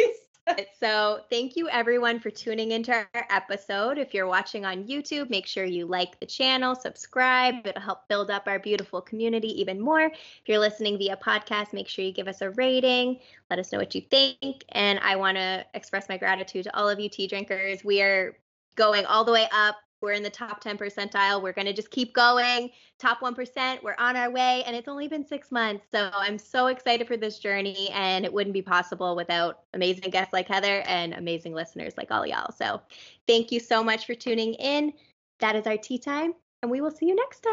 So, 0.81 1.21
thank 1.29 1.57
you 1.57 1.69
everyone 1.69 2.21
for 2.21 2.31
tuning 2.31 2.73
into 2.73 2.91
our 2.93 3.27
episode. 3.31 3.99
If 3.99 4.15
you're 4.15 4.27
watching 4.27 4.65
on 4.65 4.85
YouTube, 4.85 5.29
make 5.29 5.47
sure 5.47 5.65
you 5.65 5.87
like 5.87 6.19
the 6.21 6.27
channel, 6.27 6.75
subscribe. 6.75 7.67
It'll 7.67 7.83
help 7.83 8.09
build 8.09 8.31
up 8.31 8.45
our 8.47 8.59
beautiful 8.59 9.03
community 9.03 9.49
even 9.61 9.79
more. 9.79 10.05
If 10.05 10.43
you're 10.47 10.59
listening 10.59 10.97
via 10.97 11.19
podcast, 11.19 11.75
make 11.75 11.87
sure 11.87 12.05
you 12.05 12.13
give 12.13 12.29
us 12.29 12.41
a 12.41 12.51
rating. 12.53 13.19
Let 13.51 13.59
us 13.59 13.73
know 13.73 13.79
what 13.79 13.95
you 13.95 14.01
think. 14.01 14.65
And 14.71 14.99
I 15.01 15.17
want 15.17 15.37
to 15.37 15.67
express 15.75 16.09
my 16.09 16.17
gratitude 16.17 16.65
to 16.65 16.77
all 16.77 16.89
of 16.89 16.99
you 16.99 17.11
tea 17.11 17.27
drinkers. 17.27 17.85
We 17.85 18.01
are 18.01 18.35
going 18.79 19.05
all 19.05 19.25
the 19.25 19.33
way 19.33 19.47
up. 19.53 19.77
We're 20.01 20.13
in 20.13 20.23
the 20.23 20.31
top 20.31 20.61
10 20.61 20.79
percentile. 20.79 21.43
We're 21.43 21.53
going 21.53 21.67
to 21.67 21.73
just 21.73 21.91
keep 21.91 22.15
going. 22.15 22.71
Top 23.01 23.21
1%. 23.21 23.83
We're 23.83 23.97
on 23.99 24.17
our 24.17 24.31
way. 24.31 24.63
And 24.65 24.77
it's 24.77 24.87
only 24.87 25.09
been 25.09 25.27
six 25.27 25.51
months. 25.51 25.87
So 25.91 26.11
I'm 26.15 26.39
so 26.39 26.69
excited 26.69 27.09
for 27.09 27.17
this 27.17 27.41
journey. 27.41 27.91
And 27.91 28.25
it 28.25 28.33
wouldn't 28.33 28.55
be 28.55 28.63
possible 28.63 29.17
without 29.17 29.63
amazing 29.75 30.11
guests 30.11 30.33
like 30.33 30.47
Heather 30.47 30.83
and 30.87 31.15
amazing 31.15 31.53
listeners 31.53 31.95
like 31.97 32.13
all 32.13 32.25
y'all. 32.25 32.53
So 32.53 32.81
thank 33.27 33.51
you 33.51 33.59
so 33.59 33.83
much 33.83 34.07
for 34.07 34.15
tuning 34.15 34.55
in. 34.55 34.93
That 35.41 35.57
is 35.57 35.67
our 35.67 35.77
tea 35.77 35.99
time. 35.99 36.35
And 36.63 36.71
we 36.71 36.81
will 36.81 36.93
see 36.93 37.07
you 37.07 37.17
next 37.17 37.45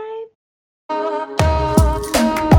time. 0.90 2.55